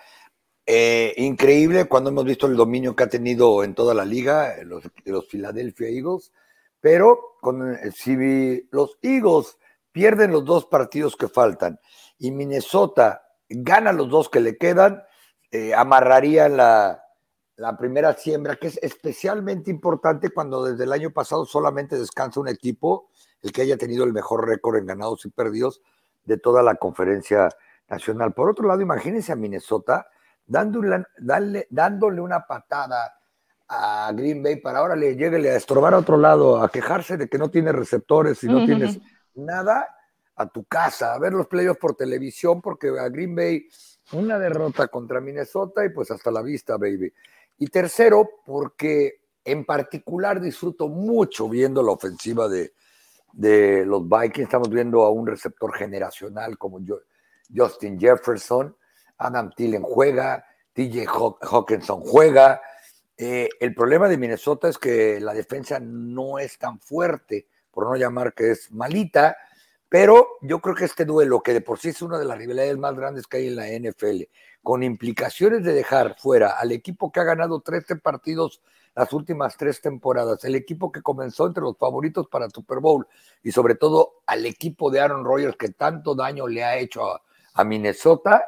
Eh, 0.66 1.14
increíble 1.18 1.86
cuando 1.86 2.10
hemos 2.10 2.24
visto 2.24 2.48
el 2.48 2.56
dominio 2.56 2.96
que 2.96 3.04
ha 3.04 3.10
tenido 3.10 3.64
en 3.64 3.76
toda 3.76 3.94
la 3.94 4.06
liga, 4.06 4.56
eh, 4.56 4.64
los, 4.64 4.84
los 5.06 5.28
Philadelphia 5.28 5.90
Eagles. 5.90 6.32
Pero 6.80 7.36
con, 7.42 7.78
si 7.94 8.68
los 8.72 8.98
Eagles 9.02 9.58
pierden 9.92 10.32
los 10.32 10.46
dos 10.46 10.66
partidos 10.66 11.16
que 11.16 11.28
faltan 11.28 11.80
y 12.18 12.32
Minnesota 12.32 13.24
gana 13.50 13.92
los 13.92 14.10
dos 14.10 14.30
que 14.30 14.40
le 14.40 14.58
quedan, 14.58 15.04
eh, 15.52 15.74
amarraría 15.74 16.50
la, 16.50 17.03
primera 17.78 18.13
siembra, 18.13 18.56
que 18.56 18.68
es 18.68 18.80
especialmente 18.82 19.70
importante 19.70 20.30
cuando 20.30 20.63
desde 20.63 20.84
el 20.84 20.92
año 20.92 21.12
pasado 21.12 21.46
solamente 21.46 21.98
descansa 21.98 22.39
un 22.39 22.48
equipo, 22.48 23.10
el 23.42 23.52
que 23.52 23.62
haya 23.62 23.78
tenido 23.78 24.04
el 24.06 24.13
mejor 24.13 24.48
récord 24.48 24.78
en 24.78 24.86
ganados 24.86 25.26
y 25.26 25.30
perdidos 25.30 25.82
de 26.26 26.38
toda 26.38 26.63
la 26.63 26.76
conferencia 26.76 27.50
nacional. 27.89 28.34
Por 28.34 28.50
otro 28.50 28.68
lado, 28.68 28.82
imagínense 28.82 29.32
a 29.32 29.36
Minnesota 29.36 30.08
dándole, 30.46 31.06
dándole 31.70 32.22
una 32.22 32.46
patada 32.46 33.13
a 33.68 34.12
Green 34.13 34.44
Bay 34.44 34.58
para 34.58 34.80
ahora 34.80 34.96
le 34.96 35.16
llegue 35.16 35.50
a 35.50 35.56
estorbar 35.56 35.94
a 35.94 36.00
otro 36.00 36.18
lado, 36.18 36.62
a 36.62 36.70
quejarse 36.70 37.18
de 37.18 37.28
que 37.28 37.38
no 37.38 37.50
tiene 37.50 37.72
receptores 37.72 38.44
y 38.44 38.48
no 38.48 38.66
tienes 38.66 39.00
nada 39.36 39.88
a 40.36 40.48
tu 40.48 40.66
casa, 40.66 41.13
a 41.13 41.20
ver 41.20 41.34
los 41.34 41.48
playoffs 41.48 41.80
por 41.80 41.96
televisión, 41.96 42.62
porque 42.62 42.89
a 42.89 43.08
Green 43.10 43.36
Bay 43.36 43.68
una 44.12 44.38
derrota 44.38 44.88
contra 44.88 45.22
Minnesota 45.22 45.86
y 45.86 45.89
pues 45.89 46.12
hasta 46.12 46.30
la 46.30 46.42
vista, 46.42 46.78
baby. 46.78 47.12
Y 47.63 47.67
tercero, 47.67 48.30
porque 48.45 49.21
en 49.45 49.63
particular 49.63 50.41
disfruto 50.41 50.89
mucho 50.89 51.47
viendo 51.47 51.82
la 51.82 51.93
ofensiva 51.93 52.49
de, 52.49 52.73
los 53.86 54.04
Vikings. 54.04 54.39
Estamos 54.39 54.69
viendo 54.69 55.04
a 55.04 55.12
un 55.12 55.26
receptor 55.26 55.73
generacional 55.73 56.58
como 56.58 56.82
Justin 57.56 57.97
Jefferson, 57.97 58.76
Adam 59.17 59.49
Tillen 59.56 59.82
juega, 59.82 60.45
TJ 60.73 61.06
Hawkinson 61.39 62.02
juega. 62.02 62.62
Eh, 63.15 63.47
el 63.62 63.73
problema 63.73 64.10
de 64.10 64.17
Minnesota 64.17 64.67
es 64.67 64.78
que 64.78 65.21
la 65.21 65.34
defensa 65.34 65.80
no 65.80 66.39
es 66.39 66.58
tan 66.58 66.82
fuerte, 66.82 67.47
por 67.71 67.86
no 67.86 67.95
llamar 67.95 68.34
que 68.34 68.52
es 68.52 68.73
malita, 68.73 69.38
pero 69.88 70.28
yo 70.41 70.60
creo 70.60 70.76
que 70.76 70.84
este 70.84 71.06
duelo, 71.06 71.41
que 71.41 71.54
de 71.54 71.62
por 71.62 71.80
sí 71.80 71.89
es 71.89 72.02
una 72.02 72.19
de 72.19 72.26
las 72.26 72.38
rivalidades 72.38 72.78
más 72.78 72.93
grandes 72.93 73.26
que 73.26 73.38
hay 73.38 73.47
en 73.47 73.56
la 73.56 73.69
NFL, 73.69 74.23
con 74.63 74.82
implicaciones 74.82 75.63
de 75.63 75.73
dejar 75.73 76.15
fuera 76.17 76.58
al 76.58 76.71
equipo 76.71 77.12
que 77.12 77.19
ha 77.19 77.26
ganado 77.26 77.60
13 77.60 77.97
partidos 77.97 78.62
las 78.95 79.12
últimas 79.12 79.58
tres 79.58 79.82
temporadas, 79.82 80.43
el 80.45 80.56
equipo 80.56 80.91
que 80.91 81.02
comenzó 81.02 81.47
entre 81.47 81.63
los 81.63 81.78
favoritos 81.78 82.28
para 82.28 82.49
Super 82.49 82.80
Bowl 82.80 83.08
y 83.41 83.52
sobre 83.52 83.76
todo 83.76 84.21
al 84.28 84.45
equipo 84.45 84.91
de 84.91 85.02
Aaron 85.02 85.26
Rodgers 85.26 85.58
que 85.58 85.69
tanto 85.69 86.15
daño 86.15 86.47
le 86.47 86.63
ha 86.63 86.78
hecho 86.78 87.12
a, 87.12 87.21
a 87.56 87.63
Minnesota, 87.63 88.47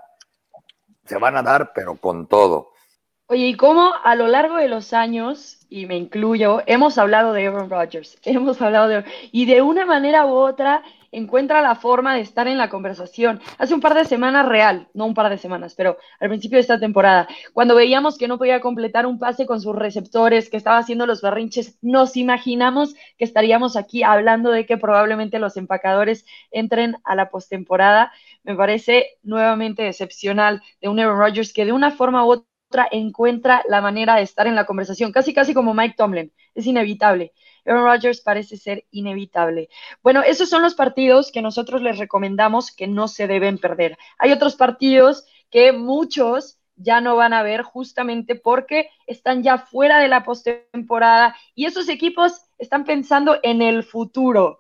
se 1.04 1.18
van 1.18 1.36
a 1.36 1.44
dar, 1.44 1.72
pero 1.74 1.96
con 1.96 2.28
todo. 2.28 2.75
Oye, 3.28 3.48
¿y 3.48 3.56
cómo 3.56 3.92
a 4.04 4.14
lo 4.16 4.28
largo 4.28 4.58
de 4.58 4.68
los 4.68 4.94
años, 4.94 5.58
y 5.68 5.88
me 5.88 5.98
incluyo, 5.98 6.62
hemos 6.68 7.00
hablado 7.00 7.34
de 7.34 7.48
Aaron 7.48 7.72
Rodgers, 7.72 8.20
hemos 8.24 8.62
hablado 8.62 8.88
de... 8.88 9.04
Y 9.32 9.48
de 9.48 9.64
una 9.64 9.84
manera 9.88 10.28
u 10.28 10.34
otra 10.36 10.84
encuentra 11.12 11.62
la 11.64 11.74
forma 11.74 12.14
de 12.14 12.22
estar 12.22 12.48
en 12.48 12.60
la 12.60 12.70
conversación. 12.70 13.42
Hace 13.58 13.74
un 13.74 13.82
par 13.82 13.96
de 13.96 14.06
semanas 14.06 14.48
real, 14.48 14.90
no 14.94 15.08
un 15.08 15.16
par 15.16 15.32
de 15.32 15.40
semanas, 15.40 15.74
pero 15.74 15.98
al 16.20 16.30
principio 16.30 16.58
de 16.58 16.62
esta 16.62 16.80
temporada, 16.80 17.28
cuando 17.54 17.74
veíamos 17.74 18.20
que 18.20 18.28
no 18.28 18.38
podía 18.38 18.62
completar 18.62 19.08
un 19.08 19.18
pase 19.18 19.48
con 19.48 19.60
sus 19.60 19.76
receptores, 19.76 20.52
que 20.52 20.58
estaba 20.58 20.78
haciendo 20.78 21.08
los 21.08 21.24
berrinches, 21.24 21.80
nos 21.82 22.18
imaginamos 22.18 22.94
que 23.18 23.26
estaríamos 23.26 23.76
aquí 23.76 24.04
hablando 24.04 24.52
de 24.52 24.68
que 24.68 24.78
probablemente 24.78 25.40
los 25.40 25.58
empacadores 25.58 26.28
entren 26.52 26.98
a 27.04 27.16
la 27.16 27.30
postemporada. 27.30 28.12
Me 28.44 28.56
parece 28.56 29.18
nuevamente 29.24 29.88
excepcional 29.88 30.62
de 30.80 30.90
un 30.90 31.00
Aaron 31.00 31.18
Rodgers 31.18 31.54
que 31.54 31.66
de 31.66 31.72
una 31.72 31.90
forma 31.90 32.24
u 32.24 32.30
otra 32.32 32.55
encuentra 32.92 33.64
la 33.68 33.82
manera 33.82 34.16
de 34.16 34.24
estar 34.24 34.48
en 34.48 34.56
la 34.56 34.66
conversación, 34.66 35.12
casi 35.12 35.34
casi 35.34 35.54
como 35.54 35.74
Mike 35.74 35.96
Tomlin, 35.98 36.32
es 36.54 36.66
inevitable. 36.66 37.34
Aaron 37.66 37.84
Rodgers 37.84 38.22
parece 38.22 38.58
ser 38.58 38.86
inevitable. 38.92 39.70
Bueno, 40.04 40.22
esos 40.22 40.50
son 40.50 40.62
los 40.62 40.76
partidos 40.76 41.32
que 41.32 41.42
nosotros 41.42 41.82
les 41.82 41.98
recomendamos 41.98 42.72
que 42.72 42.88
no 42.88 43.08
se 43.08 43.28
deben 43.28 43.58
perder. 43.58 43.98
Hay 44.20 44.32
otros 44.32 44.56
partidos 44.56 45.26
que 45.50 45.72
muchos 45.72 46.60
ya 46.76 47.02
no 47.02 47.16
van 47.16 47.34
a 47.34 47.44
ver 47.44 47.64
justamente 47.64 48.36
porque 48.36 48.90
están 49.08 49.44
ya 49.44 49.58
fuera 49.58 50.00
de 50.00 50.10
la 50.10 50.24
postemporada 50.24 51.36
y 51.56 51.66
esos 51.66 51.88
equipos 51.90 52.42
están 52.58 52.84
pensando 52.86 53.40
en 53.44 53.62
el 53.62 53.84
futuro. 53.84 54.60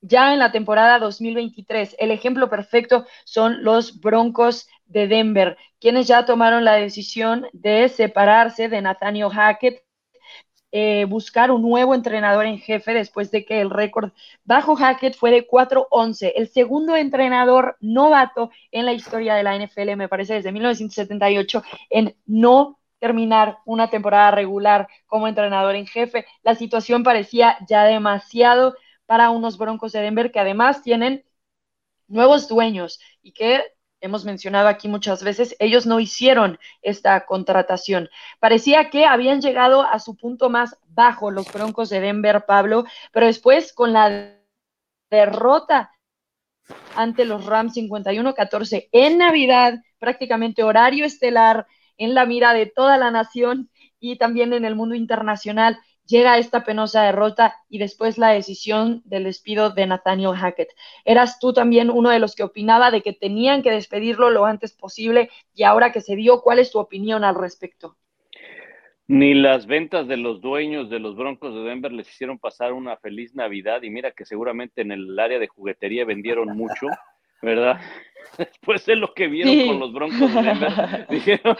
ya 0.00 0.32
en 0.32 0.38
la 0.38 0.52
temporada 0.52 0.98
2023. 0.98 1.96
El 1.98 2.10
ejemplo 2.10 2.50
perfecto 2.50 3.06
son 3.24 3.64
los 3.64 4.00
Broncos 4.00 4.68
de 4.86 5.08
Denver, 5.08 5.56
quienes 5.80 6.06
ya 6.06 6.24
tomaron 6.26 6.64
la 6.64 6.74
decisión 6.74 7.46
de 7.52 7.88
separarse 7.88 8.68
de 8.68 8.82
Nathaniel 8.82 9.30
Hackett, 9.30 9.82
eh, 10.76 11.04
buscar 11.04 11.52
un 11.52 11.62
nuevo 11.62 11.94
entrenador 11.94 12.46
en 12.46 12.58
jefe 12.58 12.94
después 12.94 13.30
de 13.30 13.44
que 13.44 13.60
el 13.60 13.70
récord 13.70 14.10
bajo 14.42 14.74
Hackett 14.74 15.14
fue 15.14 15.30
de 15.30 15.46
4-11, 15.46 16.32
el 16.34 16.48
segundo 16.48 16.96
entrenador 16.96 17.76
novato 17.80 18.50
en 18.72 18.84
la 18.84 18.92
historia 18.92 19.36
de 19.36 19.44
la 19.44 19.54
NFL, 19.54 19.94
me 19.96 20.08
parece, 20.08 20.34
desde 20.34 20.50
1978, 20.50 21.62
en 21.90 22.16
no 22.26 22.80
terminar 22.98 23.58
una 23.66 23.88
temporada 23.88 24.32
regular 24.32 24.88
como 25.06 25.28
entrenador 25.28 25.76
en 25.76 25.86
jefe. 25.86 26.26
La 26.42 26.56
situación 26.56 27.04
parecía 27.04 27.56
ya 27.68 27.84
demasiado 27.84 28.74
para 29.06 29.30
unos 29.30 29.58
Broncos 29.58 29.92
de 29.92 30.00
Denver 30.00 30.32
que 30.32 30.40
además 30.40 30.82
tienen 30.82 31.24
nuevos 32.08 32.48
dueños 32.48 32.98
y 33.22 33.32
que 33.32 33.62
hemos 34.04 34.26
mencionado 34.26 34.68
aquí 34.68 34.86
muchas 34.86 35.24
veces, 35.24 35.56
ellos 35.58 35.86
no 35.86 35.98
hicieron 35.98 36.58
esta 36.82 37.24
contratación. 37.24 38.10
Parecía 38.38 38.90
que 38.90 39.06
habían 39.06 39.40
llegado 39.40 39.82
a 39.82 39.98
su 39.98 40.14
punto 40.14 40.50
más 40.50 40.76
bajo 40.88 41.30
los 41.30 41.50
Broncos 41.50 41.88
de 41.88 42.00
Denver, 42.00 42.44
Pablo, 42.46 42.84
pero 43.12 43.26
después 43.26 43.72
con 43.72 43.94
la 43.94 44.36
derrota 45.10 45.90
ante 46.94 47.24
los 47.24 47.46
Rams 47.46 47.76
51-14 47.76 48.88
en 48.92 49.18
Navidad, 49.18 49.82
prácticamente 49.98 50.62
horario 50.62 51.06
estelar, 51.06 51.66
en 51.96 52.14
la 52.14 52.26
mira 52.26 52.52
de 52.52 52.66
toda 52.66 52.98
la 52.98 53.10
nación 53.10 53.70
y 54.00 54.16
también 54.16 54.52
en 54.52 54.66
el 54.66 54.74
mundo 54.74 54.94
internacional, 54.94 55.78
llega 56.06 56.38
esta 56.38 56.64
penosa 56.64 57.02
derrota 57.02 57.56
y 57.68 57.78
después 57.78 58.18
la 58.18 58.30
decisión 58.30 59.02
del 59.04 59.24
despido 59.24 59.70
de 59.70 59.86
Nathaniel 59.86 60.34
Hackett. 60.34 60.68
Eras 61.04 61.38
tú 61.38 61.52
también 61.52 61.90
uno 61.90 62.10
de 62.10 62.18
los 62.18 62.34
que 62.34 62.42
opinaba 62.42 62.90
de 62.90 63.02
que 63.02 63.12
tenían 63.12 63.62
que 63.62 63.70
despedirlo 63.70 64.30
lo 64.30 64.44
antes 64.44 64.72
posible 64.72 65.30
y 65.54 65.64
ahora 65.64 65.92
que 65.92 66.00
se 66.00 66.16
dio, 66.16 66.42
¿cuál 66.42 66.58
es 66.58 66.70
tu 66.70 66.78
opinión 66.78 67.24
al 67.24 67.34
respecto? 67.34 67.96
Ni 69.06 69.34
las 69.34 69.66
ventas 69.66 70.08
de 70.08 70.16
los 70.16 70.40
dueños 70.40 70.88
de 70.88 70.98
los 70.98 71.14
Broncos 71.14 71.54
de 71.54 71.60
Denver 71.60 71.92
les 71.92 72.08
hicieron 72.08 72.38
pasar 72.38 72.72
una 72.72 72.96
feliz 72.96 73.34
Navidad 73.34 73.82
y 73.82 73.90
mira 73.90 74.12
que 74.12 74.24
seguramente 74.24 74.80
en 74.80 74.92
el 74.92 75.18
área 75.18 75.38
de 75.38 75.46
juguetería 75.46 76.06
vendieron 76.06 76.56
mucho, 76.56 76.86
¿verdad? 77.42 77.80
Después 78.38 78.86
de 78.86 78.96
lo 78.96 79.12
que 79.12 79.28
vieron 79.28 79.66
con 79.66 79.78
los 79.78 79.92
Broncos 79.92 80.34
de 80.34 80.42
Denver, 80.42 81.06
dijeron, 81.10 81.56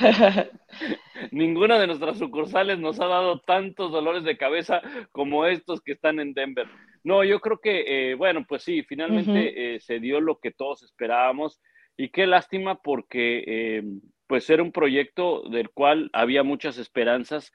ninguna 1.31 1.79
de 1.79 1.87
nuestras 1.87 2.19
sucursales 2.19 2.79
nos 2.79 3.01
ha 3.01 3.07
dado 3.07 3.41
tantos 3.41 3.93
dolores 3.93 4.25
de 4.25 4.37
cabeza 4.37 4.83
como 5.13 5.47
estos 5.47 5.81
que 5.81 5.93
están 5.93 6.21
en 6.21 6.35
Denver. 6.35 6.67
No, 7.03 7.23
yo 7.25 7.41
creo 7.41 7.59
que, 7.59 8.11
eh, 8.11 8.15
bueno, 8.15 8.45
pues 8.49 8.63
sí, 8.63 8.83
finalmente 8.83 9.75
eh, 9.75 9.81
se 9.81 10.01
dio 10.01 10.21
lo 10.21 10.39
que 10.39 10.51
todos 10.51 10.83
esperábamos 10.83 11.61
y 11.97 12.09
qué 12.09 12.27
lástima 12.27 12.81
porque, 12.83 13.45
eh, 13.47 13.83
pues 14.27 14.49
era 14.49 14.63
un 14.63 14.73
proyecto 14.73 15.43
del 15.51 15.71
cual 15.71 16.11
había 16.13 16.43
muchas 16.43 16.79
esperanzas. 16.79 17.53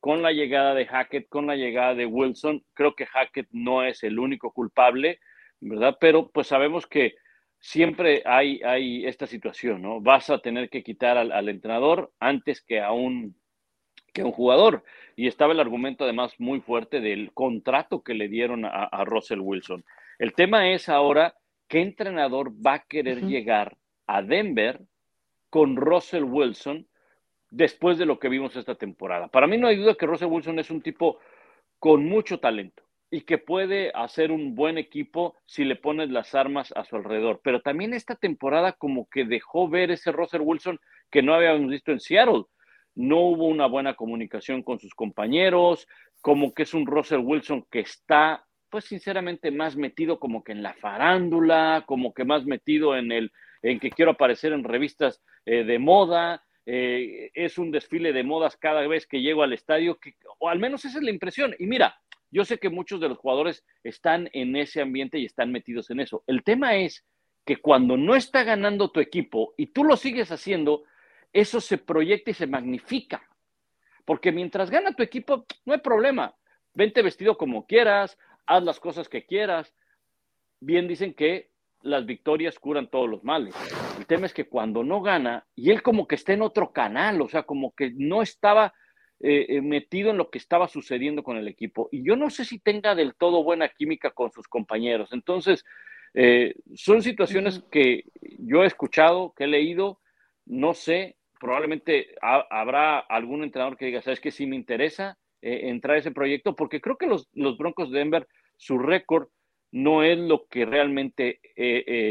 con 0.00 0.22
la 0.22 0.32
llegada 0.32 0.74
de 0.74 0.86
Hackett, 0.86 1.28
con 1.28 1.46
la 1.46 1.54
llegada 1.54 1.94
de 1.94 2.06
Wilson, 2.06 2.64
creo 2.74 2.96
que 2.96 3.06
Hackett 3.06 3.46
no 3.52 3.84
es 3.84 4.02
el 4.02 4.18
único 4.18 4.50
culpable, 4.52 5.20
¿verdad? 5.60 5.98
Pero 6.00 6.30
pues 6.32 6.48
sabemos 6.48 6.86
que 6.86 7.14
siempre 7.62 8.22
hay, 8.26 8.60
hay 8.64 9.06
esta 9.06 9.26
situación, 9.26 9.80
¿no? 9.80 10.00
Vas 10.00 10.28
a 10.30 10.40
tener 10.40 10.68
que 10.68 10.82
quitar 10.82 11.16
al, 11.16 11.48
entrenador 11.48 12.12
antes 12.18 12.60
que 12.60 12.80
a, 12.80 12.90
un, 12.92 13.36
que 14.12 14.24
un 14.24 14.32
jugador. 14.32 14.82
Y 15.14 15.28
estaba 15.28 15.52
el 15.52 15.60
argumento 15.60 16.04
además 16.04 16.34
muy 16.38 16.60
fuerte 16.60 17.00
del 17.00 17.32
contrato 17.32 18.02
que 18.02 18.14
le 18.14 18.28
dieron 18.28 18.64
a, 18.64 19.04
Russell 19.04 19.40
Wilson. 19.40 19.84
El 20.18 20.34
tema 20.34 20.72
es 20.72 20.88
ahora, 20.88 21.36
¿qué 21.68 21.80
entrenador 21.80 22.52
va 22.54 22.74
a 22.74 22.84
querer 22.84 23.22
llegar 23.22 23.76
a 24.08 24.22
Denver 24.22 24.80
con 25.48 25.76
Russell 25.76 26.24
Wilson 26.24 26.88
después 27.50 27.96
de 27.96 28.06
lo 28.06 28.18
que 28.18 28.28
vimos 28.28 28.56
esta 28.56 28.74
temporada? 28.74 29.28
Para 29.28 29.46
mí 29.46 29.56
no 29.56 29.68
hay 29.68 29.76
duda 29.76 29.94
que 29.94 30.06
Russell 30.06 30.28
Wilson 30.28 30.58
es 30.58 30.70
un 30.70 30.82
tipo 30.82 31.20
con 31.78 32.04
mucho 32.06 32.40
talento 32.40 32.81
y 33.12 33.20
que 33.20 33.36
puede 33.36 33.92
hacer 33.94 34.32
un 34.32 34.54
buen 34.54 34.78
equipo 34.78 35.36
si 35.44 35.64
le 35.64 35.76
pones 35.76 36.08
las 36.08 36.34
armas 36.34 36.72
a 36.74 36.82
su 36.84 36.96
alrededor. 36.96 37.42
Pero 37.44 37.60
también 37.60 37.92
esta 37.92 38.16
temporada 38.16 38.72
como 38.72 39.06
que 39.10 39.26
dejó 39.26 39.68
ver 39.68 39.90
ese 39.90 40.12
Russell 40.12 40.40
Wilson 40.40 40.80
que 41.10 41.20
no 41.20 41.34
habíamos 41.34 41.68
visto 41.70 41.92
en 41.92 42.00
Seattle. 42.00 42.44
No 42.94 43.18
hubo 43.18 43.48
una 43.48 43.66
buena 43.66 43.96
comunicación 43.96 44.62
con 44.62 44.78
sus 44.78 44.94
compañeros, 44.94 45.86
como 46.22 46.54
que 46.54 46.62
es 46.62 46.72
un 46.72 46.86
Russell 46.86 47.20
Wilson 47.20 47.66
que 47.70 47.80
está, 47.80 48.46
pues 48.70 48.86
sinceramente, 48.86 49.50
más 49.50 49.76
metido 49.76 50.18
como 50.18 50.42
que 50.42 50.52
en 50.52 50.62
la 50.62 50.72
farándula, 50.72 51.84
como 51.86 52.14
que 52.14 52.24
más 52.24 52.46
metido 52.46 52.96
en 52.96 53.12
el, 53.12 53.30
en 53.60 53.78
que 53.78 53.90
quiero 53.90 54.12
aparecer 54.12 54.54
en 54.54 54.64
revistas 54.64 55.22
eh, 55.44 55.64
de 55.64 55.78
moda. 55.78 56.44
Eh, 56.64 57.30
es 57.34 57.58
un 57.58 57.72
desfile 57.72 58.14
de 58.14 58.24
modas 58.24 58.56
cada 58.56 58.86
vez 58.86 59.06
que 59.06 59.20
llego 59.20 59.42
al 59.42 59.52
estadio, 59.52 59.98
o 60.38 60.48
al 60.48 60.58
menos 60.58 60.86
esa 60.86 60.96
es 60.96 61.04
la 61.04 61.10
impresión. 61.10 61.54
Y 61.58 61.66
mira, 61.66 61.94
yo 62.32 62.44
sé 62.44 62.58
que 62.58 62.70
muchos 62.70 63.00
de 63.00 63.08
los 63.08 63.18
jugadores 63.18 63.64
están 63.84 64.28
en 64.32 64.56
ese 64.56 64.80
ambiente 64.80 65.18
y 65.18 65.26
están 65.26 65.52
metidos 65.52 65.90
en 65.90 66.00
eso. 66.00 66.24
El 66.26 66.42
tema 66.42 66.76
es 66.76 67.04
que 67.44 67.58
cuando 67.58 67.96
no 67.96 68.16
está 68.16 68.42
ganando 68.42 68.90
tu 68.90 69.00
equipo 69.00 69.54
y 69.56 69.66
tú 69.66 69.84
lo 69.84 69.96
sigues 69.96 70.32
haciendo, 70.32 70.84
eso 71.32 71.60
se 71.60 71.78
proyecta 71.78 72.30
y 72.30 72.34
se 72.34 72.46
magnifica. 72.46 73.22
Porque 74.04 74.32
mientras 74.32 74.70
gana 74.70 74.94
tu 74.94 75.02
equipo, 75.02 75.44
no 75.66 75.74
hay 75.74 75.80
problema. 75.80 76.34
Vente 76.74 77.02
vestido 77.02 77.36
como 77.36 77.66
quieras, 77.66 78.18
haz 78.46 78.64
las 78.64 78.80
cosas 78.80 79.08
que 79.08 79.26
quieras. 79.26 79.74
Bien 80.58 80.88
dicen 80.88 81.14
que 81.14 81.50
las 81.82 82.06
victorias 82.06 82.58
curan 82.58 82.88
todos 82.88 83.10
los 83.10 83.24
males. 83.24 83.54
El 83.98 84.06
tema 84.06 84.26
es 84.26 84.32
que 84.32 84.48
cuando 84.48 84.82
no 84.82 85.02
gana, 85.02 85.46
y 85.54 85.70
él 85.70 85.82
como 85.82 86.06
que 86.06 86.14
está 86.14 86.32
en 86.32 86.42
otro 86.42 86.72
canal, 86.72 87.20
o 87.20 87.28
sea, 87.28 87.42
como 87.42 87.74
que 87.74 87.92
no 87.94 88.22
estaba 88.22 88.72
eh, 89.24 89.46
eh, 89.50 89.60
metido 89.60 90.10
en 90.10 90.16
lo 90.16 90.30
que 90.30 90.38
estaba 90.38 90.66
sucediendo 90.66 91.22
con 91.22 91.36
el 91.36 91.46
equipo. 91.46 91.88
Y 91.92 92.02
yo 92.02 92.16
no 92.16 92.28
sé 92.28 92.44
si 92.44 92.58
tenga 92.58 92.96
del 92.96 93.14
todo 93.14 93.44
buena 93.44 93.68
química 93.68 94.10
con 94.10 94.32
sus 94.32 94.48
compañeros. 94.48 95.12
Entonces, 95.12 95.64
eh, 96.12 96.56
son 96.74 97.02
situaciones 97.02 97.62
que 97.70 98.02
yo 98.40 98.64
he 98.64 98.66
escuchado, 98.66 99.32
que 99.36 99.44
he 99.44 99.46
leído, 99.46 100.00
no 100.44 100.74
sé, 100.74 101.18
probablemente 101.38 102.16
habrá 102.20 102.98
algún 102.98 103.44
entrenador 103.44 103.76
que 103.76 103.86
diga, 103.86 104.02
¿sabes 104.02 104.18
qué? 104.18 104.32
Sí 104.32 104.44
me 104.44 104.56
interesa 104.56 105.16
entrar 105.40 105.96
a 105.96 106.00
ese 106.00 106.10
proyecto, 106.10 106.56
porque 106.56 106.80
creo 106.80 106.96
que 106.96 107.06
los, 107.06 107.28
Broncos 107.56 107.92
de 107.92 108.00
Denver, 108.00 108.26
su 108.56 108.76
récord 108.76 109.28
no 109.70 110.02
es 110.02 110.18
lo 110.18 110.46
que 110.48 110.64
realmente 110.64 111.40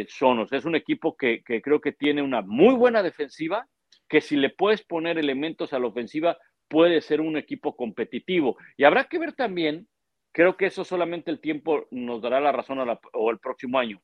son. 0.08 0.40
O 0.40 0.48
sea, 0.48 0.60
es 0.60 0.66
un 0.66 0.76
equipo 0.76 1.18
que, 1.18 1.44
que 1.44 1.62
creo 1.62 1.82
que 1.82 1.92
tiene 1.92 2.22
una 2.22 2.42
muy 2.42 2.74
buena 2.74 3.04
defensiva, 3.04 3.68
que 4.08 4.22
si 4.22 4.38
le 4.38 4.50
puedes 4.50 4.84
poner 4.84 5.18
elementos 5.18 5.74
a 5.74 5.80
la 5.80 5.88
ofensiva, 5.88 6.38
puede 6.72 7.02
ser 7.02 7.20
un 7.20 7.36
equipo 7.36 7.76
competitivo. 7.76 8.58
Y 8.78 8.86
habrá 8.86 9.04
que 9.04 9.20
ver 9.20 9.34
también, 9.34 9.90
creo 10.32 10.56
que 10.56 10.68
eso 10.68 10.86
solamente 10.86 11.30
el 11.30 11.42
tiempo 11.42 11.86
nos 11.92 12.22
dará 12.22 12.40
la 12.40 12.54
razón 12.54 12.80
o 13.14 13.30
el 13.30 13.40
próximo 13.40 13.78
año. 13.78 14.02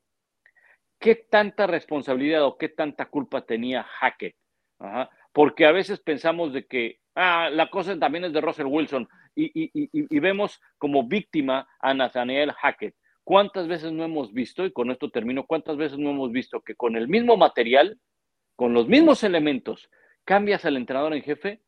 ¿Qué 1.00 1.14
tanta 1.14 1.66
responsabilidad 1.66 2.44
o 2.44 2.58
qué 2.58 2.68
tanta 2.68 3.06
culpa 3.06 3.46
tenía 3.46 3.84
Hackett? 3.84 4.36
Porque 5.32 5.64
a 5.64 5.72
veces 5.72 5.98
pensamos 5.98 6.52
de 6.52 6.66
que 6.66 6.98
ah, 7.14 7.48
la 7.50 7.70
cosa 7.70 7.98
también 7.98 8.24
es 8.26 8.34
de 8.34 8.42
Russell 8.42 8.66
Wilson 8.66 9.08
y, 9.34 10.20
vemos 10.20 10.60
como 10.76 11.08
víctima 11.08 11.66
a 11.80 11.94
Nathaniel 11.94 12.52
Hackett. 12.52 12.94
¿Cuántas 13.24 13.66
veces 13.66 13.92
no 13.92 14.04
hemos 14.04 14.34
visto, 14.34 14.66
y 14.66 14.72
con 14.72 14.90
esto 14.90 15.10
termino, 15.10 15.46
cuántas 15.46 15.78
veces 15.78 15.98
no 15.98 16.10
hemos 16.10 16.32
visto 16.32 16.60
que 16.60 16.74
con 16.74 16.96
el 16.96 17.08
mismo 17.08 17.36
material, 17.38 17.98
con 18.56 18.74
los 18.74 18.88
mismos 18.88 19.24
elementos, 19.24 19.90
cambias 20.24 20.66
al 20.66 20.76
entrenador 20.76 21.14
en 21.14 21.22
jefe 21.22 21.62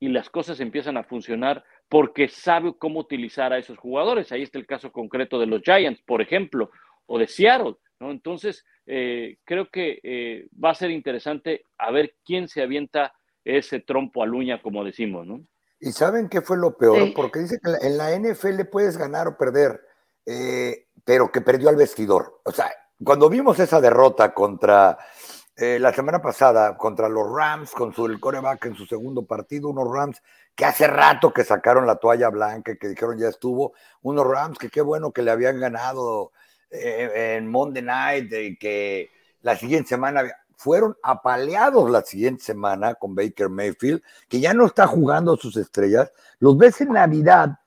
y 0.00 0.08
las 0.08 0.30
cosas 0.30 0.58
empiezan 0.60 0.96
a 0.96 1.04
funcionar 1.04 1.62
porque 1.88 2.28
sabe 2.28 2.74
cómo 2.78 3.00
utilizar 3.00 3.52
a 3.52 3.58
esos 3.58 3.78
jugadores. 3.78 4.32
Ahí 4.32 4.42
está 4.42 4.58
el 4.58 4.66
caso 4.66 4.90
concreto 4.90 5.38
de 5.38 5.46
los 5.46 5.60
Giants, 5.62 6.00
por 6.02 6.22
ejemplo, 6.22 6.70
o 7.06 7.18
de 7.18 7.28
Seattle. 7.28 7.76
¿no? 8.00 8.10
Entonces, 8.10 8.64
eh, 8.86 9.36
creo 9.44 9.68
que 9.70 10.00
eh, 10.02 10.48
va 10.52 10.70
a 10.70 10.74
ser 10.74 10.90
interesante 10.90 11.66
a 11.76 11.90
ver 11.92 12.14
quién 12.24 12.48
se 12.48 12.62
avienta 12.62 13.12
ese 13.44 13.80
trompo 13.80 14.22
a 14.22 14.26
luña, 14.26 14.62
como 14.62 14.84
decimos, 14.84 15.26
¿no? 15.26 15.44
Y 15.78 15.92
saben 15.92 16.28
qué 16.28 16.40
fue 16.40 16.56
lo 16.56 16.76
peor, 16.76 17.12
porque 17.14 17.40
dice 17.40 17.58
que 17.62 17.86
en 17.86 17.96
la 17.96 18.14
NFL 18.14 18.64
puedes 18.70 18.98
ganar 18.98 19.28
o 19.28 19.36
perder, 19.38 19.80
eh, 20.26 20.88
pero 21.04 21.32
que 21.32 21.40
perdió 21.40 21.70
al 21.70 21.76
vestidor. 21.76 22.40
O 22.44 22.52
sea, 22.52 22.70
cuando 23.02 23.30
vimos 23.30 23.58
esa 23.58 23.80
derrota 23.80 24.34
contra 24.34 24.98
eh, 25.62 25.78
la 25.78 25.92
semana 25.92 26.22
pasada 26.22 26.74
contra 26.78 27.06
los 27.06 27.30
Rams, 27.30 27.72
con 27.72 27.92
su 27.92 28.06
el 28.06 28.18
coreback 28.18 28.64
en 28.64 28.74
su 28.74 28.86
segundo 28.86 29.26
partido, 29.26 29.68
unos 29.68 29.92
Rams 29.92 30.22
que 30.54 30.64
hace 30.64 30.86
rato 30.86 31.34
que 31.34 31.44
sacaron 31.44 31.86
la 31.86 31.96
toalla 31.96 32.30
blanca, 32.30 32.76
que 32.76 32.88
dijeron 32.88 33.18
ya 33.18 33.28
estuvo, 33.28 33.74
unos 34.00 34.26
Rams 34.26 34.56
que 34.56 34.70
qué 34.70 34.80
bueno 34.80 35.12
que 35.12 35.20
le 35.20 35.30
habían 35.30 35.60
ganado 35.60 36.32
eh, 36.70 37.36
en 37.36 37.50
Monday 37.50 37.82
Night 37.82 38.32
y 38.32 38.56
que 38.56 39.10
la 39.42 39.54
siguiente 39.54 39.90
semana 39.90 40.22
fueron 40.56 40.96
apaleados 41.02 41.90
la 41.90 42.00
siguiente 42.00 42.42
semana 42.42 42.94
con 42.94 43.14
Baker 43.14 43.50
Mayfield, 43.50 44.02
que 44.30 44.40
ya 44.40 44.54
no 44.54 44.64
está 44.64 44.86
jugando 44.86 45.36
sus 45.36 45.58
estrellas, 45.58 46.10
los 46.38 46.56
ves 46.56 46.80
en 46.80 46.94
Navidad 46.94 47.59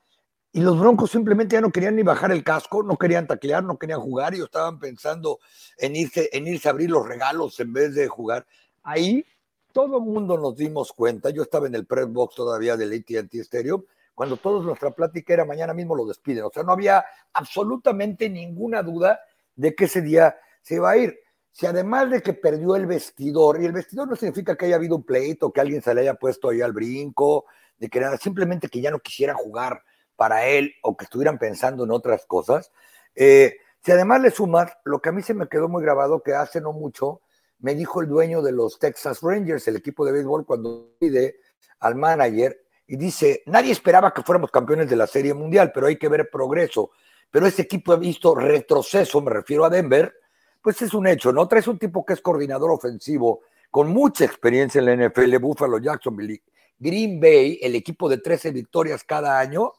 y 0.56 0.60
los 0.60 0.78
Broncos 0.78 1.10
simplemente 1.10 1.54
ya 1.54 1.60
no 1.60 1.72
querían 1.72 1.96
ni 1.96 2.04
bajar 2.04 2.30
el 2.30 2.44
casco, 2.44 2.84
no 2.84 2.96
querían 2.96 3.26
taclear, 3.26 3.64
no 3.64 3.76
querían 3.76 3.98
jugar, 3.98 4.36
y 4.36 4.40
estaban 4.40 4.78
pensando 4.78 5.40
en 5.76 5.96
irse, 5.96 6.30
en 6.32 6.46
irse 6.46 6.68
a 6.68 6.70
abrir 6.70 6.90
los 6.90 7.04
regalos 7.04 7.58
en 7.58 7.72
vez 7.72 7.92
de 7.96 8.06
jugar. 8.06 8.46
Ahí 8.84 9.26
todo 9.72 9.96
el 9.96 10.04
mundo 10.04 10.38
nos 10.38 10.54
dimos 10.56 10.92
cuenta, 10.92 11.30
yo 11.30 11.42
estaba 11.42 11.66
en 11.66 11.74
el 11.74 11.86
press 11.86 12.06
box 12.06 12.36
todavía 12.36 12.76
del 12.76 12.92
AT&T 12.92 13.36
Stadium, 13.40 13.82
cuando 14.14 14.36
todos 14.36 14.64
nuestra 14.64 14.92
plática 14.92 15.34
era 15.34 15.44
mañana 15.44 15.74
mismo 15.74 15.96
lo 15.96 16.06
despiden, 16.06 16.44
o 16.44 16.50
sea, 16.54 16.62
no 16.62 16.70
había 16.70 17.04
absolutamente 17.32 18.30
ninguna 18.30 18.84
duda 18.84 19.18
de 19.56 19.74
que 19.74 19.86
ese 19.86 20.02
día 20.02 20.36
se 20.62 20.76
iba 20.76 20.88
a 20.88 20.96
ir. 20.96 21.18
Si 21.50 21.66
además 21.66 22.08
de 22.10 22.22
que 22.22 22.32
perdió 22.32 22.76
el 22.76 22.86
vestidor, 22.86 23.60
y 23.60 23.66
el 23.66 23.72
vestidor 23.72 24.06
no 24.06 24.14
significa 24.14 24.56
que 24.56 24.66
haya 24.66 24.76
habido 24.76 24.94
un 24.94 25.02
pleito, 25.02 25.52
que 25.52 25.60
alguien 25.60 25.82
se 25.82 25.92
le 25.92 26.02
haya 26.02 26.14
puesto 26.14 26.50
ahí 26.50 26.60
al 26.60 26.72
brinco, 26.72 27.46
de 27.76 27.88
que 27.88 27.98
nada, 27.98 28.16
simplemente 28.18 28.68
que 28.68 28.80
ya 28.80 28.92
no 28.92 29.00
quisiera 29.00 29.34
jugar 29.34 29.82
para 30.16 30.46
él 30.46 30.74
o 30.82 30.96
que 30.96 31.04
estuvieran 31.04 31.38
pensando 31.38 31.84
en 31.84 31.90
otras 31.90 32.26
cosas. 32.26 32.70
Eh, 33.14 33.56
si 33.82 33.92
además 33.92 34.20
le 34.22 34.30
sumas 34.30 34.72
lo 34.84 35.00
que 35.00 35.10
a 35.10 35.12
mí 35.12 35.22
se 35.22 35.34
me 35.34 35.48
quedó 35.48 35.68
muy 35.68 35.82
grabado, 35.82 36.22
que 36.22 36.34
hace 36.34 36.60
no 36.60 36.72
mucho 36.72 37.20
me 37.64 37.74
dijo 37.74 38.02
el 38.02 38.08
dueño 38.08 38.42
de 38.42 38.52
los 38.52 38.78
Texas 38.78 39.20
Rangers, 39.22 39.66
el 39.68 39.76
equipo 39.76 40.04
de 40.04 40.12
béisbol, 40.12 40.44
cuando 40.44 40.90
pide 40.98 41.36
al 41.80 41.94
manager 41.94 42.60
y 42.86 42.96
dice, 42.96 43.42
nadie 43.46 43.72
esperaba 43.72 44.12
que 44.12 44.22
fuéramos 44.22 44.50
campeones 44.50 44.90
de 44.90 44.96
la 44.96 45.06
Serie 45.06 45.32
Mundial, 45.32 45.72
pero 45.72 45.86
hay 45.86 45.96
que 45.96 46.08
ver 46.08 46.28
progreso. 46.30 46.90
Pero 47.30 47.46
ese 47.46 47.62
equipo 47.62 47.92
ha 47.92 47.96
visto 47.96 48.34
retroceso, 48.34 49.22
me 49.22 49.30
refiero 49.30 49.64
a 49.64 49.70
Denver, 49.70 50.14
pues 50.60 50.82
es 50.82 50.92
un 50.92 51.06
hecho, 51.06 51.32
¿no? 51.32 51.48
Traes 51.48 51.66
un 51.66 51.78
tipo 51.78 52.04
que 52.04 52.12
es 52.12 52.20
coordinador 52.20 52.70
ofensivo, 52.70 53.40
con 53.70 53.88
mucha 53.88 54.24
experiencia 54.24 54.78
en 54.78 54.84
la 54.84 55.08
NFL, 55.08 55.38
Buffalo, 55.38 55.78
Jacksonville, 55.78 56.42
Green 56.78 57.18
Bay, 57.18 57.58
el 57.62 57.74
equipo 57.74 58.08
de 58.08 58.18
13 58.18 58.50
victorias 58.50 59.04
cada 59.04 59.38
año, 59.38 59.72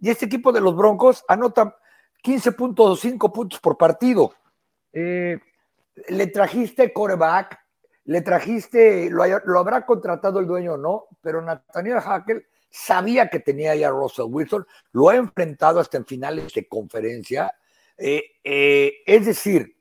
y 0.00 0.10
este 0.10 0.26
equipo 0.26 0.52
de 0.52 0.60
los 0.60 0.76
Broncos 0.76 1.24
anota 1.28 1.76
15.5 2.22 3.32
puntos 3.32 3.60
por 3.60 3.76
partido. 3.76 4.32
Eh, 4.92 5.38
le 6.08 6.26
trajiste 6.28 6.92
coreback, 6.92 7.58
le 8.04 8.20
trajiste, 8.22 9.10
lo, 9.10 9.22
habrá 9.58 9.84
contratado 9.86 10.40
el 10.40 10.46
dueño 10.46 10.74
o 10.74 10.76
no, 10.76 11.06
pero 11.20 11.40
Nathaniel 11.40 12.00
Hackett 12.00 12.46
sabía 12.70 13.28
que 13.28 13.40
tenía 13.40 13.74
ya 13.74 13.90
Russell 13.90 14.26
Wilson, 14.28 14.66
lo 14.92 15.08
ha 15.08 15.16
enfrentado 15.16 15.80
hasta 15.80 15.96
en 15.96 16.06
finales 16.06 16.52
de 16.52 16.66
conferencia. 16.66 17.54
Eh, 17.96 18.24
eh, 18.42 18.94
es 19.06 19.26
decir, 19.26 19.76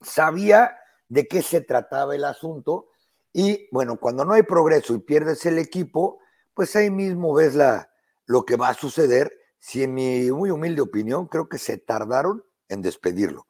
sabía 0.00 0.76
de 1.08 1.28
qué 1.28 1.42
se 1.42 1.60
trataba 1.60 2.14
el 2.14 2.24
asunto 2.24 2.88
y 3.32 3.68
bueno, 3.70 3.98
cuando 3.98 4.24
no 4.24 4.34
hay 4.34 4.42
progreso 4.42 4.94
y 4.94 4.98
pierdes 4.98 5.46
el 5.46 5.58
equipo, 5.58 6.18
pues 6.54 6.74
ahí 6.74 6.90
mismo 6.90 7.34
ves 7.34 7.54
la, 7.54 7.87
lo 8.28 8.44
que 8.44 8.56
va 8.56 8.68
a 8.68 8.74
suceder. 8.74 9.32
Si 9.58 9.82
en 9.82 9.94
mi 9.94 10.30
muy 10.30 10.50
humilde 10.50 10.82
opinión, 10.82 11.26
creo 11.26 11.48
que 11.48 11.58
se 11.58 11.78
tardaron 11.78 12.44
en 12.68 12.82
despedirlo. 12.82 13.46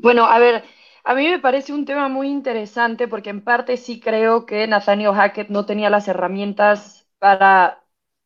Bueno, 0.00 0.24
a 0.24 0.40
ver, 0.40 0.64
a 1.04 1.14
mí 1.14 1.28
me 1.28 1.38
parece 1.38 1.72
un 1.72 1.84
tema 1.84 2.08
muy 2.08 2.28
interesante 2.28 3.06
porque 3.06 3.30
en 3.30 3.44
parte 3.44 3.76
sí 3.76 4.00
creo 4.00 4.44
que 4.46 4.66
Nathaniel 4.66 5.14
Hackett 5.14 5.50
no 5.50 5.66
tenía 5.66 5.90
las 5.90 6.08
herramientas 6.08 7.06
para 7.18 7.84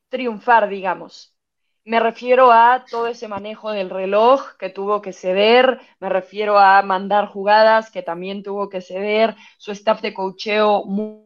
triunfar, 0.09 0.69
digamos. 0.71 1.37
Me 1.85 2.01
refiero 2.01 2.51
a 2.51 2.85
todo 2.91 3.07
ese 3.07 3.29
manejo 3.29 3.71
del 3.71 3.91
reloj 3.91 4.57
que 4.59 4.71
tuvo 4.71 5.03
que 5.03 5.13
ceder, 5.13 5.81
me 6.01 6.09
refiero 6.09 6.59
a 6.59 6.83
mandar 6.83 7.27
jugadas 7.27 7.91
que 7.91 8.03
también 8.03 8.43
tuvo 8.43 8.69
que 8.69 8.81
ceder, 8.81 9.37
su 9.59 9.73
staff 9.73 10.01
de 10.03 10.15
cocheo 10.15 10.85
muy, 10.85 11.26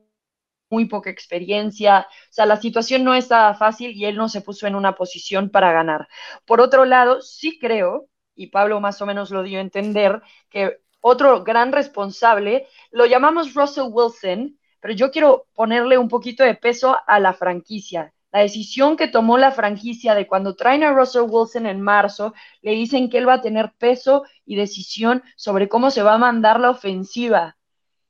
muy 0.71 0.87
poca 0.87 1.11
experiencia, 1.11 2.07
o 2.09 2.33
sea, 2.33 2.47
la 2.47 2.57
situación 2.57 3.05
no 3.05 3.15
estaba 3.15 3.55
fácil 3.55 3.93
y 3.93 4.07
él 4.07 4.17
no 4.17 4.29
se 4.29 4.41
puso 4.41 4.67
en 4.67 4.75
una 4.75 4.95
posición 4.95 5.51
para 5.51 5.73
ganar. 5.73 6.09
Por 6.47 6.61
otro 6.61 6.85
lado, 6.85 7.21
sí 7.21 7.59
creo, 7.59 8.07
y 8.35 8.47
Pablo 8.47 8.81
más 8.81 9.03
o 9.03 9.07
menos 9.07 9.31
lo 9.31 9.43
dio 9.43 9.59
a 9.59 9.63
entender, 9.63 10.23
que 10.49 10.79
otro 11.01 11.45
gran 11.45 11.73
responsable, 11.73 12.67
lo 12.91 13.07
llamamos 13.07 13.55
Russell 13.55 13.89
Wilson, 13.91 14.59
pero 14.81 14.95
yo 14.95 15.11
quiero 15.11 15.47
ponerle 15.55 15.99
un 15.99 16.09
poquito 16.09 16.45
de 16.45 16.55
peso 16.55 16.97
a 17.07 17.21
la 17.21 17.35
franquicia. 17.35 18.15
La 18.33 18.41
decisión 18.41 18.97
que 18.97 19.09
tomó 19.09 19.39
la 19.39 19.51
franquicia 19.51 20.15
de 20.15 20.27
cuando 20.27 20.55
traen 20.55 20.85
a 20.85 20.93
Russell 20.93 21.27
Wilson 21.29 21.67
en 21.67 21.81
marzo, 21.81 22.33
le 22.63 22.73
dicen 22.73 23.11
que 23.11 23.19
él 23.19 23.29
va 23.29 23.35
a 23.35 23.41
tener 23.41 23.73
peso 23.77 24.25
y 24.47 24.55
decisión 24.55 25.23
sobre 25.37 25.69
cómo 25.69 25.91
se 25.91 26.03
va 26.03 26.15
a 26.15 26.19
mandar 26.19 26.61
la 26.61 26.71
ofensiva. 26.71 27.57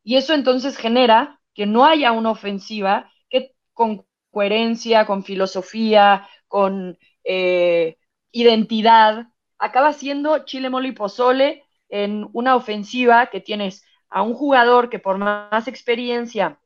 Y 0.02 0.16
eso 0.16 0.34
entonces 0.34 0.76
genera 0.76 1.39
que 1.54 1.66
no 1.66 1.84
haya 1.84 2.12
una 2.12 2.30
ofensiva 2.30 3.10
que 3.28 3.54
con 3.72 4.06
coherencia, 4.30 5.06
con 5.06 5.24
filosofía, 5.24 6.28
con 6.48 6.98
eh, 7.24 7.96
identidad, 8.32 9.26
acaba 9.58 9.92
siendo 9.92 10.44
chile, 10.44 10.70
mole 10.70 10.88
y 10.88 10.92
pozole 10.92 11.64
en 11.88 12.28
una 12.32 12.56
ofensiva 12.56 13.26
que 13.26 13.40
tienes 13.40 13.84
a 14.08 14.22
un 14.22 14.34
jugador 14.34 14.90
que 14.90 14.98
por 14.98 15.18
más 15.18 15.68
experiencia 15.68 16.60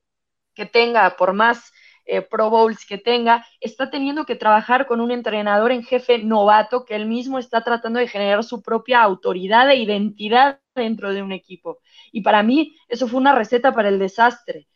que 0.55 0.67
tenga, 0.67 1.17
por 1.17 1.33
más 1.33 1.73
eh, 2.07 2.23
Pro 2.23 2.51
Bowls 2.51 2.85
que 2.87 2.99
tenga, 2.99 3.47
está 3.61 3.91
teniendo 3.91 4.27
que 4.27 4.37
trabajar 4.37 4.87
con 4.87 5.01
un 5.01 5.11
entrenador 5.11 5.73
en 5.73 5.83
jefe 5.83 6.19
novato 6.19 6.85
que 6.85 6.95
él 6.95 7.07
mismo 7.07 7.39
está 7.39 7.65
tratando 7.65 7.99
de 7.99 8.09
generar 8.09 8.45
su 8.45 8.63
propia 8.63 9.03
autoridad 9.03 9.71
e 9.71 9.77
identidad 9.77 10.61
dentro 10.75 11.13
de 11.13 11.23
un 11.23 11.33
equipo. 11.33 11.79
Y 12.13 12.21
para 12.23 12.43
mí 12.43 12.77
eso 12.89 13.09
fue 13.09 13.21
una 13.21 13.35
receta 13.35 13.73
para 13.75 13.89
el 13.89 13.99
desastre. 13.99 14.69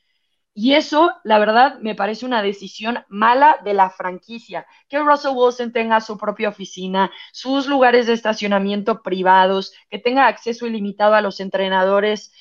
Y 0.60 0.74
eso, 0.74 1.12
la 1.22 1.38
verdad, 1.38 1.78
me 1.78 1.94
parece 1.94 2.26
una 2.26 2.42
decisión 2.42 3.04
mala 3.08 3.60
de 3.62 3.74
la 3.74 3.90
franquicia. 3.90 4.66
Que 4.88 4.98
Russell 4.98 5.36
Wilson 5.36 5.72
tenga 5.72 6.00
su 6.00 6.18
propia 6.18 6.48
oficina, 6.48 7.12
sus 7.32 7.68
lugares 7.68 8.08
de 8.08 8.14
estacionamiento 8.14 9.00
privados, 9.00 9.72
que 9.88 10.00
tenga 10.00 10.26
acceso 10.26 10.66
ilimitado 10.66 11.14
a 11.14 11.20
los 11.20 11.38
entrenadores 11.38 12.32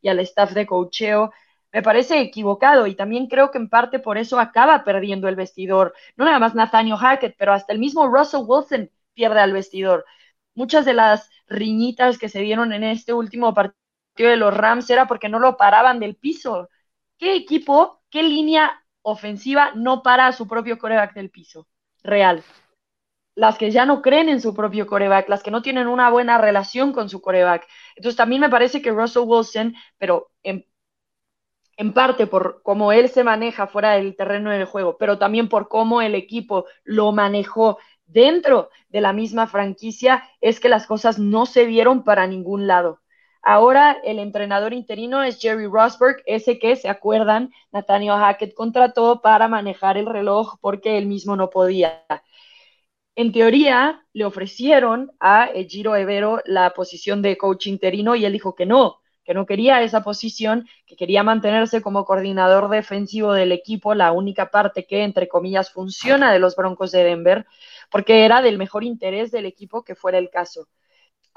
y 0.00 0.08
al 0.08 0.18
staff 0.18 0.54
de 0.54 0.66
cocheo, 0.66 1.32
me 1.72 1.82
parece 1.82 2.20
equivocado 2.20 2.88
y 2.88 2.96
también 2.96 3.28
creo 3.28 3.52
que 3.52 3.58
en 3.58 3.68
parte 3.68 4.00
por 4.00 4.18
eso 4.18 4.40
acaba 4.40 4.82
perdiendo 4.82 5.28
el 5.28 5.36
vestidor. 5.36 5.94
No 6.16 6.24
nada 6.24 6.40
más 6.40 6.56
Nathaniel 6.56 6.96
Hackett, 6.96 7.36
pero 7.38 7.52
hasta 7.52 7.72
el 7.72 7.78
mismo 7.78 8.08
Russell 8.08 8.42
Wilson 8.44 8.90
pierde 9.14 9.38
al 9.38 9.52
vestidor. 9.52 10.04
Muchas 10.56 10.84
de 10.84 10.94
las 10.94 11.30
riñitas 11.46 12.18
que 12.18 12.28
se 12.28 12.40
dieron 12.40 12.72
en 12.72 12.82
este 12.82 13.12
último 13.12 13.54
partido 13.54 13.76
de 14.16 14.36
los 14.36 14.52
Rams 14.52 14.90
era 14.90 15.06
porque 15.06 15.28
no 15.28 15.38
lo 15.38 15.56
paraban 15.56 16.00
del 16.00 16.16
piso 16.16 16.70
¿qué 17.18 17.34
equipo, 17.36 18.02
qué 18.10 18.22
línea 18.22 18.82
ofensiva 19.02 19.72
no 19.74 20.02
para 20.02 20.26
a 20.26 20.32
su 20.32 20.46
propio 20.46 20.78
coreback 20.78 21.14
del 21.14 21.30
piso? 21.30 21.66
Real. 22.02 22.42
Las 23.34 23.58
que 23.58 23.70
ya 23.70 23.84
no 23.84 24.00
creen 24.02 24.28
en 24.28 24.40
su 24.40 24.54
propio 24.54 24.86
coreback, 24.86 25.28
las 25.28 25.42
que 25.42 25.50
no 25.50 25.62
tienen 25.62 25.88
una 25.88 26.10
buena 26.10 26.38
relación 26.38 26.92
con 26.92 27.08
su 27.08 27.20
coreback. 27.20 27.66
Entonces 27.94 28.16
también 28.16 28.40
me 28.40 28.48
parece 28.48 28.80
que 28.80 28.90
Russell 28.90 29.24
Wilson, 29.26 29.74
pero 29.98 30.30
en, 30.42 30.64
parte 31.92 32.26
por 32.26 32.62
cómo 32.62 32.92
él 32.92 33.08
se 33.10 33.24
maneja 33.24 33.66
fuera 33.66 33.92
del 33.92 34.16
terreno 34.16 34.50
del 34.50 34.64
juego, 34.64 34.96
pero 34.96 35.18
también 35.18 35.48
por 35.48 35.68
cómo 35.68 36.00
el 36.00 36.14
equipo 36.14 36.64
lo 36.84 37.12
manejó 37.12 37.78
dentro 38.06 38.70
de 38.88 39.00
la 39.02 39.12
misma 39.12 39.46
franquicia, 39.46 40.24
es 40.40 40.58
que 40.58 40.68
las 40.68 40.86
cosas 40.86 41.18
no 41.18 41.44
se 41.44 41.66
vieron 41.66 42.04
para 42.04 42.26
ningún 42.26 42.66
lado. 42.66 43.02
Ahora 43.48 43.98
el 44.02 44.18
entrenador 44.18 44.72
interino 44.72 45.22
es 45.22 45.38
Jerry 45.38 45.66
Rosberg, 45.68 46.20
ese 46.26 46.58
que, 46.58 46.74
¿se 46.74 46.88
acuerdan? 46.88 47.52
Nathaniel 47.70 48.16
Hackett 48.18 48.54
contrató 48.54 49.20
para 49.22 49.46
manejar 49.46 49.96
el 49.96 50.06
reloj 50.06 50.56
porque 50.60 50.98
él 50.98 51.06
mismo 51.06 51.36
no 51.36 51.48
podía. 51.48 52.04
En 53.14 53.30
teoría, 53.30 54.04
le 54.12 54.24
ofrecieron 54.24 55.12
a 55.20 55.50
Giro 55.68 55.94
Evero 55.94 56.42
la 56.44 56.70
posición 56.70 57.22
de 57.22 57.38
coach 57.38 57.68
interino 57.68 58.16
y 58.16 58.24
él 58.24 58.32
dijo 58.32 58.56
que 58.56 58.66
no, 58.66 58.98
que 59.22 59.32
no 59.32 59.46
quería 59.46 59.80
esa 59.80 60.02
posición, 60.02 60.66
que 60.84 60.96
quería 60.96 61.22
mantenerse 61.22 61.80
como 61.80 62.04
coordinador 62.04 62.68
defensivo 62.68 63.32
del 63.32 63.52
equipo, 63.52 63.94
la 63.94 64.10
única 64.10 64.50
parte 64.50 64.86
que, 64.86 65.04
entre 65.04 65.28
comillas, 65.28 65.70
funciona 65.70 66.32
de 66.32 66.40
los 66.40 66.56
Broncos 66.56 66.90
de 66.90 67.04
Denver, 67.04 67.46
porque 67.92 68.24
era 68.24 68.42
del 68.42 68.58
mejor 68.58 68.82
interés 68.82 69.30
del 69.30 69.46
equipo 69.46 69.84
que 69.84 69.94
fuera 69.94 70.18
el 70.18 70.30
caso. 70.30 70.66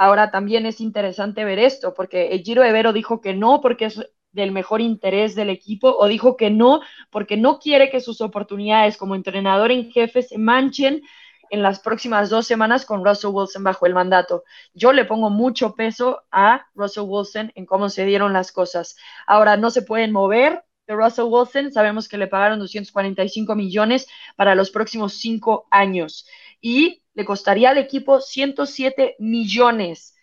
Ahora 0.02 0.32
también 0.32 0.66
es 0.66 0.80
interesante 0.80 1.44
ver 1.44 1.60
esto, 1.60 1.94
porque 1.94 2.42
Giro 2.42 2.64
Evero 2.64 2.94
dijo 2.94 3.20
que 3.20 3.34
no 3.34 3.60
porque 3.60 3.84
es 3.84 4.02
del 4.32 4.54
mejor 4.54 4.80
interés 4.80 5.36
del 5.36 5.50
equipo 5.50 5.94
o 5.94 6.08
dijo 6.08 6.38
que 6.38 6.50
no 6.50 6.80
porque 7.10 7.36
no 7.36 7.60
quiere 7.60 7.90
que 7.90 8.00
sus 8.00 8.22
oportunidades 8.22 8.96
como 8.96 9.14
entrenador 9.14 9.74
en 9.74 9.92
jefe 9.92 10.22
se 10.22 10.38
manchen 10.38 11.02
en 11.50 11.62
las 11.62 11.82
próximas 11.82 12.30
dos 12.30 12.48
semanas 12.48 12.86
con 12.86 13.04
Russell 13.04 13.32
Wilson 13.34 13.62
bajo 13.66 13.88
el 13.88 13.94
mandato. 13.94 14.46
Yo 14.74 14.94
le 14.94 15.04
pongo 15.04 15.30
mucho 15.30 15.76
peso 15.76 16.24
a 16.32 16.66
Russell 16.76 17.04
Wilson 17.06 17.52
en 17.56 17.66
cómo 17.66 17.90
se 17.90 18.06
dieron 18.06 18.32
las 18.32 18.54
cosas. 18.54 18.96
Ahora 19.28 19.58
no 19.58 19.70
se 19.70 19.82
pueden 19.82 20.14
mover 20.14 20.64
de 20.88 20.94
Russell 20.94 21.26
Wilson. 21.28 21.74
Sabemos 21.74 22.08
que 22.08 22.18
le 22.18 22.28
pagaron 22.28 22.60
245 22.60 23.54
millones 23.54 24.08
para 24.38 24.56
los 24.56 24.72
próximos 24.72 25.16
cinco 25.16 25.68
años. 25.72 26.26
Y 26.62 27.04
le 27.14 27.26
costaría 27.26 27.72
al 27.72 27.78
equipo 27.78 28.22
107 28.22 29.16
millones 29.20 30.16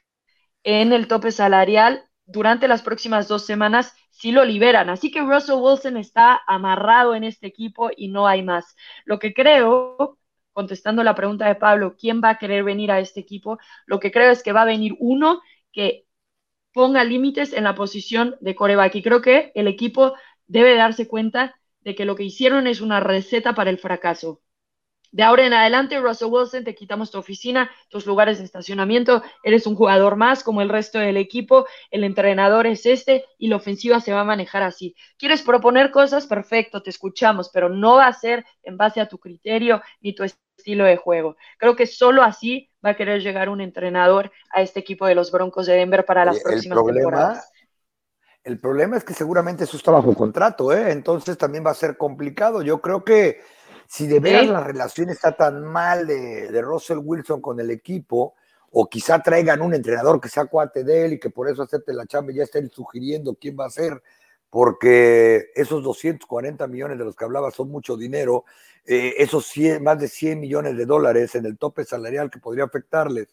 en 0.62 0.92
el 0.92 1.08
tope 1.08 1.32
salarial 1.32 2.04
durante 2.24 2.68
las 2.68 2.82
próximas 2.82 3.28
dos 3.28 3.46
semanas 3.46 3.94
si 4.10 4.32
lo 4.32 4.44
liberan. 4.44 4.90
Así 4.90 5.10
que 5.10 5.20
Russell 5.20 5.60
Wilson 5.60 5.96
está 5.96 6.40
amarrado 6.46 7.14
en 7.14 7.24
este 7.24 7.46
equipo 7.46 7.90
y 7.96 8.08
no 8.08 8.26
hay 8.26 8.42
más. 8.42 8.74
Lo 9.04 9.18
que 9.18 9.34
creo 9.34 10.18
contestando 10.52 11.04
la 11.04 11.14
pregunta 11.14 11.46
de 11.46 11.54
Pablo, 11.54 11.96
¿quién 11.98 12.22
va 12.24 12.30
a 12.30 12.38
querer 12.38 12.64
venir 12.64 12.90
a 12.90 12.98
este 12.98 13.20
equipo? 13.20 13.58
Lo 13.84 14.00
que 14.00 14.10
creo 14.10 14.30
es 14.32 14.42
que 14.42 14.52
va 14.52 14.62
a 14.62 14.64
venir 14.64 14.96
uno 15.00 15.42
que 15.70 16.06
ponga 16.72 17.04
límites 17.04 17.52
en 17.52 17.64
la 17.64 17.74
posición 17.74 18.36
de 18.40 18.54
coreback. 18.54 18.94
Y 18.96 19.02
creo 19.02 19.20
que 19.20 19.52
el 19.54 19.68
equipo 19.68 20.14
debe 20.46 20.74
darse 20.76 21.08
cuenta 21.08 21.56
de 21.80 21.94
que 21.94 22.06
lo 22.06 22.16
que 22.16 22.24
hicieron 22.24 22.66
es 22.66 22.80
una 22.80 23.00
receta 23.00 23.54
para 23.54 23.70
el 23.70 23.78
fracaso. 23.78 24.40
De 25.12 25.22
ahora 25.22 25.46
en 25.46 25.52
adelante, 25.52 25.98
Russell 25.98 26.28
Wilson, 26.30 26.64
te 26.64 26.74
quitamos 26.74 27.10
tu 27.10 27.18
oficina, 27.18 27.70
tus 27.88 28.06
lugares 28.06 28.38
de 28.38 28.44
estacionamiento, 28.44 29.22
eres 29.42 29.66
un 29.66 29.74
jugador 29.74 30.16
más 30.16 30.42
como 30.42 30.62
el 30.62 30.68
resto 30.68 30.98
del 30.98 31.16
equipo, 31.16 31.66
el 31.90 32.04
entrenador 32.04 32.66
es 32.66 32.86
este 32.86 33.24
y 33.38 33.48
la 33.48 33.56
ofensiva 33.56 34.00
se 34.00 34.12
va 34.12 34.20
a 34.20 34.24
manejar 34.24 34.62
así. 34.62 34.94
¿Quieres 35.18 35.42
proponer 35.42 35.90
cosas? 35.90 36.26
Perfecto, 36.26 36.82
te 36.82 36.90
escuchamos, 36.90 37.50
pero 37.52 37.68
no 37.68 37.96
va 37.96 38.06
a 38.06 38.12
ser 38.12 38.44
en 38.62 38.76
base 38.76 39.00
a 39.00 39.08
tu 39.08 39.18
criterio 39.18 39.82
ni 40.00 40.14
tu 40.14 40.24
estilo 40.24 40.84
de 40.84 40.96
juego. 40.96 41.36
Creo 41.58 41.76
que 41.76 41.86
solo 41.86 42.22
así 42.22 42.70
va 42.84 42.90
a 42.90 42.96
querer 42.96 43.22
llegar 43.22 43.48
un 43.48 43.60
entrenador 43.60 44.32
a 44.50 44.62
este 44.62 44.80
equipo 44.80 45.06
de 45.06 45.14
los 45.14 45.30
Broncos 45.30 45.66
de 45.66 45.74
Denver 45.74 46.04
para 46.04 46.24
las 46.24 46.40
próximas 46.40 46.84
temporadas. 46.84 47.52
El 48.46 48.60
problema 48.60 48.96
es 48.96 49.02
que 49.02 49.12
seguramente 49.12 49.64
eso 49.64 49.76
está 49.76 49.90
bajo 49.90 50.14
contrato, 50.14 50.72
¿eh? 50.72 50.92
entonces 50.92 51.36
también 51.36 51.66
va 51.66 51.72
a 51.72 51.74
ser 51.74 51.96
complicado. 51.96 52.62
Yo 52.62 52.80
creo 52.80 53.02
que 53.02 53.40
si 53.88 54.06
de 54.06 54.20
veras 54.20 54.46
la 54.46 54.60
relación 54.60 55.10
está 55.10 55.36
tan 55.36 55.64
mal 55.64 56.06
de, 56.06 56.60
Russell 56.62 56.98
Wilson 56.98 57.40
con 57.40 57.60
el 57.60 57.70
equipo, 57.70 58.34
o 58.72 58.88
quizá 58.88 59.22
traigan 59.22 59.62
un 59.62 59.74
entrenador 59.74 60.20
que 60.20 60.28
sea 60.28 60.46
cuate 60.46 60.84
de 60.84 61.06
él 61.06 61.12
y 61.14 61.18
que 61.18 61.30
por 61.30 61.48
eso 61.48 61.62
acepte 61.62 61.92
la 61.92 62.06
chamba 62.06 62.32
y 62.32 62.36
ya 62.36 62.44
estén 62.44 62.70
sugiriendo 62.70 63.34
quién 63.34 63.56
va 63.58 63.66
a 63.66 63.70
ser, 63.70 64.02
porque 64.50 65.50
esos 65.54 65.82
240 65.82 66.66
millones 66.66 66.98
de 66.98 67.04
los 67.04 67.16
que 67.16 67.24
hablaba 67.24 67.50
son 67.50 67.70
mucho 67.70 67.96
dinero, 67.96 68.44
eh, 68.84 69.14
esos 69.18 69.52
más 69.80 69.98
de 69.98 70.08
100 70.08 70.40
millones 70.40 70.76
de 70.76 70.86
dólares 70.86 71.34
en 71.34 71.46
el 71.46 71.58
tope 71.58 71.84
salarial 71.84 72.30
que 72.30 72.38
podría 72.38 72.64
afectarles, 72.64 73.28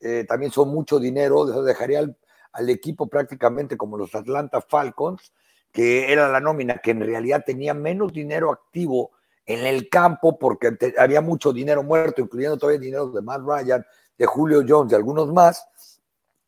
eh, 0.00 0.24
también 0.28 0.52
son 0.52 0.68
mucho 0.68 0.98
dinero, 0.98 1.46
dejaría 1.62 2.00
al, 2.00 2.16
al, 2.52 2.68
equipo 2.70 3.08
prácticamente 3.08 3.76
como 3.76 3.96
los 3.96 4.14
Atlanta 4.14 4.60
Falcons, 4.60 5.32
que 5.72 6.12
era 6.12 6.28
la 6.28 6.40
nómina 6.40 6.78
que 6.78 6.90
en 6.90 7.00
realidad 7.00 7.44
tenía 7.44 7.74
menos 7.74 8.12
dinero 8.12 8.52
activo 8.52 9.12
en 9.46 9.64
el 9.64 9.88
campo 9.88 10.38
porque 10.38 10.76
había 10.98 11.20
mucho 11.20 11.52
dinero 11.52 11.82
muerto, 11.82 12.20
incluyendo 12.20 12.58
todavía 12.58 12.80
dinero 12.80 13.08
de 13.10 13.22
Matt 13.22 13.42
Ryan, 13.46 13.86
de 14.18 14.26
Julio 14.26 14.64
Jones, 14.66 14.90
de 14.90 14.96
algunos 14.96 15.32
más, 15.32 15.66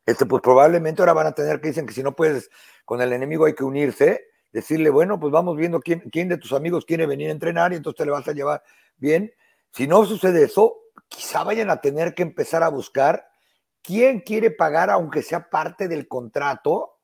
este, 0.05 0.25
pues 0.25 0.41
probablemente 0.41 1.01
ahora 1.01 1.13
van 1.13 1.27
a 1.27 1.31
tener 1.31 1.61
que 1.61 1.69
dicen 1.69 1.85
que 1.85 1.93
si 1.93 2.03
no 2.03 2.15
puedes 2.15 2.49
con 2.83 3.01
el 3.01 3.13
enemigo 3.13 3.45
hay 3.45 3.53
que 3.53 3.63
unirse, 3.63 4.25
decirle, 4.51 4.89
bueno, 4.89 5.19
pues 5.19 5.31
vamos 5.31 5.55
viendo 5.55 5.79
quién, 5.79 5.99
quién 6.11 6.27
de 6.27 6.37
tus 6.37 6.53
amigos 6.53 6.85
quiere 6.85 7.05
venir 7.05 7.29
a 7.29 7.33
entrenar 7.33 7.71
y 7.71 7.75
entonces 7.75 7.97
te 7.99 8.05
le 8.05 8.11
vas 8.11 8.27
a 8.27 8.33
llevar 8.33 8.63
bien. 8.97 9.31
Si 9.71 9.87
no 9.87 10.03
sucede 10.05 10.43
eso, 10.43 10.77
quizá 11.07 11.43
vayan 11.43 11.69
a 11.69 11.79
tener 11.79 12.15
que 12.15 12.23
empezar 12.23 12.63
a 12.63 12.69
buscar 12.69 13.29
quién 13.83 14.21
quiere 14.21 14.51
pagar, 14.51 14.89
aunque 14.89 15.21
sea 15.21 15.49
parte 15.49 15.87
del 15.87 16.07
contrato 16.07 16.97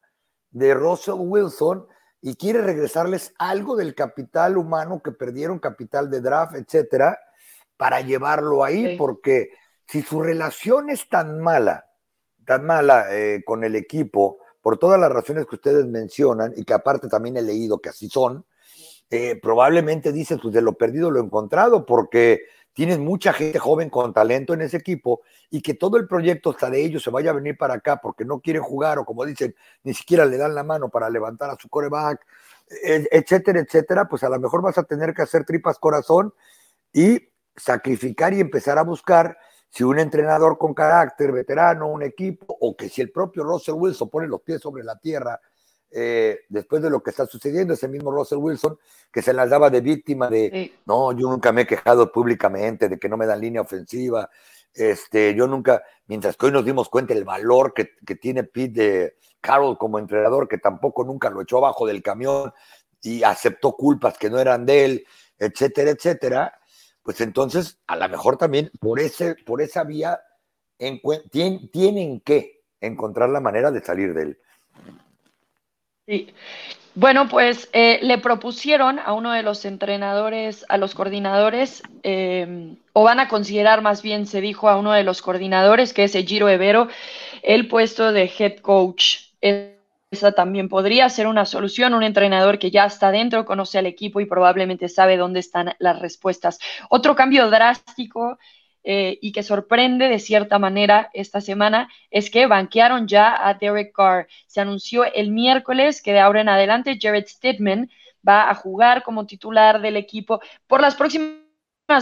de 0.50 0.74
Russell 0.74 1.16
Wilson, 1.20 1.88
y 2.26 2.34
quiere 2.38 2.64
regresarles 2.64 3.36
algo 3.38 3.76
del 3.76 3.94
capital 3.94 4.58
humano 4.58 5.00
que 5.04 5.12
perdieron, 5.12 5.60
capital 5.60 6.10
de 6.10 6.22
draft, 6.22 6.56
etcétera, 6.56 7.20
para 7.78 8.02
llevarlo 8.02 8.64
ahí, 8.64 8.98
porque 8.98 9.52
si 9.86 10.02
su 10.02 10.24
relación 10.24 10.90
es 10.90 11.08
tan 11.08 11.40
mala, 11.40 11.86
tan 12.44 12.66
mala 12.66 13.16
eh, 13.16 13.44
con 13.46 13.64
el 13.64 13.76
equipo, 13.76 14.40
por 14.60 14.80
todas 14.80 15.00
las 15.00 15.12
razones 15.12 15.46
que 15.46 15.54
ustedes 15.54 15.86
mencionan, 15.86 16.52
y 16.58 16.66
que 16.66 16.74
aparte 16.74 17.08
también 17.08 17.38
he 17.38 17.44
leído 17.44 17.78
que 17.78 17.90
así 17.90 18.10
son, 18.10 18.44
eh, 19.12 19.40
probablemente 19.40 20.12
dicen, 20.12 20.40
pues 20.42 20.52
de 20.52 20.64
lo 20.64 20.74
perdido 20.74 21.12
lo 21.12 21.20
encontrado, 21.20 21.86
porque 21.86 22.42
tienes 22.76 23.00
mucha 23.00 23.32
gente 23.32 23.58
joven 23.58 23.90
con 23.90 24.14
talento 24.14 24.54
en 24.54 24.62
ese 24.62 24.78
equipo 24.78 25.22
y 25.50 25.62
que 25.62 25.74
todo 25.74 25.96
el 25.96 26.08
proyecto 26.08 26.52
hasta 26.52 26.70
de 26.70 26.84
ellos 26.84 27.02
se 27.02 27.10
vaya 27.10 27.32
a 27.32 27.34
venir 27.34 27.58
para 27.58 27.76
acá 27.76 28.02
porque 28.02 28.26
no 28.26 28.42
quieren 28.42 28.62
jugar 28.62 29.00
o 29.00 29.06
como 29.06 29.26
dicen, 29.26 29.56
ni 29.84 29.94
siquiera 29.94 30.26
le 30.26 30.38
dan 30.38 30.54
la 30.54 30.64
mano 30.64 30.90
para 30.90 31.10
levantar 31.10 31.50
a 31.50 31.56
su 31.56 31.70
coreback, 31.70 32.26
e, 32.84 33.08
etcétera, 33.10 33.62
etcétera, 33.62 34.10
pues 34.10 34.24
a 34.24 34.30
lo 34.30 34.40
mejor 34.40 34.62
vas 34.62 34.78
a 34.78 34.84
tener 34.84 35.14
que 35.14 35.22
hacer 35.22 35.46
tripas 35.46 35.80
corazón 35.80 36.34
y 36.92 37.30
sacrificar 37.56 38.34
y 38.34 38.42
empezar 38.42 38.78
a 38.78 38.84
buscar 38.84 39.38
si 39.70 39.84
un 39.86 39.98
entrenador 39.98 40.58
con 40.58 40.74
carácter, 40.74 41.32
veterano, 41.32 41.88
un 41.88 42.04
equipo, 42.04 42.58
o 42.60 42.76
que 42.76 42.90
si 42.90 43.02
el 43.02 43.12
propio 43.12 43.46
Russell 43.46 43.76
Wilson 43.76 44.10
pone 44.10 44.28
los 44.28 44.42
pies 44.42 44.62
sobre 44.62 44.84
la 44.84 44.98
tierra 44.98 45.40
eh, 45.98 46.42
después 46.50 46.82
de 46.82 46.90
lo 46.90 47.02
que 47.02 47.12
está 47.12 47.26
sucediendo, 47.26 47.74
ese 47.74 47.88
mismo 47.88 48.12
Russell 48.12 48.40
Wilson, 48.40 48.78
que 49.10 49.22
se 49.22 49.32
las 49.32 49.50
daba 49.50 49.70
de 49.70 49.80
víctima 49.80 50.30
de, 50.30 50.74
no, 50.86 51.14
yo 51.14 51.30
nunca 51.30 51.54
me 51.54 51.62
he 51.62 51.66
quejado 51.66 52.12
públicamente 52.12 52.90
de 52.90 53.00
que 53.00 53.08
no 53.08 53.16
me 53.16 53.26
dan 53.26 53.40
línea 53.40 53.62
ofensiva, 53.62 54.30
este, 54.74 55.34
yo 55.34 55.48
nunca, 55.48 55.84
mientras 56.08 56.36
que 56.36 56.48
hoy 56.48 56.52
nos 56.52 56.66
dimos 56.66 56.90
cuenta 56.90 57.14
el 57.14 57.24
valor 57.24 57.74
que, 57.74 57.92
que 58.06 58.16
tiene 58.16 58.44
Pete 58.44 58.82
de 58.82 59.18
Carroll 59.40 59.78
como 59.78 59.98
entrenador, 59.98 60.50
que 60.50 60.58
tampoco 60.58 61.06
nunca 61.06 61.30
lo 61.30 61.42
echó 61.42 61.60
abajo 61.60 61.88
del 61.88 62.04
camión 62.04 62.52
y 63.02 63.24
aceptó 63.24 63.72
culpas 63.72 64.18
que 64.18 64.30
no 64.30 64.38
eran 64.38 64.66
de 64.66 64.84
él, 64.84 65.08
etcétera, 65.40 65.92
etcétera, 65.92 66.60
pues 67.04 67.22
entonces 67.22 67.80
a 67.88 67.96
lo 67.96 68.10
mejor 68.10 68.36
también 68.36 68.70
por, 68.82 69.00
ese, 69.00 69.36
por 69.46 69.62
esa 69.62 69.86
vía 69.86 70.20
tienen 71.32 72.20
que 72.20 72.66
encontrar 72.82 73.30
la 73.30 73.40
manera 73.40 73.72
de 73.72 73.82
salir 73.82 74.14
de 74.14 74.24
él. 74.24 74.40
Sí. 76.08 76.28
Bueno, 76.96 77.28
pues 77.30 77.70
eh, 77.74 78.00
le 78.04 78.18
propusieron 78.20 79.00
a 79.00 79.14
uno 79.14 79.32
de 79.34 79.44
los 79.44 79.66
entrenadores, 79.66 80.66
a 80.70 80.78
los 80.78 80.96
coordinadores, 80.96 81.84
em, 82.04 82.78
o 82.94 83.04
van 83.04 83.20
a 83.20 83.28
considerar 83.28 83.82
más 83.82 84.02
bien, 84.02 84.28
se 84.28 84.42
dijo 84.42 84.70
a 84.70 84.78
uno 84.78 84.94
de 84.94 85.04
los 85.04 85.22
coordinadores, 85.22 85.94
que 85.94 86.06
es 86.06 86.14
Giro 86.14 86.50
Evero, 86.50 86.88
el 87.44 87.68
puesto 87.68 88.12
de 88.14 88.32
head 88.40 88.58
coach. 88.60 89.18
Esa 90.12 90.32
también 90.34 90.70
podría 90.70 91.10
ser 91.10 91.28
una 91.28 91.46
solución, 91.46 91.94
un 91.94 92.04
entrenador 92.04 92.60
que 92.60 92.72
ya 92.72 92.86
está 92.86 93.12
dentro, 93.12 93.46
conoce 93.46 93.80
al 93.80 93.86
equipo 93.88 94.22
y 94.22 94.26
probablemente 94.26 94.90
sabe 94.90 95.18
dónde 95.18 95.40
están 95.42 95.74
las 95.80 96.00
respuestas. 96.00 96.60
Otro 96.90 97.16
cambio 97.16 97.50
drástico 97.50 98.38
eh, 98.88 99.18
y 99.20 99.32
que 99.32 99.42
sorprende 99.42 100.10
de 100.10 100.20
cierta 100.20 100.60
manera 100.60 101.10
esta 101.14 101.42
semana 101.42 101.90
es 102.12 102.30
que 102.30 102.46
banquearon 102.46 103.08
ya 103.08 103.36
a 103.48 103.56
Derek 103.56 103.92
Carr. 103.92 104.28
Se 104.46 104.62
anunció 104.62 105.04
el 105.04 105.32
miércoles 105.32 106.04
que 106.04 106.14
de 106.14 106.20
ahora 106.20 106.42
en 106.42 106.50
adelante 106.50 107.00
Jared 107.02 107.26
Stidman 107.26 107.90
va 108.28 108.48
a 108.48 108.54
jugar 108.54 109.02
como 109.02 109.26
titular 109.26 109.82
del 109.82 109.98
equipo 109.98 110.40
por 110.68 110.82
las 110.82 110.94
próximas 110.94 111.42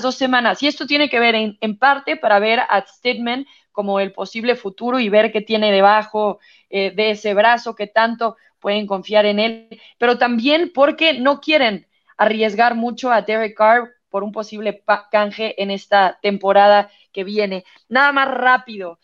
dos 0.02 0.16
semanas. 0.16 0.62
Y 0.62 0.68
esto 0.68 0.86
tiene 0.86 1.10
que 1.10 1.22
ver 1.22 1.36
en, 1.36 1.78
parte 1.78 2.18
para 2.18 2.40
ver 2.40 2.60
a 2.60 2.86
Stidman 2.86 3.46
como 3.72 4.02
el 4.02 4.12
posible 4.12 4.58
futuro 4.58 5.00
y 5.00 5.08
ver 5.08 5.32
qué 5.32 5.40
tiene 5.40 5.72
debajo 5.72 6.40
eh, 6.70 6.92
de 6.92 7.12
ese 7.12 7.34
brazo, 7.34 7.76
que 7.76 7.88
tanto 7.88 8.36
pueden 8.60 8.88
confiar 8.88 9.26
en 9.26 9.40
él, 9.40 9.82
pero 9.98 10.18
también 10.18 10.72
porque 10.74 11.14
no 11.14 11.40
quieren 11.40 11.88
arriesgar 12.18 12.76
mucho 12.76 13.10
a 13.10 13.22
Derek 13.22 13.56
Carr 13.56 13.90
por 14.14 14.24
un 14.24 14.32
posible 14.32 14.84
canje 15.10 15.60
en 15.60 15.72
esta 15.72 16.20
temporada 16.22 16.92
que 17.12 17.24
viene. 17.24 17.64
Nada 17.90 18.12
más 18.12 18.28
rápido. 18.28 19.00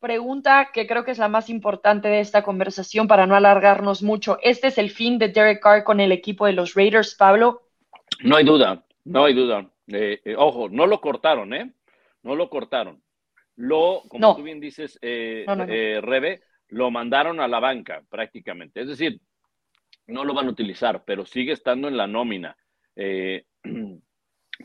Pregunta 0.00 0.70
que 0.74 0.88
creo 0.88 1.04
que 1.04 1.12
es 1.12 1.18
la 1.18 1.28
más 1.28 1.48
importante 1.48 2.08
de 2.08 2.18
esta 2.18 2.42
conversación 2.42 3.06
para 3.06 3.28
no 3.28 3.36
alargarnos 3.36 4.02
mucho. 4.02 4.36
¿Este 4.42 4.66
es 4.66 4.78
el 4.78 4.90
fin 4.90 5.20
de 5.20 5.28
Derek 5.28 5.62
Carr 5.62 5.84
con 5.84 6.00
el 6.00 6.10
equipo 6.10 6.46
de 6.46 6.52
los 6.52 6.74
Raiders, 6.74 7.14
Pablo? 7.14 7.62
No 8.24 8.34
hay 8.34 8.44
duda, 8.44 8.84
no 9.04 9.24
hay 9.24 9.34
duda. 9.34 9.70
Eh, 9.86 10.20
eh, 10.24 10.34
ojo, 10.36 10.68
no 10.68 10.88
lo 10.88 11.00
cortaron, 11.00 11.54
¿eh? 11.54 11.72
No 12.24 12.34
lo 12.34 12.50
cortaron. 12.50 13.00
Lo, 13.54 14.02
como 14.08 14.34
tú 14.34 14.42
bien 14.42 14.58
dices, 14.58 14.98
eh, 15.00 15.44
Rebe, 16.02 16.42
lo 16.70 16.90
mandaron 16.90 17.38
a 17.38 17.46
la 17.46 17.60
banca 17.60 18.02
prácticamente. 18.10 18.80
Es 18.80 18.88
decir, 18.88 19.20
no 20.08 20.24
lo 20.24 20.34
van 20.34 20.48
a 20.48 20.50
utilizar, 20.50 21.04
pero 21.04 21.24
sigue 21.24 21.52
estando 21.52 21.86
en 21.86 21.96
la 21.96 22.08
nómina. 22.08 22.56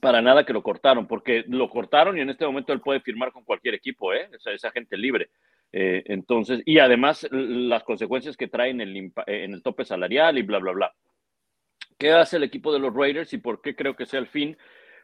para 0.02 0.22
nada 0.22 0.46
que 0.46 0.54
lo 0.54 0.64
cortaron, 0.64 1.08
porque 1.08 1.44
lo 1.48 1.70
cortaron 1.70 2.18
y 2.18 2.22
en 2.22 2.30
este 2.30 2.46
momento 2.46 2.74
él 2.74 2.82
puede 2.82 3.02
firmar 3.02 3.32
con 3.32 3.44
cualquier 3.44 3.76
equipo, 3.76 4.14
¿eh? 4.14 4.30
Esa, 4.34 4.52
esa 4.52 4.72
gente 4.72 4.98
libre. 4.98 5.30
Eh, 5.72 6.04
entonces, 6.06 6.62
y 6.66 6.80
además 6.80 7.28
las 7.32 7.84
consecuencias 7.84 8.38
que 8.38 8.48
traen 8.48 8.82
el, 8.82 9.12
en 9.28 9.54
el 9.54 9.64
tope 9.64 9.86
salarial 9.86 10.38
y 10.38 10.44
bla, 10.44 10.60
bla, 10.60 10.72
bla. 10.72 10.94
¿Qué 11.98 12.12
hace 12.12 12.38
el 12.38 12.44
equipo 12.44 12.72
de 12.74 12.80
los 12.80 12.94
Raiders 12.94 13.34
y 13.34 13.38
por 13.38 13.62
qué 13.62 13.76
creo 13.76 13.96
que 13.96 14.06
sea 14.06 14.20
el 14.20 14.28
fin? 14.28 14.58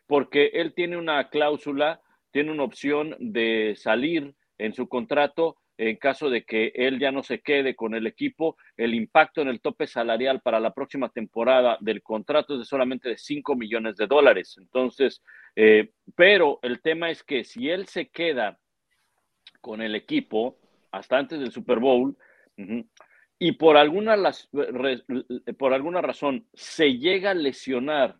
Porque 0.05 0.51
él 0.53 0.73
tiene 0.73 0.97
una 0.97 1.29
cláusula, 1.29 2.01
tiene 2.31 2.51
una 2.51 2.63
opción 2.63 3.15
de 3.19 3.75
salir 3.77 4.35
en 4.57 4.73
su 4.73 4.87
contrato 4.87 5.57
en 5.79 5.95
caso 5.95 6.29
de 6.29 6.43
que 6.43 6.73
él 6.75 6.99
ya 6.99 7.09
no 7.09 7.23
se 7.23 7.39
quede 7.39 7.73
con 7.73 7.95
el 7.95 8.05
equipo, 8.05 8.57
el 8.75 8.93
impacto 8.93 9.41
en 9.41 9.47
el 9.47 9.61
tope 9.61 9.87
salarial 9.87 10.41
para 10.41 10.59
la 10.59 10.73
próxima 10.73 11.07
temporada 11.07 11.77
del 11.79 12.03
contrato 12.03 12.53
es 12.53 12.59
de 12.59 12.65
solamente 12.65 13.07
de 13.07 13.17
5 13.17 13.55
millones 13.55 13.95
de 13.95 14.05
dólares. 14.05 14.57
Entonces, 14.59 15.23
eh, 15.55 15.91
pero 16.15 16.59
el 16.63 16.81
tema 16.81 17.09
es 17.09 17.23
que 17.23 17.45
si 17.45 17.69
él 17.69 17.87
se 17.87 18.09
queda 18.09 18.59
con 19.61 19.81
el 19.81 19.95
equipo 19.95 20.57
hasta 20.91 21.17
antes 21.17 21.39
del 21.39 21.51
Super 21.51 21.79
Bowl 21.79 22.17
y 23.39 23.53
por 23.53 23.77
alguna, 23.77 24.17
por 25.57 25.73
alguna 25.73 26.01
razón 26.01 26.45
se 26.53 26.97
llega 26.97 27.31
a 27.31 27.35
lesionar, 27.35 28.17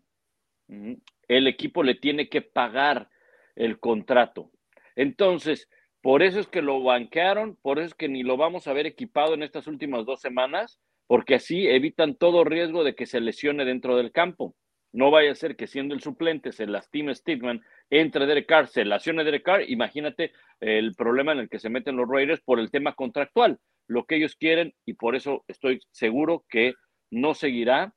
el 1.28 1.46
equipo 1.46 1.82
le 1.82 1.94
tiene 1.94 2.30
que 2.30 2.40
pagar 2.40 3.10
el 3.54 3.78
contrato. 3.78 4.50
Entonces, 4.96 5.68
por 6.02 6.22
eso 6.22 6.40
es 6.40 6.46
que 6.46 6.62
lo 6.62 6.82
banquearon, 6.82 7.56
por 7.62 7.78
eso 7.78 7.88
es 7.88 7.94
que 7.94 8.08
ni 8.08 8.22
lo 8.22 8.36
vamos 8.36 8.66
a 8.66 8.72
ver 8.72 8.86
equipado 8.86 9.34
en 9.34 9.42
estas 9.42 9.66
últimas 9.66 10.06
dos 10.06 10.20
semanas, 10.20 10.80
porque 11.06 11.34
así 11.34 11.66
evitan 11.66 12.14
todo 12.14 12.44
riesgo 12.44 12.84
de 12.84 12.94
que 12.94 13.06
se 13.06 13.20
lesione 13.20 13.64
dentro 13.64 13.96
del 13.96 14.12
campo. 14.12 14.54
No 14.92 15.10
vaya 15.10 15.32
a 15.32 15.36
ser 15.36 15.56
que 15.56 15.66
siendo 15.66 15.94
el 15.94 16.00
suplente 16.00 16.52
se 16.52 16.66
lastime 16.66 17.14
Steedman, 17.14 17.62
entre 17.90 18.26
Derek 18.26 18.46
Carr, 18.46 18.68
se 18.68 18.84
lesione 18.84 19.24
Derek 19.24 19.44
Carr, 19.44 19.68
imagínate 19.68 20.32
el 20.60 20.94
problema 20.94 21.32
en 21.32 21.40
el 21.40 21.48
que 21.48 21.58
se 21.58 21.68
meten 21.68 21.96
los 21.96 22.08
Raiders 22.08 22.40
por 22.40 22.58
el 22.58 22.70
tema 22.70 22.94
contractual, 22.94 23.58
lo 23.86 24.04
que 24.04 24.16
ellos 24.16 24.36
quieren 24.36 24.74
y 24.86 24.94
por 24.94 25.16
eso 25.16 25.44
estoy 25.48 25.80
seguro 25.90 26.44
que 26.48 26.74
no 27.10 27.34
seguirá, 27.34 27.94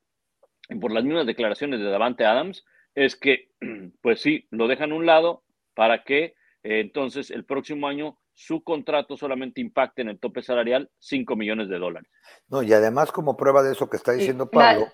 por 0.82 0.92
las 0.92 1.04
mismas 1.04 1.26
declaraciones 1.26 1.80
de 1.80 1.90
Davante 1.90 2.26
Adams, 2.26 2.66
es 2.96 3.16
que, 3.16 3.50
pues 4.02 4.22
sí, 4.22 4.48
lo 4.50 4.68
dejan 4.68 4.92
a 4.92 4.96
un 4.96 5.06
lado 5.06 5.44
para 5.76 6.04
que 6.04 6.36
entonces 6.64 7.30
el 7.30 7.46
próximo 7.46 7.88
año 7.88 8.18
su 8.34 8.64
contrato 8.64 9.18
solamente 9.18 9.62
impacte 9.62 10.02
en 10.02 10.10
el 10.10 10.20
tope 10.20 10.42
salarial 10.42 10.90
5 11.00 11.36
millones 11.36 11.70
de 11.70 11.78
dólares. 11.78 12.10
No, 12.48 12.64
y 12.64 12.74
además 12.74 13.12
como 13.12 13.38
prueba 13.38 13.62
de 13.62 13.74
eso 13.74 13.90
que 13.90 13.98
está 13.98 14.14
diciendo 14.14 14.50
Pablo, 14.50 14.88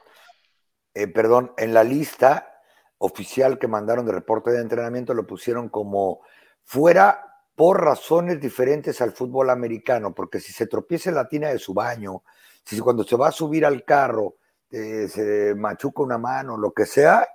eh, 0.94 1.08
perdón, 1.08 1.54
en 1.58 1.74
la 1.74 1.84
lista 1.84 2.60
oficial 2.98 3.58
que 3.58 3.68
mandaron 3.68 4.06
de 4.06 4.12
reporte 4.12 4.52
de 4.52 4.62
entrenamiento 4.62 5.14
lo 5.14 5.26
pusieron 5.26 5.70
como 5.70 6.22
fuera 6.64 7.26
por 7.56 7.84
razones 7.84 8.40
diferentes 8.40 9.02
al 9.02 9.12
fútbol 9.12 9.50
americano, 9.50 10.14
porque 10.14 10.40
si 10.40 10.54
se 10.54 10.68
tropieza 10.68 11.10
en 11.10 11.16
la 11.16 11.28
tina 11.28 11.50
de 11.50 11.60
su 11.60 11.74
baño, 11.74 12.24
si 12.64 12.80
cuando 12.80 13.04
se 13.04 13.16
va 13.16 13.30
a 13.30 13.34
subir 13.34 13.66
al 13.66 13.84
carro 13.84 14.36
eh, 14.72 15.08
se 15.08 15.56
machuca 15.56 16.04
una 16.04 16.18
mano, 16.18 16.58
lo 16.58 16.72
que 16.72 16.86
sea, 16.86 17.28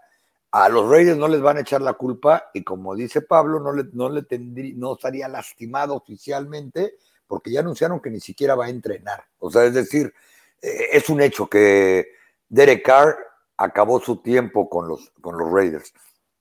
a 0.54 0.68
los 0.68 0.88
Raiders 0.88 1.18
no 1.18 1.26
les 1.26 1.40
van 1.40 1.56
a 1.56 1.62
echar 1.62 1.82
la 1.82 1.94
culpa 1.94 2.50
y 2.54 2.62
como 2.62 2.94
dice 2.94 3.22
Pablo, 3.22 3.58
no, 3.58 3.72
le, 3.72 3.86
no, 3.92 4.08
le 4.08 4.22
tendría, 4.22 4.72
no 4.76 4.94
estaría 4.94 5.26
lastimado 5.26 5.96
oficialmente 5.96 6.94
porque 7.26 7.50
ya 7.50 7.58
anunciaron 7.58 8.00
que 8.00 8.08
ni 8.08 8.20
siquiera 8.20 8.54
va 8.54 8.66
a 8.66 8.68
entrenar. 8.68 9.24
O 9.40 9.50
sea, 9.50 9.64
es 9.64 9.74
decir, 9.74 10.14
eh, 10.62 10.90
es 10.92 11.08
un 11.08 11.20
hecho 11.20 11.48
que 11.48 12.06
Derek 12.48 12.84
Carr 12.84 13.16
acabó 13.56 13.98
su 13.98 14.18
tiempo 14.18 14.70
con 14.70 14.86
los, 14.86 15.10
con 15.20 15.36
los 15.36 15.50
Raiders. 15.50 15.92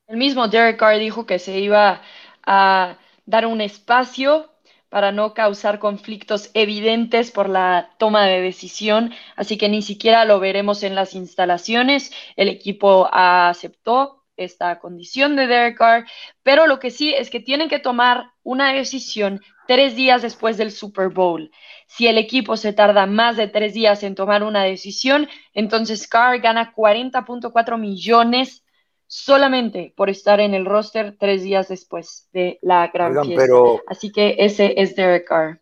El 0.05 0.17
mismo 0.17 0.47
Derek 0.47 0.77
Carr 0.77 0.99
dijo 0.99 1.25
que 1.25 1.39
se 1.39 1.57
iba 1.57 2.03
a 2.45 2.99
dar 3.25 3.47
un 3.47 3.61
espacio 3.61 4.52
para 4.93 5.11
no 5.11 5.33
causar 5.33 5.79
conflictos 5.79 6.51
evidentes 6.53 7.31
por 7.31 7.49
la 7.49 7.89
toma 7.97 8.27
de 8.27 8.41
decisión, 8.41 9.11
así 9.35 9.57
que 9.57 9.67
ni 9.67 9.81
siquiera 9.81 10.23
lo 10.23 10.39
veremos 10.39 10.83
en 10.83 10.93
las 10.93 11.15
instalaciones. 11.15 12.11
El 12.35 12.47
equipo 12.47 13.09
aceptó 13.11 14.21
esta 14.37 14.77
condición 14.77 15.35
de 15.35 15.47
Derek 15.47 15.79
Carr, 15.79 16.05
pero 16.43 16.67
lo 16.67 16.77
que 16.77 16.91
sí 16.91 17.11
es 17.11 17.31
que 17.31 17.39
tienen 17.39 17.69
que 17.69 17.79
tomar 17.79 18.33
una 18.43 18.71
decisión 18.71 19.41
tres 19.67 19.95
días 19.95 20.21
después 20.21 20.57
del 20.57 20.71
Super 20.71 21.09
Bowl. 21.09 21.49
Si 21.87 22.05
el 22.05 22.19
equipo 22.19 22.55
se 22.55 22.71
tarda 22.71 23.07
más 23.07 23.35
de 23.35 23.47
tres 23.47 23.73
días 23.73 24.03
en 24.03 24.13
tomar 24.13 24.43
una 24.43 24.61
decisión, 24.61 25.27
entonces 25.55 26.07
Carr 26.07 26.39
gana 26.39 26.71
40.4 26.71 27.79
millones 27.79 28.63
solamente 29.07 29.93
por 29.95 30.09
estar 30.09 30.39
en 30.39 30.53
el 30.53 30.65
roster 30.65 31.15
tres 31.19 31.43
días 31.43 31.67
después 31.67 32.29
de 32.33 32.59
la 32.61 32.87
gran 32.87 33.13
fiesta. 33.25 33.53
Así 33.87 34.11
que 34.11 34.35
ese 34.39 34.73
es 34.81 34.95
Derek 34.95 35.27
Carr. 35.27 35.61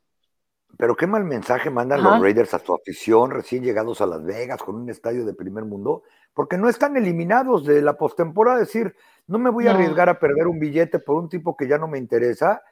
Pero 0.78 0.96
qué 0.96 1.06
mal 1.06 1.24
mensaje 1.26 1.70
mandan 1.70 2.02
los 2.02 2.20
Raiders 2.20 2.54
a 2.54 2.60
su 2.60 2.74
afición 2.74 3.30
recién 3.30 3.64
llegados 3.64 4.02
a 4.02 4.08
Las 4.08 4.24
Vegas 4.24 4.64
con 4.64 4.76
un 4.76 4.90
estadio 4.90 5.26
de 5.26 5.34
primer 5.34 5.64
mundo, 5.64 6.04
porque 6.34 6.58
no 6.58 6.70
están 6.70 6.98
eliminados 6.98 7.66
de 7.66 7.82
la 7.82 7.98
postemporada. 7.98 8.58
decir, 8.58 8.96
no 9.28 9.38
me 9.38 9.52
voy 9.52 9.68
a 9.68 9.72
arriesgar 9.72 10.10
a 10.10 10.20
perder 10.20 10.48
un 10.48 10.60
billete 10.60 10.98
por 10.98 11.18
un 11.18 11.30
tipo 11.30 11.56
que 11.56 11.68
ya 11.68 11.78
no 11.78 11.88
me 11.88 12.00
interesa. 12.00 12.64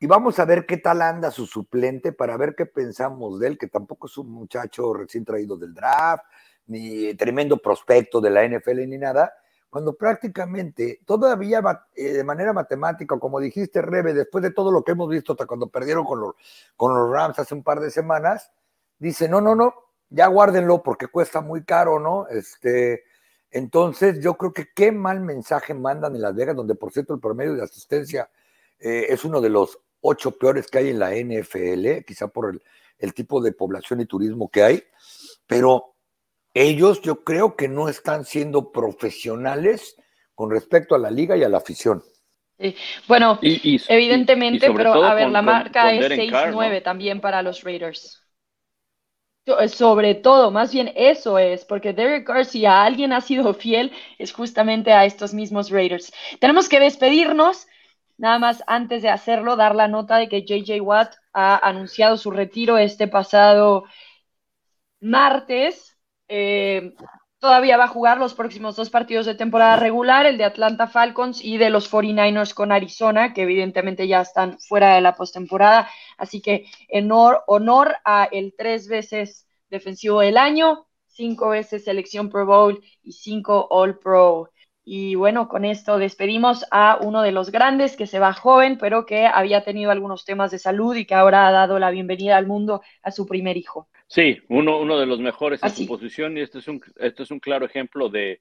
Y 0.00 0.06
vamos 0.06 0.38
a 0.38 0.44
ver 0.44 0.66
qué 0.66 0.76
tal 0.76 1.00
anda 1.00 1.30
su 1.30 1.46
suplente 1.46 2.12
para 2.12 2.36
ver 2.36 2.54
qué 2.54 2.66
pensamos 2.66 3.40
de 3.40 3.48
él, 3.48 3.58
que 3.58 3.68
tampoco 3.68 4.08
es 4.08 4.18
un 4.18 4.30
muchacho 4.30 4.92
recién 4.92 5.24
traído 5.24 5.56
del 5.56 5.72
draft, 5.72 6.24
ni 6.66 7.14
tremendo 7.14 7.56
prospecto 7.56 8.20
de 8.20 8.30
la 8.30 8.46
NFL 8.46 8.86
ni 8.86 8.98
nada 8.98 9.32
cuando 9.70 9.94
prácticamente 9.94 11.00
todavía 11.04 11.62
eh, 11.94 12.12
de 12.12 12.24
manera 12.24 12.52
matemática, 12.52 13.18
como 13.18 13.40
dijiste, 13.40 13.82
Rebe, 13.82 14.14
después 14.14 14.42
de 14.42 14.50
todo 14.50 14.70
lo 14.70 14.82
que 14.82 14.92
hemos 14.92 15.08
visto 15.08 15.32
hasta 15.32 15.46
cuando 15.46 15.68
perdieron 15.68 16.04
con 16.04 16.20
los, 16.20 16.34
Rams 16.78 17.38
hace 17.38 17.54
un 17.54 17.62
par 17.62 17.80
de 17.80 17.90
semanas, 17.90 18.50
dice, 18.98 19.28
no, 19.28 19.40
no, 19.40 19.54
no, 19.54 19.74
ya 20.08 20.26
guárdenlo 20.26 20.82
porque 20.82 21.08
cuesta 21.08 21.40
muy 21.40 21.64
caro, 21.64 22.00
¿no? 22.00 22.26
Este, 22.28 23.04
entonces 23.50 24.20
yo 24.20 24.34
creo 24.34 24.52
que 24.52 24.68
qué 24.74 24.90
mal 24.90 25.20
mensaje 25.20 25.74
mandan 25.74 26.14
en 26.14 26.22
Las 26.22 26.34
Vegas, 26.34 26.56
donde 26.56 26.74
por 26.74 26.92
cierto 26.92 27.14
el 27.14 27.20
promedio 27.20 27.54
de 27.54 27.62
asistencia 27.62 28.30
eh, 28.78 29.06
es 29.10 29.24
uno 29.24 29.40
de 29.40 29.50
los 29.50 29.78
ocho 30.00 30.30
peores 30.38 30.68
que 30.68 30.78
hay 30.78 30.90
en 30.90 30.98
la 30.98 31.10
NFL, 31.10 32.04
quizá 32.06 32.28
por 32.28 32.58
el 32.98 33.14
tipo 33.14 33.42
de 33.42 33.52
población 33.52 34.00
y 34.00 34.06
turismo 34.06 34.48
que 34.48 34.62
hay, 34.62 34.84
pero 35.46 35.94
ellos 36.62 37.00
yo 37.02 37.22
creo 37.24 37.56
que 37.56 37.68
no 37.68 37.88
están 37.88 38.24
siendo 38.24 38.72
profesionales 38.72 39.96
con 40.34 40.50
respecto 40.50 40.94
a 40.94 40.98
la 40.98 41.10
liga 41.10 41.36
y 41.36 41.44
a 41.44 41.48
la 41.48 41.58
afición. 41.58 42.02
Bueno, 43.06 43.38
evidentemente, 43.40 44.70
pero 44.72 45.04
a 45.04 45.14
ver, 45.14 45.30
la 45.30 45.42
marca 45.42 45.92
es 45.92 46.10
6-9 46.10 46.82
también 46.82 47.20
para 47.20 47.42
los 47.42 47.62
Raiders. 47.62 48.24
Eh, 49.46 49.68
sobre 49.68 50.14
todo, 50.16 50.50
más 50.50 50.72
bien 50.72 50.92
eso 50.96 51.38
es, 51.38 51.64
porque 51.64 51.92
Derek 51.92 52.26
Carr, 52.26 52.44
si 52.44 52.66
a 52.66 52.82
alguien 52.82 53.12
ha 53.12 53.20
sido 53.20 53.54
fiel, 53.54 53.92
es 54.18 54.32
justamente 54.32 54.92
a 54.92 55.04
estos 55.04 55.32
mismos 55.32 55.70
Raiders. 55.70 56.12
Tenemos 56.40 56.68
que 56.68 56.80
despedirnos. 56.80 57.66
Nada 58.16 58.40
más 58.40 58.64
antes 58.66 59.02
de 59.02 59.10
hacerlo, 59.10 59.54
dar 59.54 59.76
la 59.76 59.86
nota 59.86 60.16
de 60.16 60.28
que 60.28 60.42
JJ 60.42 60.80
Watt 60.80 61.14
ha 61.32 61.56
anunciado 61.56 62.16
su 62.16 62.32
retiro 62.32 62.76
este 62.76 63.06
pasado 63.06 63.84
martes 65.00 65.97
eh, 66.28 66.94
todavía 67.38 67.76
va 67.76 67.84
a 67.84 67.88
jugar 67.88 68.18
los 68.18 68.34
próximos 68.34 68.76
dos 68.76 68.90
partidos 68.90 69.26
de 69.26 69.34
temporada 69.34 69.76
regular, 69.76 70.26
el 70.26 70.38
de 70.38 70.44
Atlanta 70.44 70.86
Falcons 70.86 71.42
y 71.42 71.56
de 71.56 71.70
los 71.70 71.90
49ers 71.90 72.54
con 72.54 72.72
Arizona, 72.72 73.32
que 73.32 73.42
evidentemente 73.42 74.08
ya 74.08 74.20
están 74.20 74.58
fuera 74.58 74.94
de 74.94 75.00
la 75.00 75.14
postemporada. 75.14 75.88
Así 76.16 76.40
que 76.40 76.66
honor, 76.92 77.42
honor 77.46 77.96
a 78.04 78.28
el 78.30 78.54
tres 78.56 78.88
veces 78.88 79.46
defensivo 79.70 80.20
del 80.20 80.36
año, 80.36 80.86
cinco 81.06 81.50
veces 81.50 81.84
selección 81.84 82.28
Pro 82.28 82.46
Bowl 82.46 82.82
y 83.02 83.12
cinco 83.12 83.66
All 83.70 83.98
Pro. 83.98 84.50
Y 84.90 85.16
bueno, 85.16 85.48
con 85.48 85.66
esto 85.66 85.98
despedimos 85.98 86.64
a 86.70 86.98
uno 87.02 87.20
de 87.20 87.32
los 87.32 87.50
grandes 87.50 87.94
que 87.94 88.06
se 88.06 88.18
va 88.18 88.32
joven, 88.32 88.78
pero 88.78 89.04
que 89.04 89.26
había 89.26 89.62
tenido 89.62 89.90
algunos 89.90 90.24
temas 90.24 90.50
de 90.50 90.58
salud 90.58 90.96
y 90.96 91.04
que 91.04 91.14
ahora 91.14 91.46
ha 91.46 91.52
dado 91.52 91.78
la 91.78 91.90
bienvenida 91.90 92.38
al 92.38 92.46
mundo 92.46 92.80
a 93.02 93.10
su 93.10 93.26
primer 93.26 93.58
hijo. 93.58 93.88
Sí, 94.08 94.38
uno, 94.48 94.80
uno 94.80 94.98
de 94.98 95.06
los 95.06 95.20
mejores 95.20 95.62
en 95.62 95.70
su 95.70 95.86
posición 95.86 96.36
y 96.36 96.40
este 96.40 96.58
es 96.58 96.68
un, 96.68 96.80
este 96.96 97.22
es 97.22 97.30
un 97.30 97.40
claro 97.40 97.66
ejemplo 97.66 98.08
de, 98.08 98.40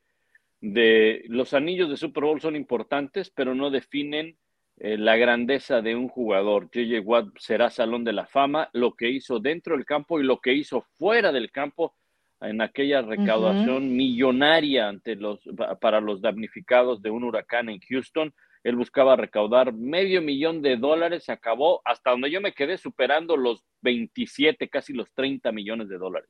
de 0.61 1.24
los 1.28 1.53
anillos 1.53 1.89
de 1.89 1.97
Super 1.97 2.24
Bowl 2.24 2.39
son 2.39 2.55
importantes, 2.55 3.30
pero 3.30 3.53
no 3.53 3.70
definen 3.70 4.38
eh, 4.78 4.97
la 4.97 5.18
grandeza 5.18 5.82
de 5.82 5.95
un 5.95 6.07
jugador. 6.07 6.70
JJ 6.72 6.99
Watt 7.03 7.28
será 7.38 7.70
Salón 7.70 8.05
de 8.05 8.13
la 8.13 8.28
Fama, 8.28 8.70
lo 8.74 8.95
que 8.95 9.09
hizo 9.09 9.39
dentro 9.39 9.76
del 9.76 9.86
campo 9.86 10.20
y 10.20 10.24
lo 10.24 10.39
que 10.39 10.53
hizo 10.53 10.86
fuera 10.97 11.34
del 11.34 11.51
campo 11.51 11.95
en 12.39 12.61
aquella 12.61 13.01
recaudación 13.01 13.95
millonaria 13.95 14.88
ante 14.88 15.15
los, 15.15 15.39
para 15.82 15.99
los 15.99 16.22
damnificados 16.22 17.01
de 17.01 17.09
un 17.09 17.24
huracán 17.24 17.70
en 17.70 17.80
Houston. 17.80 18.34
Él 18.63 18.75
buscaba 18.75 19.15
recaudar 19.15 19.73
medio 19.73 20.21
millón 20.21 20.61
de 20.61 20.77
dólares, 20.77 21.25
se 21.25 21.31
acabó 21.31 21.81
hasta 21.85 22.11
donde 22.11 22.31
yo 22.31 22.41
me 22.41 22.53
quedé 22.53 22.77
superando 22.77 23.37
los 23.37 23.63
27, 23.81 24.69
casi 24.69 24.93
los 24.93 25.11
30 25.13 25.51
millones 25.51 25.89
de 25.89 25.97
dólares. 25.97 26.29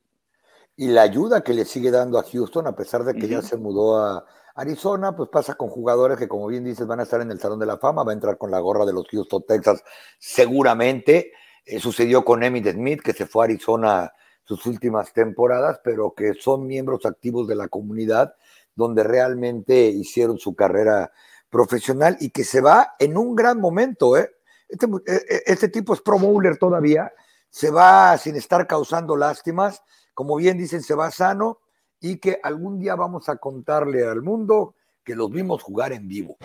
Y 0.76 0.88
la 0.88 1.02
ayuda 1.02 1.42
que 1.42 1.54
le 1.54 1.64
sigue 1.64 1.90
dando 1.90 2.18
a 2.18 2.22
Houston, 2.22 2.66
a 2.66 2.76
pesar 2.76 3.02
de 3.02 3.14
que 3.14 3.26
ya 3.26 3.42
se 3.42 3.56
mudó 3.56 3.98
a 3.98 4.24
Arizona, 4.54 5.14
pues 5.16 5.28
pasa 5.28 5.54
con 5.54 5.68
jugadores 5.68 6.18
que, 6.18 6.28
como 6.28 6.46
bien 6.46 6.62
dices, 6.64 6.86
van 6.86 7.00
a 7.00 7.02
estar 7.02 7.20
en 7.20 7.30
el 7.32 7.40
Salón 7.40 7.58
de 7.58 7.66
la 7.66 7.78
Fama, 7.78 8.04
va 8.04 8.12
a 8.12 8.14
entrar 8.14 8.38
con 8.38 8.50
la 8.50 8.60
gorra 8.60 8.86
de 8.86 8.92
los 8.92 9.08
Houston 9.08 9.44
Texas 9.46 9.82
seguramente. 10.18 11.32
Eh, 11.64 11.80
sucedió 11.80 12.24
con 12.24 12.42
Emmitt 12.42 12.68
Smith, 12.72 13.02
que 13.02 13.12
se 13.12 13.26
fue 13.26 13.42
a 13.42 13.46
Arizona 13.46 14.12
sus 14.44 14.64
últimas 14.66 15.12
temporadas, 15.12 15.80
pero 15.82 16.14
que 16.16 16.34
son 16.34 16.66
miembros 16.66 17.04
activos 17.06 17.46
de 17.48 17.56
la 17.56 17.68
comunidad 17.68 18.34
donde 18.74 19.02
realmente 19.02 19.88
hicieron 19.88 20.38
su 20.38 20.54
carrera 20.54 21.12
profesional 21.50 22.16
y 22.20 22.30
que 22.30 22.44
se 22.44 22.60
va 22.60 22.94
en 22.98 23.16
un 23.16 23.34
gran 23.34 23.60
momento. 23.60 24.16
¿eh? 24.16 24.30
Este, 24.68 24.86
e, 24.86 25.12
e, 25.14 25.42
este 25.46 25.68
tipo 25.68 25.94
es 25.94 26.00
pro 26.00 26.18
bowler 26.18 26.58
todavía, 26.58 27.12
se 27.50 27.70
va 27.70 28.16
sin 28.18 28.36
estar 28.36 28.66
causando 28.66 29.16
lástimas, 29.16 29.82
como 30.14 30.36
bien 30.36 30.58
dicen, 30.58 30.82
se 30.82 30.94
va 30.94 31.10
sano 31.10 31.60
y 32.00 32.18
que 32.18 32.38
algún 32.42 32.78
día 32.78 32.94
vamos 32.94 33.28
a 33.28 33.36
contarle 33.36 34.06
al 34.06 34.22
mundo 34.22 34.74
que 35.04 35.14
los 35.14 35.30
vimos 35.30 35.62
jugar 35.62 35.92
en 35.92 36.06
vivo. 36.06 36.36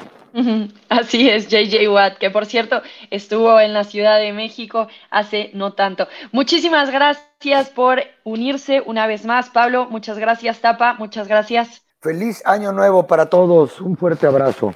Así 0.89 1.29
es, 1.29 1.47
JJ 1.47 1.89
Watt, 1.89 2.17
que 2.17 2.31
por 2.31 2.45
cierto 2.45 2.81
estuvo 3.11 3.59
en 3.59 3.73
la 3.73 3.83
Ciudad 3.83 4.19
de 4.19 4.31
México 4.31 4.87
hace 5.11 5.51
no 5.53 5.73
tanto. 5.73 6.07
Muchísimas 6.31 6.89
gracias 6.89 7.69
por 7.69 7.99
unirse 8.23 8.81
una 8.85 9.05
vez 9.05 9.25
más, 9.25 9.49
Pablo. 9.49 9.87
Muchas 9.89 10.17
gracias, 10.17 10.59
Tapa. 10.61 10.93
Muchas 10.93 11.27
gracias. 11.27 11.83
Feliz 11.99 12.41
año 12.45 12.71
nuevo 12.71 13.05
para 13.05 13.27
todos. 13.27 13.79
Un 13.79 13.97
fuerte 13.97 14.27
abrazo. 14.27 14.73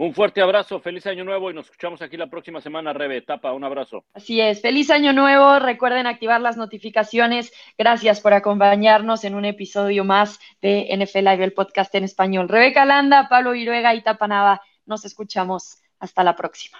Un 0.00 0.14
fuerte 0.14 0.40
abrazo, 0.40 0.78
feliz 0.78 1.04
año 1.08 1.24
nuevo 1.24 1.50
y 1.50 1.54
nos 1.54 1.66
escuchamos 1.66 2.00
aquí 2.02 2.16
la 2.16 2.28
próxima 2.28 2.60
semana, 2.60 2.92
Rebe. 2.92 3.20
Tapa, 3.22 3.52
un 3.52 3.64
abrazo. 3.64 4.04
Así 4.14 4.40
es, 4.40 4.62
feliz 4.62 4.90
año 4.90 5.12
nuevo. 5.12 5.58
Recuerden 5.58 6.06
activar 6.06 6.40
las 6.40 6.56
notificaciones. 6.56 7.52
Gracias 7.76 8.20
por 8.20 8.32
acompañarnos 8.32 9.24
en 9.24 9.34
un 9.34 9.44
episodio 9.44 10.04
más 10.04 10.38
de 10.62 10.86
NFL 10.96 11.24
Live, 11.24 11.42
el 11.42 11.52
podcast 11.52 11.92
en 11.96 12.04
español. 12.04 12.48
Rebeca 12.48 12.84
Landa, 12.84 13.28
Pablo 13.28 13.50
Viruega 13.50 13.92
y 13.96 14.02
Tapa 14.02 14.28
Nava. 14.28 14.62
Nos 14.86 15.04
escuchamos. 15.04 15.82
Hasta 15.98 16.22
la 16.22 16.36
próxima. 16.36 16.78